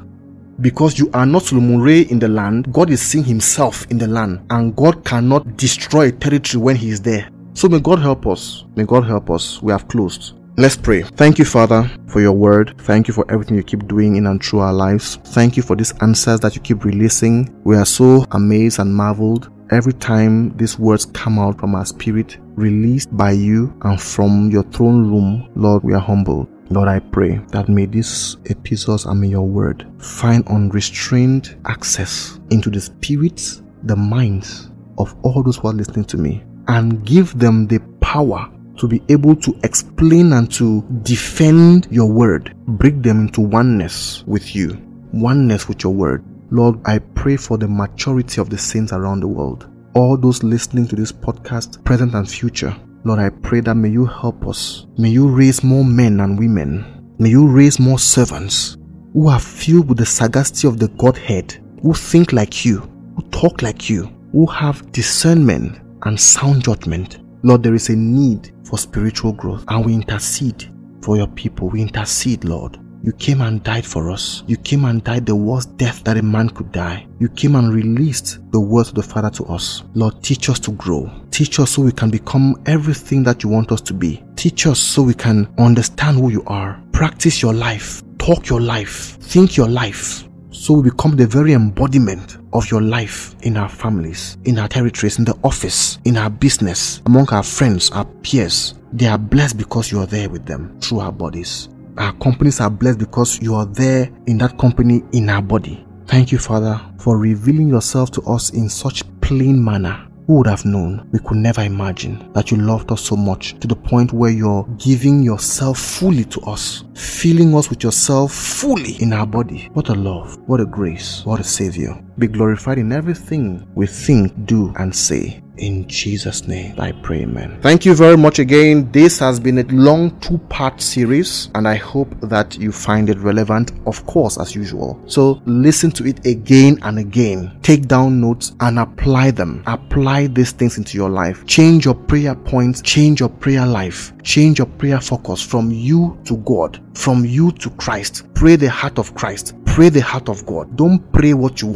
Because 0.60 0.98
you 0.98 1.10
are 1.12 1.26
not 1.26 1.42
Solomon 1.42 1.86
in 1.88 2.18
the 2.18 2.28
land, 2.28 2.72
God 2.72 2.90
is 2.90 3.02
seeing 3.02 3.24
himself 3.24 3.86
in 3.90 3.98
the 3.98 4.06
land. 4.06 4.40
And 4.50 4.74
God 4.74 5.04
cannot 5.04 5.56
destroy 5.56 6.08
a 6.08 6.12
territory 6.12 6.62
when 6.62 6.76
he 6.76 6.90
is 6.90 7.02
there. 7.02 7.28
So 7.54 7.68
may 7.68 7.80
God 7.80 8.00
help 8.00 8.26
us. 8.26 8.64
May 8.74 8.84
God 8.84 9.04
help 9.04 9.30
us. 9.30 9.62
We 9.62 9.72
have 9.72 9.88
closed. 9.88 10.35
Let's 10.58 10.74
pray. 10.74 11.02
Thank 11.02 11.38
you, 11.38 11.44
Father, 11.44 11.90
for 12.08 12.22
your 12.22 12.32
word. 12.32 12.74
Thank 12.78 13.08
you 13.08 13.12
for 13.12 13.30
everything 13.30 13.58
you 13.58 13.62
keep 13.62 13.86
doing 13.86 14.16
in 14.16 14.26
and 14.26 14.42
through 14.42 14.60
our 14.60 14.72
lives. 14.72 15.16
Thank 15.16 15.54
you 15.58 15.62
for 15.62 15.76
these 15.76 15.92
answers 16.00 16.40
that 16.40 16.56
you 16.56 16.62
keep 16.62 16.82
releasing. 16.82 17.54
We 17.64 17.76
are 17.76 17.84
so 17.84 18.24
amazed 18.30 18.78
and 18.78 18.94
marveled 18.94 19.50
every 19.70 19.92
time 19.92 20.56
these 20.56 20.78
words 20.78 21.04
come 21.04 21.38
out 21.38 21.60
from 21.60 21.74
our 21.74 21.84
spirit, 21.84 22.38
released 22.54 23.14
by 23.14 23.32
you 23.32 23.78
and 23.82 24.00
from 24.00 24.50
your 24.50 24.62
throne 24.62 25.10
room. 25.10 25.50
Lord, 25.54 25.84
we 25.84 25.92
are 25.92 26.00
humbled. 26.00 26.48
Lord, 26.70 26.88
I 26.88 27.00
pray 27.00 27.38
that 27.48 27.68
may 27.68 27.84
these 27.84 28.38
epistles 28.46 29.04
and 29.04 29.20
may 29.20 29.28
your 29.28 29.46
word 29.46 29.86
find 29.98 30.42
unrestrained 30.48 31.54
access 31.66 32.40
into 32.48 32.70
the 32.70 32.80
spirits, 32.80 33.62
the 33.82 33.96
minds 33.96 34.70
of 34.96 35.14
all 35.22 35.42
those 35.42 35.58
who 35.58 35.68
are 35.68 35.74
listening 35.74 36.06
to 36.06 36.16
me 36.16 36.44
and 36.68 37.04
give 37.04 37.38
them 37.38 37.66
the 37.66 37.78
power 38.00 38.50
to 38.78 38.88
be 38.88 39.02
able 39.08 39.36
to 39.36 39.58
explain 39.62 40.32
and 40.32 40.52
to 40.52 40.82
defend 41.02 41.88
your 41.90 42.10
word. 42.10 42.54
Break 42.66 43.02
them 43.02 43.20
into 43.20 43.40
oneness 43.40 44.24
with 44.26 44.54
you, 44.54 44.78
oneness 45.12 45.68
with 45.68 45.82
your 45.82 45.94
word. 45.94 46.24
Lord, 46.50 46.78
I 46.84 46.98
pray 46.98 47.36
for 47.36 47.58
the 47.58 47.68
maturity 47.68 48.40
of 48.40 48.50
the 48.50 48.58
saints 48.58 48.92
around 48.92 49.20
the 49.20 49.28
world. 49.28 49.68
All 49.94 50.16
those 50.16 50.42
listening 50.42 50.86
to 50.88 50.96
this 50.96 51.10
podcast, 51.12 51.82
present 51.84 52.14
and 52.14 52.28
future. 52.28 52.76
Lord, 53.04 53.18
I 53.18 53.30
pray 53.30 53.60
that 53.60 53.74
may 53.74 53.88
you 53.88 54.04
help 54.04 54.46
us. 54.46 54.86
May 54.98 55.08
you 55.08 55.28
raise 55.28 55.64
more 55.64 55.84
men 55.84 56.20
and 56.20 56.38
women. 56.38 57.14
May 57.18 57.30
you 57.30 57.48
raise 57.48 57.78
more 57.80 57.98
servants 57.98 58.76
who 59.12 59.28
are 59.28 59.40
filled 59.40 59.88
with 59.88 59.98
the 59.98 60.06
sagacity 60.06 60.68
of 60.68 60.78
the 60.78 60.88
Godhead, 60.88 61.56
who 61.82 61.94
think 61.94 62.32
like 62.32 62.64
you, 62.64 62.80
who 63.16 63.22
talk 63.30 63.62
like 63.62 63.88
you, 63.88 64.12
who 64.32 64.44
have 64.46 64.92
discernment 64.92 65.80
and 66.02 66.20
sound 66.20 66.64
judgment. 66.64 67.18
Lord, 67.42 67.62
there 67.62 67.74
is 67.74 67.88
a 67.88 67.96
need 67.96 68.52
for 68.64 68.78
spiritual 68.78 69.32
growth 69.32 69.64
and 69.68 69.84
we 69.84 69.94
intercede 69.94 70.72
for 71.02 71.16
your 71.16 71.28
people. 71.28 71.68
We 71.68 71.82
intercede, 71.82 72.44
Lord. 72.44 72.78
You 73.02 73.12
came 73.12 73.40
and 73.40 73.62
died 73.62 73.86
for 73.86 74.10
us. 74.10 74.42
You 74.48 74.56
came 74.56 74.84
and 74.84 75.04
died 75.04 75.26
the 75.26 75.36
worst 75.36 75.76
death 75.76 76.02
that 76.04 76.16
a 76.16 76.22
man 76.22 76.48
could 76.48 76.72
die. 76.72 77.06
You 77.20 77.28
came 77.28 77.54
and 77.54 77.72
released 77.72 78.40
the 78.50 78.60
word 78.60 78.88
of 78.88 78.94
the 78.94 79.02
Father 79.02 79.30
to 79.30 79.44
us. 79.44 79.84
Lord, 79.94 80.22
teach 80.24 80.48
us 80.48 80.58
to 80.60 80.72
grow. 80.72 81.08
Teach 81.30 81.60
us 81.60 81.70
so 81.70 81.82
we 81.82 81.92
can 81.92 82.10
become 82.10 82.60
everything 82.66 83.22
that 83.22 83.44
you 83.44 83.48
want 83.48 83.70
us 83.70 83.80
to 83.82 83.94
be. 83.94 84.24
Teach 84.34 84.66
us 84.66 84.80
so 84.80 85.02
we 85.02 85.14
can 85.14 85.46
understand 85.58 86.16
who 86.16 86.30
you 86.30 86.42
are. 86.48 86.82
Practice 86.90 87.40
your 87.40 87.54
life. 87.54 88.02
Talk 88.18 88.48
your 88.48 88.60
life. 88.60 89.18
Think 89.20 89.56
your 89.56 89.68
life 89.68 90.26
so 90.56 90.74
we 90.74 90.90
become 90.90 91.14
the 91.16 91.26
very 91.26 91.52
embodiment 91.52 92.38
of 92.52 92.70
your 92.70 92.80
life 92.80 93.36
in 93.42 93.56
our 93.56 93.68
families, 93.68 94.38
in 94.44 94.58
our 94.58 94.66
territories, 94.66 95.18
in 95.18 95.24
the 95.24 95.38
office, 95.44 95.98
in 96.04 96.16
our 96.16 96.30
business, 96.30 97.02
among 97.06 97.28
our 97.28 97.42
friends, 97.42 97.90
our 97.90 98.06
peers. 98.22 98.74
They 98.92 99.06
are 99.06 99.18
blessed 99.18 99.58
because 99.58 99.92
you 99.92 100.00
are 100.00 100.06
there 100.06 100.30
with 100.30 100.46
them 100.46 100.80
through 100.80 101.00
our 101.00 101.12
bodies. 101.12 101.68
Our 101.98 102.12
companies 102.14 102.60
are 102.60 102.70
blessed 102.70 102.98
because 102.98 103.40
you 103.40 103.54
are 103.54 103.66
there 103.66 104.10
in 104.26 104.38
that 104.38 104.58
company 104.58 105.02
in 105.12 105.28
our 105.28 105.42
body. 105.42 105.86
Thank 106.06 106.32
you, 106.32 106.38
Father, 106.38 106.80
for 106.98 107.18
revealing 107.18 107.68
yourself 107.68 108.10
to 108.12 108.22
us 108.22 108.50
in 108.50 108.68
such 108.68 109.02
plain 109.20 109.62
manner 109.62 110.06
who 110.26 110.34
would 110.34 110.46
have 110.46 110.64
known? 110.64 111.08
We 111.12 111.18
could 111.20 111.36
never 111.36 111.62
imagine 111.62 112.32
that 112.32 112.50
you 112.50 112.56
loved 112.56 112.90
us 112.90 113.02
so 113.02 113.16
much 113.16 113.58
to 113.60 113.66
the 113.66 113.76
point 113.76 114.12
where 114.12 114.30
you're 114.30 114.64
giving 114.78 115.22
yourself 115.22 115.78
fully 115.78 116.24
to 116.24 116.40
us, 116.42 116.84
filling 116.94 117.54
us 117.54 117.70
with 117.70 117.82
yourself 117.82 118.32
fully 118.32 119.00
in 119.02 119.12
our 119.12 119.26
body. 119.26 119.70
What 119.72 119.88
a 119.88 119.94
love, 119.94 120.36
what 120.48 120.60
a 120.60 120.66
grace, 120.66 121.24
what 121.24 121.40
a 121.40 121.44
Savior. 121.44 122.02
Be 122.18 122.26
glorified 122.26 122.78
in 122.78 122.92
everything 122.92 123.68
we 123.74 123.86
think, 123.86 124.46
do, 124.46 124.72
and 124.78 124.94
say. 124.94 125.42
In 125.58 125.86
Jesus' 125.88 126.46
name, 126.46 126.78
I 126.78 126.92
pray, 126.92 127.22
amen. 127.22 127.58
Thank 127.60 127.84
you 127.84 127.94
very 127.94 128.16
much 128.16 128.38
again. 128.38 128.90
This 128.92 129.18
has 129.18 129.40
been 129.40 129.58
a 129.58 129.64
long 129.64 130.18
two 130.20 130.38
part 130.48 130.80
series, 130.80 131.50
and 131.54 131.68
I 131.68 131.76
hope 131.76 132.14
that 132.22 132.58
you 132.58 132.72
find 132.72 133.10
it 133.10 133.18
relevant, 133.18 133.72
of 133.86 134.04
course, 134.06 134.38
as 134.38 134.54
usual. 134.54 135.02
So 135.06 135.42
listen 135.44 135.90
to 135.92 136.06
it 136.06 136.24
again 136.26 136.78
and 136.82 136.98
again. 136.98 137.58
Take 137.62 137.86
down 137.86 138.20
notes 138.20 138.54
and 138.60 138.78
apply 138.78 139.30
them. 139.32 139.62
Apply 139.66 140.26
these 140.26 140.52
things 140.52 140.78
into 140.78 140.96
your 140.96 141.10
life. 141.10 141.44
Change 141.46 141.84
your 141.84 141.94
prayer 141.94 142.34
points, 142.34 142.82
change 142.82 143.20
your 143.20 143.30
prayer 143.30 143.66
life, 143.66 144.12
change 144.22 144.58
your 144.58 144.68
prayer 144.68 145.00
focus 145.00 145.42
from 145.42 145.70
you 145.70 146.18
to 146.24 146.36
God, 146.38 146.82
from 146.94 147.24
you 147.24 147.52
to 147.52 147.70
Christ. 147.70 148.26
Pray 148.34 148.56
the 148.56 148.70
heart 148.70 148.98
of 148.98 149.14
Christ 149.14 149.54
pray 149.76 149.90
the 149.90 150.00
heart 150.00 150.30
of 150.30 150.46
God. 150.46 150.74
Don't 150.74 151.00
pray 151.12 151.34
what 151.34 151.60
you 151.60 151.68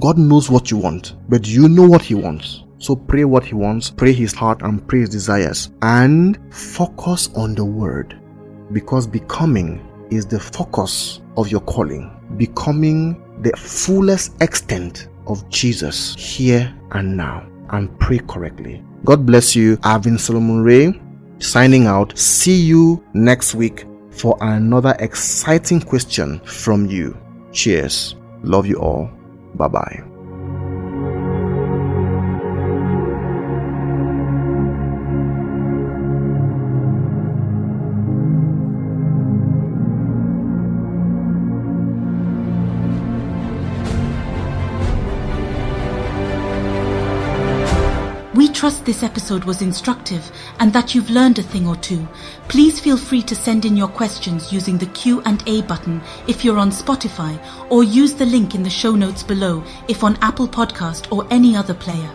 God 0.00 0.18
knows 0.18 0.50
what 0.50 0.70
you 0.70 0.76
want, 0.76 1.16
but 1.28 1.46
you 1.46 1.68
know 1.68 1.86
what 1.86 2.02
He 2.02 2.14
wants. 2.14 2.64
So 2.80 2.96
pray 2.96 3.24
what 3.24 3.44
he 3.44 3.54
wants, 3.54 3.90
pray 3.90 4.14
his 4.14 4.32
heart, 4.32 4.62
and 4.62 4.86
pray 4.88 5.00
his 5.00 5.10
desires. 5.10 5.70
And 5.82 6.38
focus 6.52 7.28
on 7.36 7.54
the 7.54 7.64
word. 7.64 8.18
Because 8.72 9.06
becoming 9.06 9.86
is 10.10 10.24
the 10.24 10.40
focus 10.40 11.20
of 11.36 11.50
your 11.50 11.60
calling. 11.60 12.10
Becoming 12.38 13.22
the 13.42 13.52
fullest 13.54 14.40
extent 14.40 15.08
of 15.26 15.46
Jesus 15.50 16.14
here 16.14 16.74
and 16.92 17.18
now. 17.18 17.46
And 17.68 17.96
pray 18.00 18.20
correctly. 18.20 18.82
God 19.04 19.26
bless 19.26 19.54
you. 19.54 19.78
I've 19.82 20.02
been 20.02 20.18
Solomon 20.18 20.62
Ray 20.62 20.98
signing 21.38 21.86
out. 21.86 22.18
See 22.18 22.56
you 22.56 23.04
next 23.12 23.54
week 23.54 23.84
for 24.10 24.38
another 24.40 24.96
exciting 25.00 25.82
question 25.82 26.40
from 26.46 26.86
you. 26.86 27.14
Cheers. 27.52 28.16
Love 28.42 28.66
you 28.66 28.76
all. 28.76 29.10
Bye 29.54 29.68
bye. 29.68 30.09
Trust 48.60 48.84
this 48.84 49.02
episode 49.02 49.42
was 49.44 49.62
instructive 49.62 50.30
and 50.58 50.70
that 50.70 50.94
you've 50.94 51.08
learned 51.08 51.38
a 51.38 51.42
thing 51.42 51.66
or 51.66 51.76
two. 51.76 52.06
Please 52.46 52.78
feel 52.78 52.98
free 52.98 53.22
to 53.22 53.34
send 53.34 53.64
in 53.64 53.74
your 53.74 53.88
questions 53.88 54.52
using 54.52 54.76
the 54.76 54.92
Q&A 55.00 55.62
button 55.62 55.98
if 56.28 56.44
you're 56.44 56.58
on 56.58 56.70
Spotify 56.70 57.42
or 57.70 57.82
use 57.82 58.12
the 58.12 58.26
link 58.26 58.54
in 58.54 58.62
the 58.62 58.68
show 58.68 58.94
notes 58.94 59.22
below 59.22 59.64
if 59.88 60.04
on 60.04 60.18
Apple 60.20 60.46
Podcast 60.46 61.10
or 61.10 61.26
any 61.30 61.56
other 61.56 61.72
player. 61.72 62.14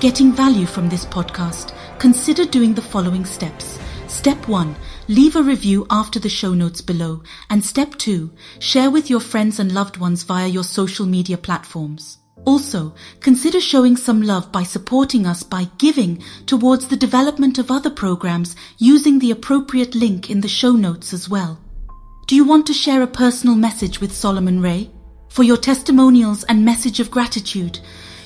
Getting 0.00 0.32
value 0.32 0.64
from 0.64 0.88
this 0.88 1.04
podcast, 1.04 1.74
consider 1.98 2.46
doing 2.46 2.72
the 2.72 2.80
following 2.80 3.26
steps. 3.26 3.78
Step 4.06 4.48
1. 4.48 4.74
Leave 5.08 5.36
a 5.36 5.42
review 5.42 5.86
after 5.90 6.18
the 6.18 6.30
show 6.30 6.54
notes 6.54 6.80
below. 6.80 7.22
And 7.50 7.62
step 7.62 7.94
2. 7.96 8.30
Share 8.58 8.90
with 8.90 9.10
your 9.10 9.20
friends 9.20 9.60
and 9.60 9.72
loved 9.72 9.98
ones 9.98 10.22
via 10.22 10.46
your 10.46 10.64
social 10.64 11.04
media 11.04 11.36
platforms. 11.36 12.17
Also, 12.44 12.94
consider 13.20 13.60
showing 13.60 13.96
some 13.96 14.22
love 14.22 14.50
by 14.50 14.62
supporting 14.62 15.26
us 15.26 15.42
by 15.42 15.68
giving 15.78 16.22
towards 16.46 16.88
the 16.88 16.96
development 16.96 17.58
of 17.58 17.70
other 17.70 17.90
programs 17.90 18.56
using 18.78 19.18
the 19.18 19.30
appropriate 19.30 19.94
link 19.94 20.30
in 20.30 20.40
the 20.40 20.48
show 20.48 20.72
notes 20.72 21.12
as 21.12 21.28
well. 21.28 21.58
Do 22.26 22.34
you 22.34 22.44
want 22.44 22.66
to 22.66 22.72
share 22.72 23.02
a 23.02 23.06
personal 23.06 23.54
message 23.56 24.00
with 24.00 24.12
Solomon 24.12 24.60
Ray? 24.60 24.90
For 25.28 25.42
your 25.42 25.56
testimonials 25.56 26.44
and 26.44 26.64
message 26.64 27.00
of 27.00 27.10
gratitude, 27.10 27.78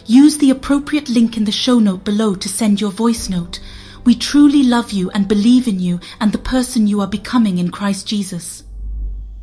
use 0.06 0.38
the 0.38 0.50
appropriate 0.50 1.08
link 1.08 1.36
in 1.36 1.44
the 1.44 1.52
show 1.52 1.78
note 1.78 2.04
below 2.04 2.34
to 2.34 2.48
send 2.48 2.80
your 2.80 2.90
voice 2.90 3.28
note. 3.28 3.60
We 4.04 4.14
truly 4.14 4.62
love 4.62 4.92
you 4.92 5.10
and 5.10 5.28
believe 5.28 5.68
in 5.68 5.78
you 5.78 6.00
and 6.20 6.32
the 6.32 6.38
person 6.38 6.86
you 6.86 7.00
are 7.00 7.06
becoming 7.06 7.58
in 7.58 7.70
Christ 7.70 8.06
Jesus. 8.06 8.64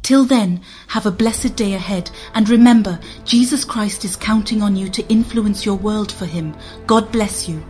Till 0.01 0.25
then, 0.25 0.61
have 0.87 1.05
a 1.05 1.11
blessed 1.11 1.55
day 1.55 1.73
ahead 1.73 2.09
and 2.33 2.49
remember, 2.49 2.99
Jesus 3.25 3.63
Christ 3.63 4.05
is 4.05 4.15
counting 4.15 4.61
on 4.61 4.75
you 4.75 4.89
to 4.89 5.07
influence 5.07 5.65
your 5.65 5.75
world 5.75 6.11
for 6.11 6.25
Him. 6.25 6.55
God 6.87 7.11
bless 7.11 7.47
you. 7.47 7.63